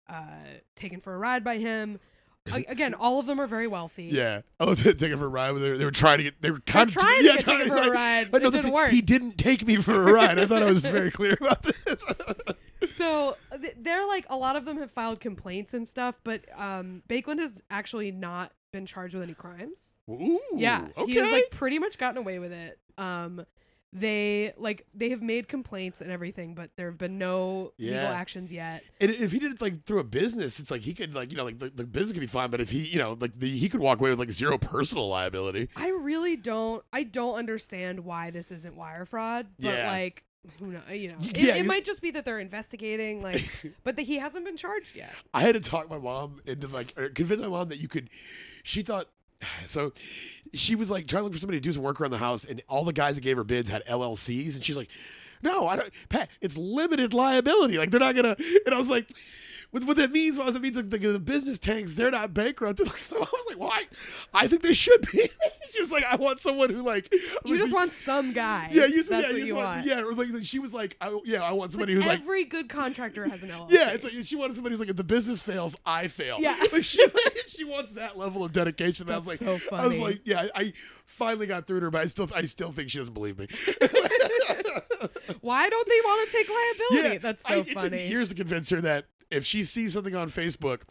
uh 0.07 0.23
taken 0.75 0.99
for 1.01 1.13
a 1.13 1.17
ride 1.17 1.43
by 1.43 1.57
him. 1.57 1.99
Again, 2.53 2.93
all 2.93 3.19
of 3.19 3.25
them 3.25 3.41
are 3.41 3.47
very 3.47 3.65
wealthy. 3.65 4.05
yeah. 4.11 4.41
Oh, 4.59 4.75
to 4.75 4.93
take 4.93 5.11
it 5.11 5.17
for 5.17 5.25
a 5.25 5.27
ride. 5.27 5.53
They 5.55 5.69
were, 5.71 5.77
they 5.79 5.85
were 5.85 5.89
trying 5.91 6.19
to 6.19 6.23
get. 6.25 6.41
They 6.43 6.51
were 6.51 6.59
kind 6.59 6.87
of 6.89 6.93
trying 6.93 7.17
to 7.21 7.25
yeah, 7.25 7.35
get 7.37 7.45
taken 7.45 7.67
for 7.67 7.73
a 7.73 7.77
trying- 7.87 7.91
ride. 7.91 8.21
It 8.27 8.31
that's 8.31 8.51
didn't 8.51 8.71
work. 8.71 8.91
He 8.91 9.01
didn't 9.01 9.37
take 9.39 9.65
me 9.65 9.77
for 9.77 9.93
a 10.09 10.13
ride. 10.13 10.37
I 10.37 10.45
thought 10.45 10.61
I 10.61 10.65
was 10.65 10.81
very 10.83 11.09
clear 11.09 11.35
about 11.41 11.63
this. 11.63 12.03
So 12.95 13.35
they're 13.77 14.07
like 14.07 14.25
a 14.29 14.37
lot 14.37 14.55
of 14.55 14.65
them 14.65 14.77
have 14.77 14.91
filed 14.91 15.19
complaints 15.19 15.73
and 15.73 15.87
stuff, 15.87 16.19
but 16.23 16.45
um 16.55 17.01
Baekeland 17.09 17.39
has 17.39 17.61
actually 17.71 18.11
not 18.11 18.51
been 18.71 18.85
charged 18.85 19.15
with 19.15 19.23
any 19.23 19.33
crimes. 19.33 19.97
Ooh, 20.09 20.39
Yeah, 20.53 20.87
okay. 20.97 21.11
he 21.11 21.17
has 21.17 21.31
like 21.31 21.49
pretty 21.49 21.79
much 21.79 21.97
gotten 21.97 22.17
away 22.17 22.37
with 22.39 22.51
it. 22.53 22.77
Um, 22.97 23.45
they 23.97 24.51
like 24.57 24.85
they 24.93 25.09
have 25.09 25.21
made 25.21 25.47
complaints 25.47 26.01
and 26.01 26.11
everything, 26.11 26.53
but 26.53 26.69
there 26.75 26.87
have 26.89 26.97
been 26.97 27.17
no 27.17 27.71
legal 27.79 27.97
actions 27.99 28.51
yet. 28.51 28.83
And 28.99 29.09
if 29.09 29.31
he 29.31 29.39
did 29.39 29.53
it 29.53 29.61
like 29.61 29.85
through 29.85 29.99
a 29.99 30.03
business, 30.03 30.59
it's 30.59 30.69
like 30.69 30.81
he 30.81 30.93
could 30.93 31.15
like 31.15 31.31
you 31.31 31.37
know 31.37 31.45
like 31.45 31.59
the, 31.59 31.69
the 31.69 31.85
business 31.85 32.11
could 32.11 32.19
be 32.19 32.27
fine, 32.27 32.49
but 32.49 32.59
if 32.59 32.69
he 32.69 32.79
you 32.79 32.99
know 32.99 33.17
like 33.19 33.39
the, 33.39 33.49
he 33.49 33.69
could 33.69 33.79
walk 33.79 33.99
away 34.01 34.09
with 34.09 34.19
like 34.19 34.31
zero 34.31 34.57
personal 34.57 35.07
liability. 35.07 35.69
I 35.77 35.89
really 35.89 36.35
don't. 36.35 36.83
I 36.91 37.03
don't 37.03 37.35
understand 37.35 38.01
why 38.01 38.31
this 38.31 38.51
isn't 38.51 38.75
wire 38.75 39.05
fraud, 39.05 39.47
but 39.59 39.73
Yeah. 39.73 39.89
like. 39.91 40.23
Who 40.59 40.67
know? 40.67 40.81
You 40.91 41.07
know, 41.09 41.15
it, 41.21 41.35
Yeah, 41.39 41.55
it 41.55 41.63
you- 41.63 41.67
might 41.67 41.83
just 41.85 42.03
be 42.03 42.11
that 42.11 42.23
they're 42.23 42.37
investigating, 42.37 43.19
like, 43.23 43.49
but 43.83 43.95
that 43.95 44.03
he 44.03 44.19
hasn't 44.19 44.45
been 44.45 44.57
charged 44.57 44.95
yet. 44.95 45.11
I 45.33 45.41
had 45.41 45.55
to 45.55 45.59
talk 45.59 45.89
my 45.89 45.97
mom 45.97 46.39
into 46.45 46.67
like 46.67 46.93
convince 47.15 47.41
my 47.41 47.47
mom 47.47 47.69
that 47.69 47.79
you 47.79 47.87
could. 47.87 48.11
She 48.61 48.83
thought 48.83 49.07
so. 49.65 49.93
She 50.53 50.75
was 50.75 50.89
like 50.89 51.05
trying 51.07 51.19
to 51.19 51.23
look 51.25 51.33
for 51.33 51.39
somebody 51.39 51.59
to 51.59 51.61
do 51.61 51.73
some 51.73 51.83
work 51.83 51.99
around 51.99 52.11
the 52.11 52.17
house, 52.17 52.45
and 52.45 52.61
all 52.69 52.85
the 52.85 52.93
guys 52.93 53.15
that 53.15 53.21
gave 53.21 53.35
her 53.35 53.43
bids 53.43 53.69
had 53.69 53.83
LLCs, 53.87 54.55
and 54.55 54.63
she's 54.63 54.77
like, 54.77 54.87
"No, 55.41 55.67
I 55.67 55.75
don't, 55.75 55.91
Pat. 56.07 56.29
It's 56.39 56.57
limited 56.57 57.13
liability. 57.13 57.77
Like 57.77 57.91
they're 57.91 57.99
not 57.99 58.15
gonna." 58.15 58.37
And 58.65 58.73
I 58.73 58.77
was 58.77 58.89
like. 58.89 59.09
What, 59.75 59.83
what 59.83 59.97
that 59.97 60.13
means 60.13 60.37
was 60.37 60.55
it 60.55 60.61
means 60.61 60.77
like 60.77 60.89
the, 60.89 60.97
the 60.97 61.19
business 61.19 61.59
tanks 61.59 61.91
they're 61.91 62.09
not 62.09 62.33
bankrupt. 62.33 62.79
And 62.79 62.87
I 63.11 63.19
was 63.19 63.45
like, 63.49 63.59
why? 63.59 63.83
I 64.33 64.47
think 64.47 64.61
they 64.61 64.73
should 64.73 65.01
be. 65.11 65.29
she 65.69 65.81
was 65.81 65.91
like, 65.91 66.05
I 66.05 66.15
want 66.15 66.39
someone 66.39 66.69
who 66.69 66.81
like 66.81 67.13
You 67.13 67.19
like, 67.43 67.57
just 67.57 67.73
want 67.73 67.91
some 67.91 68.31
guy. 68.31 68.69
yeah, 68.71 68.85
you 68.85 69.03
That's 69.03 69.09
yeah, 69.11 69.17
what 69.17 69.27
you 69.31 69.35
just 69.35 69.47
you 69.47 69.55
want, 69.55 69.75
want. 69.75 69.85
yeah. 69.85 70.01
Like, 70.05 70.29
like, 70.31 70.45
she 70.45 70.59
was 70.59 70.73
like, 70.73 70.95
I, 71.01 71.19
yeah, 71.25 71.43
I 71.43 71.51
want 71.51 71.73
somebody 71.73 71.93
who's 71.93 72.07
like 72.07 72.21
every 72.21 72.45
good 72.45 72.69
contractor 72.69 73.27
has 73.27 73.43
an 73.43 73.49
LLC. 73.49 73.65
yeah, 73.71 73.91
it's 73.91 74.05
like 74.05 74.13
she 74.23 74.37
wanted 74.37 74.55
somebody 74.55 74.71
who's 74.71 74.79
like, 74.79 74.87
if 74.87 74.95
the 74.95 75.03
business 75.03 75.41
fails, 75.41 75.75
I 75.85 76.07
fail. 76.07 76.37
Yeah. 76.39 76.55
like 76.71 76.85
she, 76.85 77.03
she 77.47 77.65
wants 77.65 77.91
that 77.93 78.17
level 78.17 78.45
of 78.45 78.53
dedication. 78.53 79.07
And 79.07 79.15
I 79.15 79.17
was 79.17 79.27
like, 79.27 79.39
That's 79.39 79.67
so 79.67 79.75
I 79.75 79.85
was 79.87 79.99
like, 79.99 80.21
yeah, 80.23 80.47
I, 80.55 80.61
I 80.61 80.73
finally 81.03 81.47
got 81.47 81.67
through 81.67 81.81
to 81.81 81.85
her, 81.87 81.91
but 81.91 81.99
I 81.99 82.07
still, 82.07 82.29
I 82.33 82.43
still 82.43 82.71
think 82.71 82.89
she 82.91 82.99
doesn't 82.99 83.13
believe 83.13 83.37
me. 83.37 83.49
Why 85.41 85.69
don't 85.69 85.87
they 85.87 86.01
want 86.03 86.29
to 86.29 86.37
take 86.37 86.49
liability? 86.49 87.13
yeah, 87.15 87.17
That's 87.19 87.45
I, 87.45 87.49
so 87.49 87.59
it 87.61 87.67
took 87.69 87.79
funny. 87.79 88.07
years 88.07 88.29
to 88.29 88.35
convince 88.35 88.69
her 88.69 88.81
that 88.81 89.05
if 89.31 89.45
she 89.45 89.63
sees 89.63 89.93
something 89.93 90.15
on 90.15 90.29
Facebook. 90.29 90.81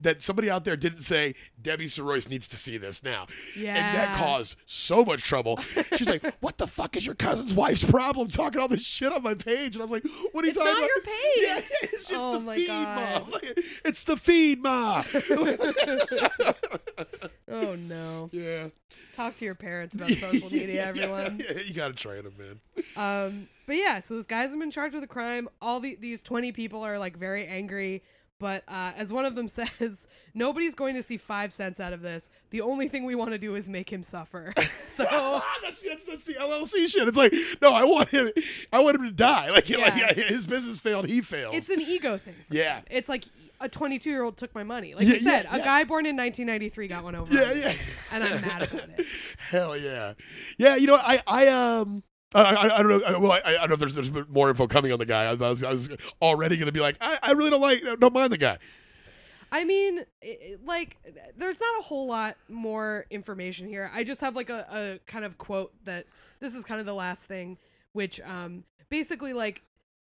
That 0.00 0.20
somebody 0.20 0.50
out 0.50 0.64
there 0.64 0.76
didn't 0.76 0.98
say 1.00 1.34
Debbie 1.62 1.86
Soroyce 1.86 2.28
needs 2.28 2.48
to 2.48 2.56
see 2.56 2.76
this 2.76 3.02
now, 3.02 3.26
and 3.56 3.96
that 3.96 4.14
caused 4.16 4.58
so 4.66 5.06
much 5.06 5.22
trouble. 5.22 5.58
She's 5.96 6.06
like, 6.06 6.22
"What 6.40 6.58
the 6.58 6.66
fuck 6.66 6.98
is 6.98 7.06
your 7.06 7.14
cousin's 7.14 7.54
wife's 7.54 7.82
problem? 7.82 8.28
Talking 8.28 8.60
all 8.60 8.68
this 8.68 8.86
shit 8.86 9.10
on 9.10 9.22
my 9.22 9.32
page?" 9.32 9.74
And 9.74 9.80
I 9.82 9.84
was 9.84 9.90
like, 9.90 10.04
"What 10.32 10.44
are 10.44 10.48
you 10.48 10.50
It's 10.50 10.58
talking 10.58 10.72
about?" 10.72 10.84
It's 10.84 10.92
not 10.92 11.02
your 11.02 11.04
page. 11.16 11.64
Yeah, 11.72 11.78
it's 11.94 12.08
just 12.08 12.26
Oh 12.26 12.32
the 12.34 12.40
my 12.40 12.56
feed, 12.56 12.66
God. 12.66 13.30
ma. 13.30 13.38
It's 13.86 14.02
the 14.04 14.16
feed, 14.18 14.62
ma. 14.62 15.02
Oh 17.48 17.74
no. 17.76 18.28
yeah. 18.32 18.68
Talk 19.12 19.36
to 19.36 19.44
your 19.44 19.54
parents 19.54 19.94
about 19.94 20.10
social 20.10 20.50
media, 20.50 20.74
Yeah, 20.74 20.86
everyone. 20.88 21.40
Yeah, 21.48 21.58
you 21.60 21.72
gotta 21.72 21.94
train 21.94 22.24
them, 22.24 22.34
man. 22.36 22.60
Um, 22.96 23.48
but 23.66 23.76
yeah, 23.76 24.00
so 24.00 24.16
this 24.16 24.26
guy's 24.26 24.54
been 24.54 24.70
charged 24.70 24.94
with 24.94 25.04
a 25.04 25.08
crime. 25.08 25.48
All 25.62 25.80
the, 25.80 25.94
these 25.94 26.22
20 26.22 26.52
people 26.52 26.82
are 26.82 26.98
like 26.98 27.16
very 27.16 27.46
angry. 27.46 28.02
But 28.38 28.64
uh, 28.68 28.92
as 28.96 29.12
one 29.12 29.24
of 29.24 29.34
them 29.34 29.48
says, 29.48 30.08
nobody's 30.34 30.74
going 30.74 30.94
to 30.94 31.02
see 31.02 31.16
five 31.16 31.52
cents 31.52 31.80
out 31.80 31.92
of 31.92 32.02
this. 32.02 32.28
The 32.50 32.60
only 32.60 32.88
thing 32.88 33.04
we 33.04 33.14
want 33.14 33.30
to 33.30 33.38
do 33.38 33.54
is 33.54 33.68
make 33.68 33.90
him 33.90 34.02
suffer. 34.02 34.52
so 34.78 35.04
that's, 35.62 35.80
that's 35.82 36.04
that's 36.04 36.24
the 36.24 36.34
LLC 36.34 36.88
shit. 36.88 37.08
It's 37.08 37.16
like, 37.16 37.32
no, 37.62 37.72
I 37.72 37.84
want 37.84 38.10
him. 38.10 38.30
I 38.72 38.80
want 38.82 38.96
him 38.96 39.04
to 39.04 39.12
die. 39.12 39.50
Like, 39.50 39.68
like 39.70 39.96
Yeah. 39.96 40.12
yeah, 40.16 40.24
his 40.24 40.46
business 40.46 40.78
failed. 40.80 41.06
He 41.08 41.22
failed. 41.22 41.54
it's 41.54 41.70
an 41.70 41.80
ego 41.80 42.18
thing. 42.18 42.34
Yeah. 42.50 42.76
him. 42.78 42.84
It's 42.90 43.08
like 43.08 43.24
a 43.60 43.68
22 43.70 44.10
year 44.10 44.22
old 44.22 44.36
took 44.36 44.54
my 44.54 44.64
money. 44.64 44.94
Like 44.94 45.06
Yeah, 45.06 45.12
you 45.14 45.18
said, 45.20 45.44
yeah, 45.44 45.54
a 45.54 45.58
yeah. 45.58 45.64
guy 45.64 45.84
born 45.84 46.04
in 46.04 46.14
1993 46.16 46.88
got 46.88 47.04
one 47.04 47.14
over. 47.14 47.32
yeah, 47.32 47.52
yeah. 47.52 47.72
And 48.12 48.22
I'm 48.22 48.42
mad 48.42 48.62
about 48.70 48.88
it. 48.98 49.06
Hell 49.38 49.76
yeah, 49.78 50.12
yeah. 50.58 50.76
You 50.76 50.88
know, 50.88 50.96
I 50.96 51.22
I 51.26 51.46
um. 51.48 52.02
I, 52.36 52.54
I, 52.54 52.78
I 52.78 52.82
don't 52.82 53.00
know. 53.00 53.18
Well, 53.18 53.32
I, 53.32 53.40
I 53.44 53.66
don't 53.66 53.68
know 53.70 53.74
if 53.74 53.80
there's 53.80 53.94
there's 53.94 54.28
more 54.28 54.50
info 54.50 54.66
coming 54.66 54.92
on 54.92 54.98
the 54.98 55.06
guy. 55.06 55.24
I 55.24 55.34
was, 55.34 55.62
I 55.62 55.70
was 55.70 55.90
already 56.20 56.56
going 56.56 56.66
to 56.66 56.72
be 56.72 56.80
like, 56.80 56.96
I, 57.00 57.18
I 57.22 57.32
really 57.32 57.50
don't 57.50 57.60
like, 57.60 57.82
don't 58.00 58.14
mind 58.14 58.32
the 58.32 58.38
guy. 58.38 58.58
I 59.52 59.64
mean, 59.64 60.04
like, 60.64 60.96
there's 61.36 61.60
not 61.60 61.78
a 61.78 61.82
whole 61.82 62.08
lot 62.08 62.36
more 62.48 63.06
information 63.10 63.68
here. 63.68 63.90
I 63.94 64.04
just 64.04 64.20
have 64.20 64.34
like 64.34 64.50
a, 64.50 64.66
a 64.70 65.10
kind 65.10 65.24
of 65.24 65.38
quote 65.38 65.72
that 65.84 66.06
this 66.40 66.54
is 66.54 66.64
kind 66.64 66.80
of 66.80 66.86
the 66.86 66.94
last 66.94 67.26
thing, 67.26 67.58
which 67.92 68.20
um 68.20 68.64
basically 68.88 69.32
like 69.32 69.62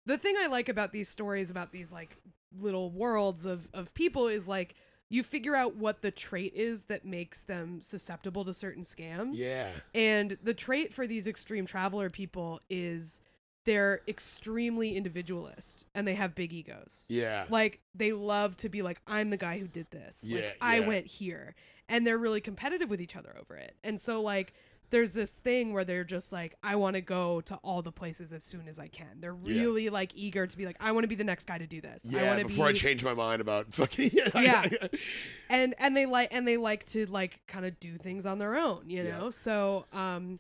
the 0.06 0.18
thing 0.18 0.36
I 0.40 0.48
like 0.48 0.70
about 0.70 0.92
these 0.92 1.10
stories 1.10 1.52
about 1.52 1.72
these 1.72 1.92
like 1.92 2.18
little 2.60 2.90
worlds 2.92 3.46
of 3.46 3.68
of 3.74 3.94
people 3.94 4.28
is 4.28 4.48
like 4.48 4.76
you 5.10 5.24
figure 5.24 5.56
out 5.56 5.76
what 5.76 6.02
the 6.02 6.12
trait 6.12 6.54
is 6.56 6.84
that 6.84 7.06
makes 7.06 7.42
them 7.42 7.82
susceptible 7.82 8.44
to 8.46 8.54
certain 8.54 8.84
scams. 8.84 9.34
Yeah. 9.36 9.70
And 9.94 10.38
the 10.44 10.54
trait 10.54 10.94
for 10.94 11.06
these 11.08 11.28
extreme 11.28 11.66
traveler 11.66 12.10
people 12.10 12.62
is 12.70 13.22
they're 13.66 14.02
extremely 14.08 14.96
individualist 14.96 15.86
and 15.96 16.08
they 16.08 16.14
have 16.16 16.36
big 16.36 16.54
egos 16.54 17.04
Yeah. 17.08 17.46
like 17.50 17.80
they 17.96 18.14
love 18.14 18.56
to 18.58 18.70
be 18.70 18.84
like 18.84 19.02
i'm 19.08 19.32
the 19.32 19.38
guy 19.38 19.58
who 19.58 19.68
did 19.68 19.88
this 19.90 20.24
Yeah, 20.24 20.42
like 20.42 20.58
i 20.62 20.78
yeah. 20.80 20.88
went 20.88 21.08
here 21.08 21.56
and 21.90 22.06
they're 22.06 22.20
really 22.20 22.42
competitive 22.42 22.92
with 22.92 23.02
each 23.02 23.16
other 23.16 23.36
over 23.42 23.56
it 23.56 23.76
and 23.84 24.00
so 24.00 24.22
like 24.22 24.54
there's 24.90 25.14
this 25.14 25.34
thing 25.34 25.74
where 25.74 25.84
they're 25.84 26.04
just 26.04 26.32
like 26.32 26.56
i 26.64 26.76
want 26.76 26.96
to 26.96 27.02
go 27.02 27.42
to 27.42 27.56
all 27.64 27.82
the 27.82 27.92
places 27.92 28.32
as 28.34 28.44
soon 28.44 28.68
as 28.68 28.80
i 28.80 28.88
can 28.88 29.08
they're 29.20 29.36
Yeah. 29.44 29.62
really 29.62 29.90
like 29.90 30.12
eager 30.16 30.46
to 30.48 30.58
be 30.58 30.66
like 30.66 30.78
i 30.80 30.92
want 30.92 31.04
to 31.04 31.08
be 31.08 31.16
the 31.16 31.24
next 31.24 31.46
guy 31.48 31.58
to 31.58 31.68
do 31.68 31.82
this 31.82 32.08
i 32.10 32.18
Yeah. 32.18 32.28
want 32.28 32.40
to 32.40 32.46
Before 32.48 32.66
be 32.68 32.70
I 32.70 32.74
change 32.74 33.04
my 33.04 33.14
mind 33.14 33.42
about 33.42 33.74
fucking. 33.74 34.12
Yeah. 34.14 34.30
Yeah. 34.36 34.66
and 35.50 35.76
and 35.80 35.96
they 35.98 36.06
like 36.06 36.34
and 36.34 36.48
they 36.48 36.58
like 36.58 36.86
to 36.86 37.06
like 37.08 37.42
kind 37.48 37.66
of 37.66 37.80
do 37.80 37.98
things 37.98 38.26
on 38.26 38.40
their 38.40 38.56
own 38.56 38.90
you 38.90 39.04
Yeah. 39.04 39.18
know 39.18 39.30
so 39.30 39.86
um 39.94 40.40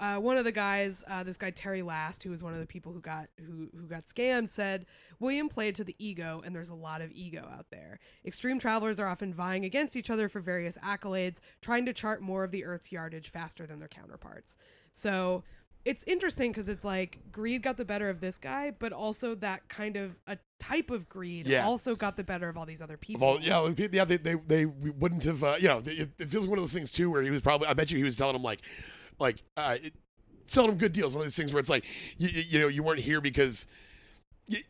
uh, 0.00 0.16
one 0.16 0.38
of 0.38 0.44
the 0.44 0.52
guys, 0.52 1.04
uh, 1.08 1.22
this 1.22 1.36
guy 1.36 1.50
Terry 1.50 1.82
Last, 1.82 2.22
who 2.22 2.30
was 2.30 2.42
one 2.42 2.54
of 2.54 2.58
the 2.58 2.66
people 2.66 2.92
who 2.92 3.00
got 3.00 3.28
who 3.46 3.68
who 3.78 3.86
got 3.86 4.06
scammed, 4.06 4.48
said 4.48 4.86
William 5.18 5.48
played 5.48 5.74
to 5.76 5.84
the 5.84 5.94
ego, 5.98 6.42
and 6.44 6.56
there's 6.56 6.70
a 6.70 6.74
lot 6.74 7.02
of 7.02 7.12
ego 7.12 7.46
out 7.56 7.66
there. 7.70 8.00
Extreme 8.24 8.58
travelers 8.58 8.98
are 8.98 9.06
often 9.06 9.34
vying 9.34 9.64
against 9.64 9.96
each 9.96 10.08
other 10.08 10.28
for 10.28 10.40
various 10.40 10.78
accolades, 10.78 11.38
trying 11.60 11.84
to 11.84 11.92
chart 11.92 12.22
more 12.22 12.42
of 12.44 12.50
the 12.50 12.64
Earth's 12.64 12.90
yardage 12.90 13.30
faster 13.30 13.66
than 13.66 13.78
their 13.78 13.88
counterparts. 13.88 14.56
So 14.90 15.44
it's 15.84 16.04
interesting 16.04 16.50
because 16.50 16.68
it's 16.68 16.84
like 16.84 17.18
greed 17.32 17.62
got 17.62 17.76
the 17.76 17.84
better 17.84 18.10
of 18.10 18.20
this 18.20 18.38
guy, 18.38 18.72
but 18.78 18.92
also 18.92 19.34
that 19.36 19.68
kind 19.68 19.96
of 19.96 20.16
a 20.26 20.38
type 20.58 20.90
of 20.90 21.08
greed 21.08 21.46
Yeah. 21.46 21.64
also 21.64 21.94
got 21.94 22.16
the 22.16 22.24
better 22.24 22.48
of 22.48 22.56
all 22.56 22.66
these 22.66 22.82
other 22.82 22.96
people. 22.96 23.26
Well, 23.26 23.40
yeah, 23.40 23.66
yeah, 23.90 24.04
they, 24.04 24.18
they, 24.18 24.34
they 24.46 24.66
wouldn't 24.66 25.24
have, 25.24 25.42
uh, 25.42 25.56
you 25.58 25.68
know, 25.68 25.82
it, 25.86 26.28
feels 26.28 26.44
like 26.44 26.50
one 26.50 26.58
of 26.58 26.62
those 26.62 26.72
things 26.72 26.90
too 26.90 27.10
where 27.10 27.22
he 27.22 27.30
was 27.30 27.40
probably, 27.40 27.66
I 27.68 27.74
bet 27.74 27.90
you 27.90 27.96
he 27.96 28.04
was 28.04 28.16
telling 28.16 28.34
them 28.34 28.42
like, 28.42 28.60
like, 29.20 29.42
uh, 29.56 29.76
it, 29.82 29.94
selling 30.46 30.70
them 30.70 30.78
good 30.78 30.92
deals. 30.92 31.12
One 31.14 31.20
of 31.20 31.26
these 31.26 31.36
things 31.36 31.52
where 31.52 31.60
it's 31.60 31.70
like, 31.70 31.84
you, 32.18 32.28
you, 32.28 32.42
you 32.48 32.58
know, 32.58 32.68
you 32.68 32.82
weren't 32.82 33.00
here 33.00 33.20
because. 33.20 33.66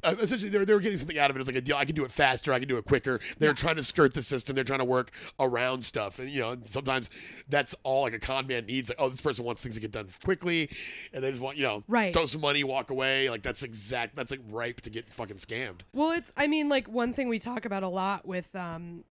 uh, 0.05 0.15
Essentially, 0.21 0.51
they 0.51 0.59
were, 0.59 0.67
they 0.67 0.75
were 0.75 0.81
getting 0.81 0.99
something 0.99 1.17
out 1.19 1.31
of 1.31 1.37
it. 1.37 1.41
It's 1.41 1.49
like 1.49 1.57
a 1.57 1.61
deal. 1.63 1.77
I 1.77 1.87
can 1.87 1.95
do 1.95 2.05
it 2.05 2.11
faster. 2.11 2.53
I 2.53 2.59
can 2.59 2.69
do 2.69 2.77
it 2.77 2.85
quicker. 2.85 3.19
They're 3.39 3.55
trying 3.55 3.77
to 3.77 3.83
skirt 3.83 4.13
the 4.13 4.23
system. 4.23 4.55
They're 4.55 4.63
trying 4.65 4.81
to 4.81 4.85
work 4.85 5.11
around 5.39 5.83
stuff. 5.83 6.19
And, 6.19 6.29
you 6.29 6.41
know, 6.41 6.55
sometimes 6.65 7.09
that's 7.49 7.75
all 7.83 8.03
like 8.03 8.13
a 8.13 8.19
con 8.19 8.47
man 8.47 8.67
needs. 8.67 8.91
Like, 8.91 8.99
oh, 9.01 9.09
this 9.09 9.23
person 9.23 9.43
wants 9.47 9.63
things 9.63 9.77
to 9.77 9.81
get 9.81 9.91
done 9.93 10.09
quickly. 10.23 10.69
And 11.15 11.25
they 11.25 11.31
just 11.31 11.41
want, 11.41 11.57
you 11.57 11.63
know, 11.63 11.83
Right. 11.89 12.13
throw 12.13 12.27
some 12.27 12.43
money, 12.43 12.63
walk 12.63 12.91
away. 12.91 13.31
Like, 13.31 13.41
that's 13.41 13.63
exact. 13.63 14.15
That's 14.17 14.31
like 14.31 14.41
ripe 14.51 14.83
to 14.83 14.91
get 14.91 15.09
fucking 15.09 15.37
scammed. 15.39 15.81
Well, 15.95 16.11
it's 16.13 16.31
I 16.37 16.47
mean 16.47 16.69
like 16.69 16.87
one 16.87 17.15
thing 17.15 17.31
we 17.31 17.39
talk 17.39 17.65
about 17.65 17.83
a 17.83 17.89
lot 17.89 18.29
with 18.29 18.55
um 18.55 19.05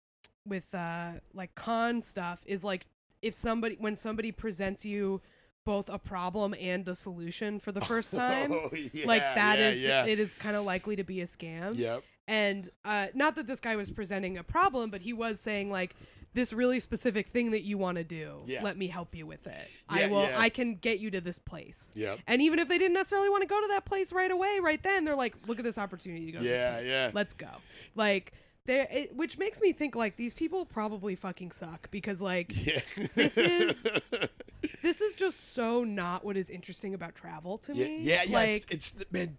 with 0.45 0.75
uh 0.75 1.13
like 1.33 1.55
con 1.55 2.03
stuff 2.03 2.43
is 2.45 2.63
like 2.63 2.85
if 3.22 3.34
somebody 3.34 3.76
when 3.80 3.95
somebody 3.95 4.32
presents 4.32 4.86
you 4.86 5.22
both 5.65 5.89
a 5.89 5.99
problem 5.99 6.55
and 6.59 6.86
the 6.86 6.95
solution 6.95 7.59
for 7.59 7.72
the 7.72 7.82
first 7.82 8.13
time 8.15 8.51
Oh, 8.51 8.70
yeah, 8.93 9.05
like 9.05 9.22
that 9.22 9.59
yeah, 9.59 9.70
is 9.70 9.82
yeah. 9.82 10.05
it 10.05 10.20
is 10.20 10.34
kind 10.34 10.55
of 10.55 10.63
likely 10.65 10.95
to 10.95 11.03
be 11.03 11.22
a 11.22 11.26
scam. 11.26 11.78
Yep. 11.78 12.03
And 12.28 12.70
uh 12.86 13.07
not 13.13 13.36
that 13.36 13.47
this 13.47 13.59
guy 13.59 13.76
was 13.76 13.91
presenting 13.91 14.38
a 14.38 14.43
problem, 14.43 14.89
but 14.89 15.01
he 15.01 15.13
was 15.13 15.39
saying 15.39 15.70
like 15.72 15.95
this 16.32 16.53
really 16.53 16.80
specific 16.80 17.28
thing 17.28 17.51
that 17.51 17.63
you 17.63 17.78
want 17.78 17.97
to 17.97 18.03
do. 18.03 18.41
Yeah. 18.45 18.61
Let 18.63 18.78
me 18.78 18.86
help 18.88 19.15
you 19.15 19.26
with 19.26 19.47
it. 19.47 19.67
Yeah, 19.95 20.05
I 20.05 20.07
will 20.07 20.24
yeah. 20.24 20.39
I 20.39 20.49
can 20.49 20.76
get 20.76 20.99
you 20.99 21.09
to 21.11 21.22
this 21.22 21.39
place. 21.39 21.91
Yep. 21.95 22.20
And 22.28 22.39
even 22.41 22.59
if 22.59 22.67
they 22.67 22.78
didn't 22.78 22.93
necessarily 22.93 23.30
want 23.30 23.41
to 23.41 23.47
go 23.47 23.59
to 23.59 23.67
that 23.70 23.84
place 23.86 24.13
right 24.13 24.30
away, 24.30 24.59
right 24.61 24.82
then, 24.84 25.05
they're 25.05 25.15
like, 25.15 25.36
look 25.47 25.57
at 25.57 25.65
this 25.65 25.80
opportunity 25.80 26.28
to 26.28 26.32
go 26.34 26.39
to 26.39 26.45
Yeah, 26.45 26.51
this 26.51 26.78
place. 26.82 26.88
yeah. 26.88 27.11
Let's 27.15 27.34
go. 27.34 27.49
Like, 27.95 28.34
they 28.66 28.82
it, 28.91 29.16
which 29.16 29.38
makes 29.38 29.62
me 29.62 29.72
think 29.74 29.95
like 29.95 30.16
these 30.16 30.34
people 30.34 30.66
probably 30.66 31.16
fucking 31.16 31.51
suck 31.51 31.89
because 31.91 32.22
like 32.22 32.53
Yeah. 32.66 32.80
This 33.16 33.38
is- 33.38 33.88
this 34.84 35.01
is 35.01 35.16
just 35.16 35.53
so 35.53 35.84
not 35.84 36.24
what 36.26 36.38
is 36.38 36.49
interesting 36.49 36.93
about 36.93 37.16
travel 37.16 37.57
to 37.60 37.74
yeah, 37.76 37.88
me. 37.88 38.01
yeah, 38.01 38.24
yeah. 38.24 38.38
Like, 38.38 38.53
it's, 38.72 38.93
it's 38.93 38.95
man. 39.12 39.38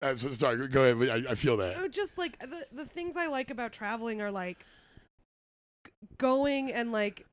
Uh, 0.00 0.14
so 0.14 0.28
sorry. 0.28 0.68
Go 0.68 0.84
ahead. 0.84 1.26
I, 1.26 1.32
I 1.32 1.34
feel 1.34 1.56
that. 1.56 1.76
Oh, 1.78 1.88
just 1.88 2.18
like 2.18 2.38
the 2.38 2.66
the 2.72 2.84
things 2.84 3.16
I 3.16 3.26
like 3.26 3.50
about 3.50 3.72
traveling 3.72 4.20
are 4.20 4.30
like 4.30 4.64
g- 5.84 5.92
going 6.18 6.70
and 6.72 6.92
like 6.92 7.26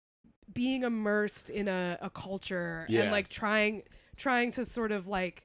being 0.53 0.83
immersed 0.83 1.49
in 1.49 1.67
a, 1.67 1.97
a 2.01 2.09
culture 2.09 2.85
Yeah. 2.89 3.03
and 3.03 3.11
like 3.11 3.29
trying 3.29 3.83
trying 4.15 4.51
to 4.53 4.65
sort 4.65 4.91
of 4.91 5.07
like 5.07 5.43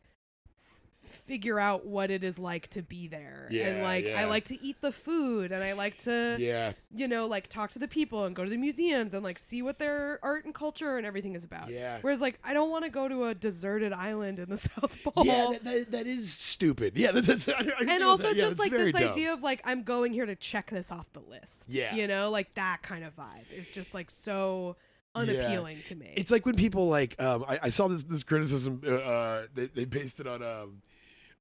s- 0.57 0.87
figure 1.31 1.61
out 1.61 1.87
what 1.87 2.11
it 2.11 2.25
is 2.25 2.41
like 2.41 2.67
to 2.67 2.83
be 2.83 3.07
there 3.07 3.47
and 3.53 3.85
like 3.85 4.05
yeah. 4.05 4.21
I 4.21 4.25
like 4.25 4.47
to 4.47 4.61
eat 4.61 4.81
the 4.81 4.91
food 4.91 5.53
and 5.53 5.63
I 5.63 5.75
like 5.75 5.97
to 5.99 6.35
Yeah. 6.41 6.73
you 6.93 7.07
know 7.07 7.29
like 7.29 7.47
talk 7.47 7.71
to 7.71 7.79
the 7.79 7.87
people 7.87 8.25
and 8.25 8.35
go 8.35 8.43
to 8.43 8.51
the 8.51 8.57
museums 8.57 9.15
and 9.15 9.23
like 9.23 9.39
see 9.39 9.63
what 9.63 9.79
their 9.79 10.19
art 10.25 10.45
and 10.45 10.53
culture 10.53 10.97
and 10.97 11.07
everything 11.07 11.37
is 11.37 11.45
about 11.45 11.71
Yeah. 11.71 11.99
whereas 12.01 12.21
like 12.21 12.41
I 12.43 12.53
don't 12.53 12.69
want 12.69 12.85
to 12.85 12.91
go 12.91 13.07
to 13.07 13.27
a 13.27 13.35
deserted 13.35 13.93
island 13.93 14.41
in 14.41 14.51
the 14.51 14.57
South 14.71 14.97
Pole 15.05 15.25
Yeah, 15.25 15.47
that, 15.53 15.63
that, 15.63 15.91
that 15.93 16.07
is 16.09 16.33
stupid. 16.33 16.99
Yeah, 16.99 17.13
that, 17.13 17.25
that's, 17.25 17.49
I, 17.49 17.53
I 17.53 17.85
and 17.89 18.03
also 18.03 18.31
that. 18.31 18.35
Just 18.37 18.53
it's 18.53 18.61
like 18.61 18.73
this 18.73 18.93
dumb. 18.93 19.13
idea 19.13 19.33
of 19.33 19.45
like 19.45 19.61
I'm 19.65 19.85
going 19.85 20.13
here 20.13 20.27
to 20.27 20.35
check 20.35 20.71
this 20.71 20.91
off 20.91 21.07
the 21.13 21.21
list. 21.21 21.67
Yeah. 21.69 21.95
you 21.95 22.09
know, 22.09 22.31
like 22.31 22.55
that 22.57 22.83
kind 22.83 23.05
of 23.05 23.15
vibe 23.15 23.51
is 23.57 23.69
just 23.69 23.95
like 23.95 24.11
so 24.11 24.77
unappealing 25.15 25.79
to 25.87 25.95
me. 25.97 26.13
It's 26.17 26.31
like 26.31 26.47
when 26.47 26.55
people 26.57 26.89
like 26.89 27.21
um, 27.23 27.45
I, 27.49 27.59
I 27.65 27.71
saw 27.71 27.89
this 27.89 28.05
this 28.05 28.23
criticism 28.23 28.81
uh, 28.87 28.91
uh, 28.91 29.47
they 29.55 29.85
based 29.85 30.21
it 30.21 30.27
on 30.27 30.43
um. 30.43 30.83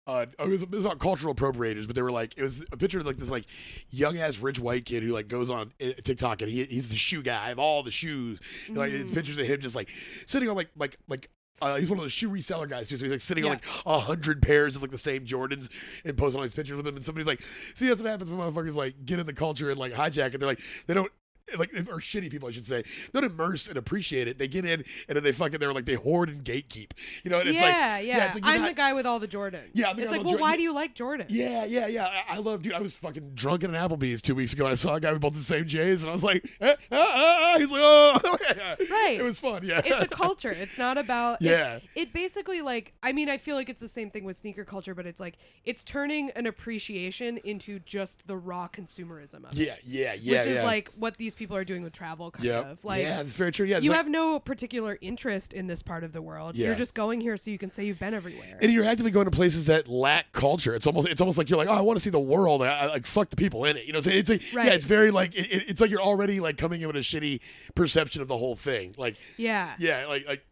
Uh, 0.09 0.25
it, 0.39 0.49
was, 0.49 0.63
it 0.63 0.71
was 0.71 0.85
about 0.85 0.97
cultural 0.97 1.35
appropriators, 1.35 1.85
but 1.85 1.95
they 1.95 2.01
were 2.01 2.11
like, 2.11 2.35
it 2.35 2.41
was 2.41 2.65
a 2.71 2.77
picture 2.77 2.97
of 2.97 3.05
like 3.05 3.17
this 3.17 3.29
like 3.29 3.45
young 3.91 4.17
ass 4.17 4.39
rich 4.39 4.59
white 4.59 4.83
kid 4.83 5.03
who 5.03 5.13
like 5.13 5.27
goes 5.27 5.51
on 5.51 5.71
uh, 5.79 5.91
TikTok 6.03 6.41
and 6.41 6.49
he, 6.49 6.63
he's 6.65 6.89
the 6.89 6.95
shoe 6.95 7.21
guy. 7.21 7.45
I 7.45 7.49
have 7.49 7.59
all 7.59 7.83
the 7.83 7.91
shoes. 7.91 8.39
Like 8.69 8.91
it's 8.91 9.11
pictures 9.11 9.37
of 9.37 9.45
him 9.45 9.61
just 9.61 9.75
like 9.75 9.87
sitting 10.25 10.49
on 10.49 10.55
like 10.55 10.69
like 10.75 10.97
like 11.07 11.29
uh, 11.61 11.75
he's 11.75 11.89
one 11.89 11.99
of 11.99 12.03
those 12.03 12.11
shoe 12.11 12.29
reseller 12.29 12.67
guys 12.67 12.87
too. 12.87 12.97
So 12.97 13.05
he's 13.05 13.11
like 13.11 13.21
sitting 13.21 13.43
on 13.43 13.51
like 13.51 13.65
a 13.85 13.99
hundred 13.99 14.41
pairs 14.41 14.75
of 14.75 14.81
like 14.81 14.91
the 14.91 14.97
same 14.97 15.25
Jordans 15.25 15.69
and 16.03 16.17
posting 16.17 16.39
all 16.39 16.43
these 16.43 16.55
pictures 16.55 16.75
with 16.75 16.85
them. 16.85 16.95
And 16.95 17.05
somebody's 17.05 17.27
like, 17.27 17.41
see, 17.75 17.87
that's 17.87 18.01
what 18.01 18.09
happens 18.09 18.31
when 18.31 18.39
motherfuckers 18.39 18.75
like 18.75 19.05
get 19.05 19.19
in 19.19 19.27
the 19.27 19.33
culture 19.33 19.69
and 19.69 19.77
like 19.77 19.93
hijack 19.93 20.33
it. 20.33 20.39
They're 20.39 20.49
like, 20.49 20.61
they 20.87 20.95
don't. 20.95 21.11
Like 21.57 21.73
or 21.73 21.99
shitty 21.99 22.29
people, 22.29 22.47
I 22.47 22.51
should 22.51 22.65
say, 22.65 22.83
don't 23.13 23.23
immerse 23.23 23.67
and 23.67 23.77
appreciate 23.77 24.27
it. 24.27 24.37
They 24.37 24.47
get 24.47 24.65
in 24.65 24.83
and 25.07 25.15
then 25.15 25.23
they 25.23 25.31
fucking 25.31 25.59
they're 25.59 25.73
like 25.73 25.85
they 25.85 25.95
hoard 25.95 26.29
and 26.29 26.43
gatekeep, 26.43 26.91
you 27.23 27.31
know. 27.31 27.39
And 27.39 27.49
it's 27.49 27.59
yeah, 27.59 27.65
like, 27.65 27.73
yeah. 27.73 28.17
yeah 28.17 28.25
it's 28.25 28.35
like 28.35 28.45
I'm 28.45 28.61
not- 28.61 28.67
the 28.69 28.73
guy 28.73 28.93
with 28.93 29.05
all 29.05 29.19
the 29.19 29.27
Jordans. 29.27 29.69
Yeah, 29.73 29.89
I'm 29.89 29.95
the 29.95 30.03
it's 30.03 30.11
guy 30.11 30.17
like, 30.17 30.19
with 30.19 30.25
well, 30.27 30.33
Jor- 30.35 30.41
why 30.41 30.55
do 30.57 30.63
you 30.63 30.73
like 30.73 30.95
Jordan? 30.95 31.27
Yeah, 31.29 31.65
yeah, 31.65 31.87
yeah. 31.87 32.07
I, 32.29 32.35
I 32.35 32.39
love, 32.39 32.61
dude. 32.61 32.73
I 32.73 32.81
was 32.81 32.95
fucking 32.97 33.31
drunk 33.33 33.63
at 33.63 33.69
an 33.69 33.75
Applebee's 33.75 34.21
two 34.21 34.35
weeks 34.35 34.53
ago, 34.53 34.65
and 34.65 34.71
I 34.71 34.75
saw 34.75 34.95
a 34.95 34.99
guy 34.99 35.11
with 35.11 35.21
both 35.21 35.33
the 35.33 35.41
same 35.41 35.65
J's, 35.65 36.03
and 36.03 36.09
I 36.09 36.13
was 36.13 36.23
like, 36.23 36.47
eh, 36.61 36.75
ah, 36.91 36.97
ah, 36.97 37.53
ah. 37.53 37.59
he's 37.59 37.71
like, 37.71 37.81
oh, 37.83 38.19
Right. 38.89 39.17
It 39.19 39.23
was 39.23 39.39
fun. 39.39 39.63
Yeah, 39.63 39.81
it's 39.83 40.03
a 40.03 40.07
culture. 40.07 40.51
It's 40.51 40.77
not 40.77 40.97
about. 40.97 41.41
Yeah. 41.41 41.79
it 41.95 42.13
basically 42.13 42.61
like. 42.61 42.93
I 43.03 43.11
mean, 43.11 43.29
I 43.29 43.37
feel 43.37 43.55
like 43.55 43.69
it's 43.69 43.81
the 43.81 43.87
same 43.87 44.09
thing 44.09 44.23
with 44.23 44.37
sneaker 44.37 44.65
culture, 44.65 44.93
but 44.95 45.05
it's 45.05 45.19
like 45.19 45.35
it's 45.65 45.83
turning 45.83 46.31
an 46.31 46.45
appreciation 46.45 47.37
into 47.43 47.79
just 47.79 48.27
the 48.27 48.37
raw 48.37 48.67
consumerism 48.67 49.45
of 49.45 49.51
it. 49.51 49.55
yeah, 49.55 49.75
yeah, 49.85 50.13
yeah. 50.19 50.39
which 50.39 50.47
is 50.47 50.55
yeah. 50.57 50.63
like 50.63 50.91
what 50.97 51.17
these 51.17 51.35
people 51.39 51.57
are 51.57 51.63
doing 51.63 51.81
with 51.81 51.93
travel, 51.93 52.29
kind 52.29 52.45
Yep. 52.45 52.65
of. 52.65 52.85
Like, 52.85 53.01
yeah, 53.01 53.17
that's 53.23 53.33
very 53.33 53.51
true. 53.51 53.65
Yeah, 53.65 53.79
you 53.79 53.89
like- 53.89 53.97
have 53.97 54.07
no 54.09 54.39
particular 54.39 54.97
interest 55.01 55.53
in 55.53 55.65
this 55.65 55.81
part 55.81 56.03
of 56.03 56.13
the 56.13 56.21
world. 56.21 56.55
Yeah. 56.55 56.67
You're 56.67 56.75
just 56.75 56.93
going 56.93 57.19
here 57.21 57.35
so 57.37 57.49
you 57.49 57.57
can 57.57 57.71
say 57.71 57.85
you've 57.85 57.97
been 57.99 58.13
everywhere. 58.13 58.59
and 58.61 58.71
you're 58.71 58.85
actively 58.85 59.09
going 59.11 59.25
to 59.25 59.31
places 59.31 59.65
that 59.67 59.87
lack 59.87 60.31
culture. 60.33 60.75
It's 60.75 60.85
almost, 60.85 61.07
it's 61.07 61.21
almost 61.21 61.37
like 61.39 61.49
you're 61.49 61.57
like, 61.57 61.67
oh, 61.69 61.73
I 61.73 61.81
want 61.81 61.97
to 61.97 62.01
see 62.01 62.09
the 62.11 62.19
world. 62.19 62.61
I, 62.61 62.67
I 62.67 62.85
like 62.87 63.07
fuck 63.07 63.29
the 63.29 63.35
people 63.37 63.65
in 63.65 63.77
it. 63.77 63.85
You 63.85 63.93
know, 63.93 64.01
so 64.01 64.11
it's 64.11 64.29
like, 64.29 64.43
Right. 64.53 64.67
yeah, 64.67 64.73
it's 64.73 64.85
very 64.85 65.09
like, 65.09 65.33
it, 65.35 65.51
it- 65.51 65.69
it's 65.69 65.81
like 65.81 65.89
you're 65.89 66.01
already 66.01 66.39
like 66.39 66.57
coming 66.57 66.81
in 66.81 66.87
with 66.87 66.97
a 66.97 66.99
shitty 66.99 67.39
perception 67.75 68.21
of 68.21 68.27
the 68.27 68.37
whole 68.37 68.55
thing. 68.55 68.93
Like, 68.97 69.15
yeah. 69.37 69.73
yeah, 69.79 70.05
like, 70.07 70.27
like, 70.27 70.45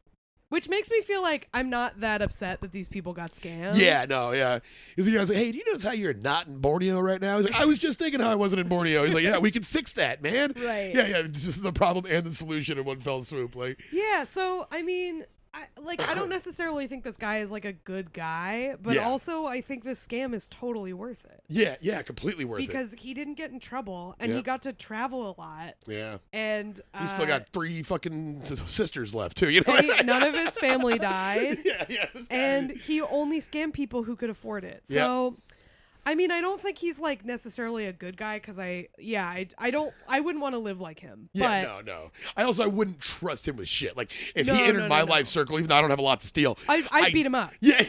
Which 0.49 0.69
makes 0.69 0.89
me 0.89 1.01
feel 1.01 1.21
like 1.21 1.49
I'm 1.53 1.69
not 1.69 1.99
that 1.99 2.21
upset 2.21 2.61
that 2.61 2.71
these 2.71 2.87
people 2.87 3.11
got 3.11 3.33
scammed. 3.33 3.77
yeah, 3.77 4.05
no, 4.07 4.31
yeah. 4.31 4.59
He's 4.95 5.07
like, 5.29 5.37
hey, 5.37 5.51
do 5.51 5.57
you 5.57 5.65
notice 5.65 5.83
how 5.83 5.91
you're 5.91 6.13
not 6.13 6.47
in 6.47 6.59
Borneo 6.59 7.01
right 7.01 7.19
now? 7.19 7.35
He's 7.37 7.45
like, 7.47 7.59
I 7.59 7.65
was 7.65 7.79
just 7.79 7.99
thinking 7.99 8.21
how 8.21 8.29
I 8.31 8.35
wasn't 8.35 8.61
in 8.61 8.69
Borneo. 8.69 9.03
He's 9.03 9.13
like, 9.13 9.25
yeah, 9.25 9.39
we 9.39 9.51
can 9.51 9.63
fix 9.63 9.93
that, 9.93 10.23
man. 10.23 10.53
Right. 10.55 10.91
Yeah, 10.95 11.07
yeah. 11.07 11.17
It's 11.19 11.43
just 11.43 11.63
the 11.63 11.73
problem 11.73 12.05
and 12.09 12.25
the 12.25 12.31
solution 12.31 12.77
in 12.77 12.85
one 12.85 13.01
fell 13.01 13.23
swoop. 13.23 13.55
Like, 13.57 13.77
Yeah, 13.91 14.23
so 14.23 14.67
I 14.71 14.83
mean, 14.83 15.25
I, 15.57 15.81
like 15.81 16.07
I 16.07 16.13
don't 16.13 16.29
necessarily 16.29 16.87
think 16.87 17.03
this 17.03 17.17
guy 17.17 17.39
is 17.39 17.51
like 17.51 17.65
a 17.65 17.73
good 17.73 18.13
guy, 18.13 18.75
but 18.81 18.95
Yeah. 18.95 19.07
also 19.07 19.45
I 19.45 19.61
think 19.61 19.83
this 19.83 20.05
scam 20.05 20.33
is 20.33 20.47
totally 20.47 20.93
worth 20.93 21.23
it 21.25 21.41
yeah, 21.49 21.75
yeah, 21.81 22.01
completely 22.01 22.43
worth 22.45 22.61
it. 22.61 22.67
because 22.67 22.93
he 22.97 23.13
didn't 23.13 23.35
get 23.35 23.51
in 23.51 23.59
trouble 23.59 24.15
and 24.19 24.31
he 24.33 24.41
got 24.41 24.61
to 24.63 24.73
travel 24.73 25.29
a 25.29 25.33
lot. 25.39 25.75
Yeah. 25.87 26.17
and 26.33 26.79
uh, 26.93 26.99
He's 26.99 27.13
still 27.13 27.25
got 27.25 27.47
three 27.49 27.83
fucking 27.83 28.43
sisters 28.43 29.15
left 29.15 29.37
too. 29.37 29.49
You 29.49 29.61
know. 29.65 29.75
he- 29.77 30.03
none 30.03 30.23
of 30.23 30.35
his 30.37 30.57
family 30.59 30.99
died. 30.99 31.57
yeah, 31.65 31.85
yeah. 31.89 32.05
And 32.29 32.71
he 32.71 33.01
only 33.01 33.39
scammed 33.39 33.73
people 33.73 34.03
who 34.03 34.15
could 34.17 34.29
afford 34.29 34.65
it. 34.65 34.83
So, 34.85 35.37
I 36.09 36.15
mean, 36.15 36.31
I 36.31 36.39
don't 36.39 36.59
think 36.61 36.77
he's 36.77 36.99
like 37.01 37.25
necessarily 37.25 37.85
a 37.87 37.91
good 37.91 38.15
guy 38.15 38.37
because 38.39 38.57
I, 38.59 38.87
yeah, 38.97 39.25
I, 39.25 39.47
I 39.57 39.71
don't, 39.71 39.93
I 40.07 40.21
wouldn't 40.21 40.41
want 40.41 40.53
to 40.55 40.59
live 40.59 40.79
like 40.79 40.99
him. 41.01 41.29
yeah, 41.33 41.63
but 41.65 41.85
no, 41.85 41.93
no. 41.93 42.11
I 42.37 42.43
also 42.43 42.63
I 42.63 42.67
wouldn't 42.67 43.01
trust 43.01 43.45
him 43.45 43.57
with 43.57 43.67
shit. 43.67 43.97
Like 43.97 44.11
if 44.33 44.47
No, 44.47 44.53
he 44.55 44.61
entered 44.61 44.77
no, 44.77 44.83
no, 44.83 44.87
my 44.89 45.01
life 45.01 45.27
circle, 45.27 45.57
even 45.57 45.67
though 45.67 45.75
I 45.75 45.81
don't 45.81 45.89
have 45.89 45.99
a 45.99 46.03
lot 46.03 46.21
to 46.21 46.27
steal, 46.27 46.57
I, 46.69 46.77
I'd 46.91 47.03
I- 47.05 47.09
beat 47.11 47.25
him 47.25 47.35
up. 47.35 47.51
yeah. 47.59 47.83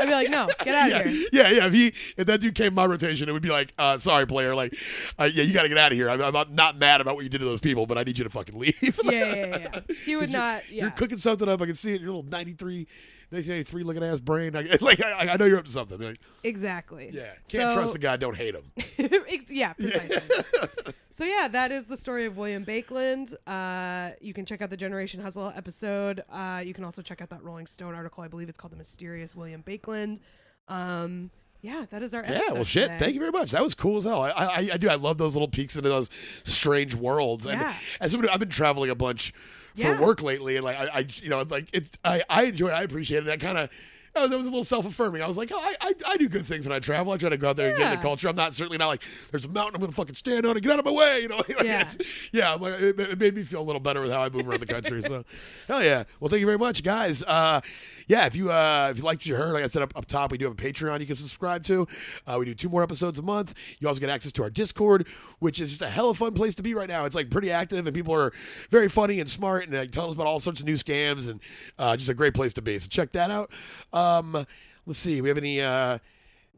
I'd 0.00 0.06
be 0.06 0.12
like, 0.12 0.30
no, 0.30 0.48
get 0.64 0.74
out 0.74 0.88
yeah, 0.90 0.98
of 1.00 1.10
here. 1.10 1.28
yeah, 1.32 1.50
yeah. 1.50 1.66
If 1.66 1.72
he, 1.74 1.86
if 2.16 2.26
that 2.26 2.40
dude 2.40 2.54
came 2.54 2.72
my 2.72 2.86
rotation, 2.86 3.28
it 3.28 3.32
would 3.32 3.42
be 3.42 3.50
like, 3.50 3.72
uh, 3.78 3.98
sorry, 3.98 4.26
player. 4.26 4.54
Like, 4.54 4.74
uh, 5.18 5.24
yeah, 5.24 5.42
you 5.42 5.52
got 5.52 5.64
to 5.64 5.68
get 5.68 5.76
out 5.76 5.92
of 5.92 5.98
here. 5.98 6.08
I'm, 6.08 6.22
I'm 6.22 6.54
not 6.54 6.78
mad 6.78 7.00
about 7.02 7.16
what 7.16 7.24
you 7.24 7.28
did 7.28 7.38
to 7.40 7.44
those 7.44 7.60
people, 7.60 7.84
but 7.84 7.98
I 7.98 8.04
need 8.04 8.16
you 8.16 8.24
to 8.24 8.30
fucking 8.30 8.58
leave. 8.58 8.78
Yeah, 8.80 9.10
yeah, 9.10 9.34
yeah, 9.34 9.58
yeah. 9.58 9.80
He 10.06 10.16
would 10.16 10.26
'Cause 10.26 10.30
you're- 10.30 10.32
not. 10.32 10.70
Yeah. 10.70 10.82
You're 10.84 10.90
cooking 10.92 11.18
something 11.18 11.48
up. 11.48 11.60
I 11.60 11.66
can 11.66 11.74
see 11.74 11.90
it. 11.92 11.96
in 11.96 12.02
Your 12.02 12.14
little 12.14 12.30
93, 12.30 12.86
1993 13.30 13.82
looking 13.84 14.02
ass 14.04 14.20
brain. 14.20 14.56
I, 14.56 14.62
like, 14.80 15.02
I, 15.04 15.32
I 15.32 15.36
know 15.36 15.44
you're 15.44 15.58
up 15.58 15.64
to 15.66 15.70
something. 15.70 15.98
Like, 16.00 16.18
Exactly. 16.44 17.10
yeah, 17.12 17.32
can't 17.50 17.70
So- 17.70 17.76
trust 17.76 17.92
the 17.92 17.98
guy. 17.98 18.16
Don't 18.16 18.36
hate 18.36 18.54
him. 18.54 18.72
Ex- 19.28 19.50
yeah, 19.50 19.72
precisely. 19.74 20.16
so 21.10 21.24
yeah, 21.24 21.48
that 21.48 21.70
is 21.72 21.86
the 21.86 21.96
story 21.96 22.24
of 22.26 22.36
William 22.36 22.64
Baekeland. 22.64 23.34
Uh, 23.46 24.14
you 24.20 24.32
can 24.32 24.46
check 24.46 24.62
out 24.62 24.70
the 24.70 24.76
Generation 24.76 25.20
Hustle 25.20 25.52
episode. 25.54 26.22
Uh, 26.30 26.62
you 26.64 26.72
can 26.74 26.84
also 26.84 27.02
check 27.02 27.20
out 27.20 27.28
that 27.30 27.42
Rolling 27.42 27.66
Stone 27.66 27.94
article. 27.94 28.24
I 28.24 28.28
believe 28.28 28.48
it's 28.48 28.58
called 28.58 28.72
"The 28.72 28.76
Mysterious 28.76 29.34
William 29.36 29.62
Baekeland." 29.62 30.18
Um, 30.68 31.30
yeah, 31.60 31.86
that 31.90 32.02
is 32.02 32.14
our 32.14 32.24
Yeah, 32.24 32.52
well, 32.52 32.64
shit. 32.64 32.84
today. 32.84 32.98
Thank 32.98 33.14
you 33.14 33.20
very 33.20 33.32
much. 33.32 33.50
That 33.50 33.62
was 33.62 33.74
cool 33.74 33.96
as 33.96 34.04
hell. 34.04 34.22
I, 34.22 34.30
I, 34.30 34.68
I 34.74 34.76
do. 34.76 34.88
I 34.88 34.94
love 34.94 35.18
those 35.18 35.34
little 35.34 35.48
peeks 35.48 35.76
into 35.76 35.88
those 35.88 36.08
strange 36.44 36.94
worlds. 36.94 37.46
And 37.46 37.60
Yeah. 37.60 37.74
as 38.00 38.12
somebody, 38.12 38.32
I've 38.32 38.40
been 38.40 38.48
traveling 38.48 38.90
a 38.90 38.94
bunch 38.94 39.32
for 39.74 39.82
Yeah. 39.82 40.00
work 40.00 40.22
lately, 40.22 40.56
and 40.56 40.64
like 40.64 40.76
I, 40.78 40.98
I 41.00 41.06
you 41.22 41.28
know, 41.30 41.40
it's 41.40 41.50
like 41.50 41.68
it's 41.72 41.92
I, 42.04 42.22
I 42.30 42.44
enjoy 42.44 42.68
it. 42.68 42.72
I 42.74 42.82
appreciate 42.82 43.26
it. 43.26 43.30
I 43.30 43.36
kind 43.36 43.58
of. 43.58 43.70
That 44.18 44.22
was, 44.22 44.30
that 44.30 44.36
was 44.36 44.46
a 44.46 44.50
little 44.50 44.64
self 44.64 44.86
affirming. 44.86 45.22
I 45.22 45.26
was 45.26 45.36
like, 45.36 45.50
oh, 45.52 45.58
I, 45.60 45.74
I 45.80 45.92
I 46.06 46.16
do 46.16 46.28
good 46.28 46.44
things 46.44 46.66
when 46.66 46.74
I 46.74 46.78
travel. 46.80 47.12
I 47.12 47.16
try 47.16 47.28
to 47.30 47.36
go 47.36 47.50
out 47.50 47.56
there 47.56 47.68
and 47.70 47.78
get 47.78 47.92
in 47.92 47.98
the 47.98 48.02
culture. 48.02 48.28
I'm 48.28 48.36
not 48.36 48.54
certainly 48.54 48.78
not 48.78 48.88
like 48.88 49.02
there's 49.30 49.44
a 49.44 49.48
mountain 49.48 49.76
I'm 49.76 49.80
gonna 49.80 49.92
fucking 49.92 50.14
stand 50.14 50.44
on 50.46 50.52
and 50.56 50.62
get 50.62 50.72
out 50.72 50.78
of 50.80 50.84
my 50.84 50.90
way. 50.92 51.20
You 51.22 51.28
know, 51.28 51.36
like 51.48 51.62
Yeah. 51.62 51.80
it's- 51.82 51.98
yeah. 52.32 52.54
Like, 52.54 52.80
it, 52.80 52.98
it 53.00 53.18
made 53.18 53.34
me 53.34 53.42
feel 53.42 53.60
a 53.60 53.62
little 53.62 53.80
better 53.80 54.00
with 54.00 54.10
how 54.10 54.22
I 54.22 54.28
move 54.28 54.48
around 54.48 54.60
the 54.60 54.66
country. 54.66 55.02
So, 55.02 55.24
hell 55.66 55.82
yeah. 55.82 56.04
Well, 56.20 56.28
thank 56.28 56.40
you 56.40 56.46
very 56.46 56.58
much, 56.58 56.82
guys. 56.82 57.22
Uh, 57.22 57.60
yeah, 58.06 58.26
if 58.26 58.34
you 58.36 58.50
uh, 58.50 58.88
if 58.90 58.98
you 58.98 59.04
liked 59.04 59.20
what 59.20 59.26
you 59.26 59.34
heard, 59.36 59.52
like 59.52 59.64
I 59.64 59.66
said 59.68 59.82
up, 59.82 59.92
up 59.96 60.06
top, 60.06 60.32
we 60.32 60.38
do 60.38 60.46
have 60.46 60.52
a 60.54 60.56
Patreon 60.56 61.00
you 61.00 61.06
can 61.06 61.16
subscribe 61.16 61.62
to. 61.64 61.86
Uh, 62.26 62.36
we 62.38 62.46
do 62.46 62.54
two 62.54 62.68
more 62.70 62.82
episodes 62.82 63.18
a 63.18 63.22
month. 63.22 63.54
You 63.80 63.88
also 63.88 64.00
get 64.00 64.08
access 64.08 64.32
to 64.32 64.42
our 64.42 64.50
Discord, 64.50 65.06
which 65.40 65.60
is 65.60 65.70
just 65.70 65.82
a 65.82 65.88
hella 65.88 66.14
fun 66.14 66.32
place 66.32 66.54
to 66.56 66.62
be 66.62 66.74
right 66.74 66.88
now. 66.88 67.04
It's 67.04 67.14
like 67.14 67.28
pretty 67.30 67.50
active, 67.50 67.86
and 67.86 67.94
people 67.94 68.14
are 68.14 68.32
very 68.70 68.88
funny 68.88 69.20
and 69.20 69.28
smart, 69.28 69.64
and 69.64 69.74
like, 69.74 69.90
telling 69.90 70.08
us 70.08 70.14
about 70.14 70.26
all 70.26 70.40
sorts 70.40 70.60
of 70.60 70.66
new 70.66 70.74
scams, 70.76 71.28
and 71.28 71.40
uh, 71.78 71.96
just 71.96 72.08
a 72.08 72.14
great 72.14 72.32
place 72.34 72.54
to 72.54 72.62
be. 72.62 72.78
So 72.78 72.88
check 72.88 73.12
that 73.12 73.30
out. 73.30 73.50
Um, 74.08 74.46
let's 74.86 74.98
see, 74.98 75.20
we 75.20 75.28
have 75.28 75.38
any. 75.38 75.60
Uh, 75.60 75.98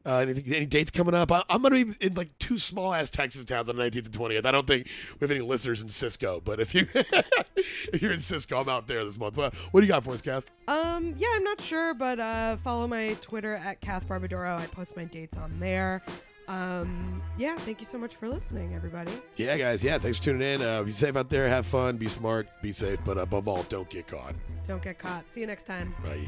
uh, 0.07 0.24
any 0.46 0.64
dates 0.64 0.90
coming 0.90 1.14
up? 1.14 1.30
I, 1.30 1.42
I'm 1.51 1.61
going 1.61 1.74
to 1.74 1.92
be 1.92 2.07
in 2.07 2.14
like 2.14 2.36
two 2.38 2.57
small 2.57 2.94
ass 2.94 3.11
Texas 3.11 3.44
towns 3.44 3.68
on 3.68 3.76
the 3.76 3.82
19th 3.82 4.07
and 4.07 4.12
20th. 4.12 4.46
I 4.46 4.51
don't 4.51 4.66
think 4.66 4.86
we 4.86 5.24
have 5.24 5.30
any 5.30 5.40
listeners 5.40 5.82
in 5.82 5.90
Cisco, 5.90 6.40
but 6.42 6.59
if 6.59 6.74
you 6.74 6.86
if 6.94 8.01
you're 8.01 8.12
in 8.12 8.20
Cisco, 8.20 8.61
I'm 8.61 8.68
out 8.68 8.86
there 8.86 9.05
this 9.05 9.18
month. 9.18 9.36
What, 9.36 9.55
what 9.55 9.80
do 9.80 9.86
you 9.86 9.92
got 9.92 10.05
for 10.05 10.12
us, 10.12 10.22
Kath? 10.22 10.51
Um, 10.68 11.14
yeah, 11.18 11.28
I'm 11.34 11.44
not 11.44 11.61
sure, 11.61 11.94
but 11.94 12.18
uh, 12.18 12.57
follow 12.57 12.86
my 12.86 13.14
Twitter 13.20 13.57
at 13.57 13.80
Kath 13.80 14.09
Barbadoro. 14.09 14.59
I 14.59 14.66
post 14.68 14.96
my 14.96 15.05
dates 15.05 15.36
on 15.36 15.61
there. 15.61 16.03
Um, 16.51 17.22
yeah, 17.38 17.55
thank 17.59 17.78
you 17.78 17.86
so 17.86 17.96
much 17.96 18.16
for 18.16 18.28
listening, 18.28 18.74
everybody. 18.74 19.12
Yeah, 19.36 19.57
guys. 19.57 19.84
Yeah, 19.84 19.98
thanks 19.98 20.18
for 20.18 20.24
tuning 20.24 20.42
in. 20.42 20.62
Uh, 20.62 20.82
be 20.82 20.90
safe 20.90 21.14
out 21.14 21.28
there. 21.28 21.48
Have 21.48 21.64
fun. 21.64 21.96
Be 21.96 22.09
smart. 22.09 22.48
Be 22.61 22.72
safe. 22.72 22.98
But 23.05 23.18
above 23.18 23.46
all, 23.46 23.62
don't 23.68 23.88
get 23.88 24.09
caught. 24.09 24.34
Don't 24.66 24.82
get 24.82 24.98
caught. 24.98 25.30
See 25.30 25.40
you 25.42 25.46
next 25.46 25.64
time. 25.64 25.94
Bye. 26.03 26.26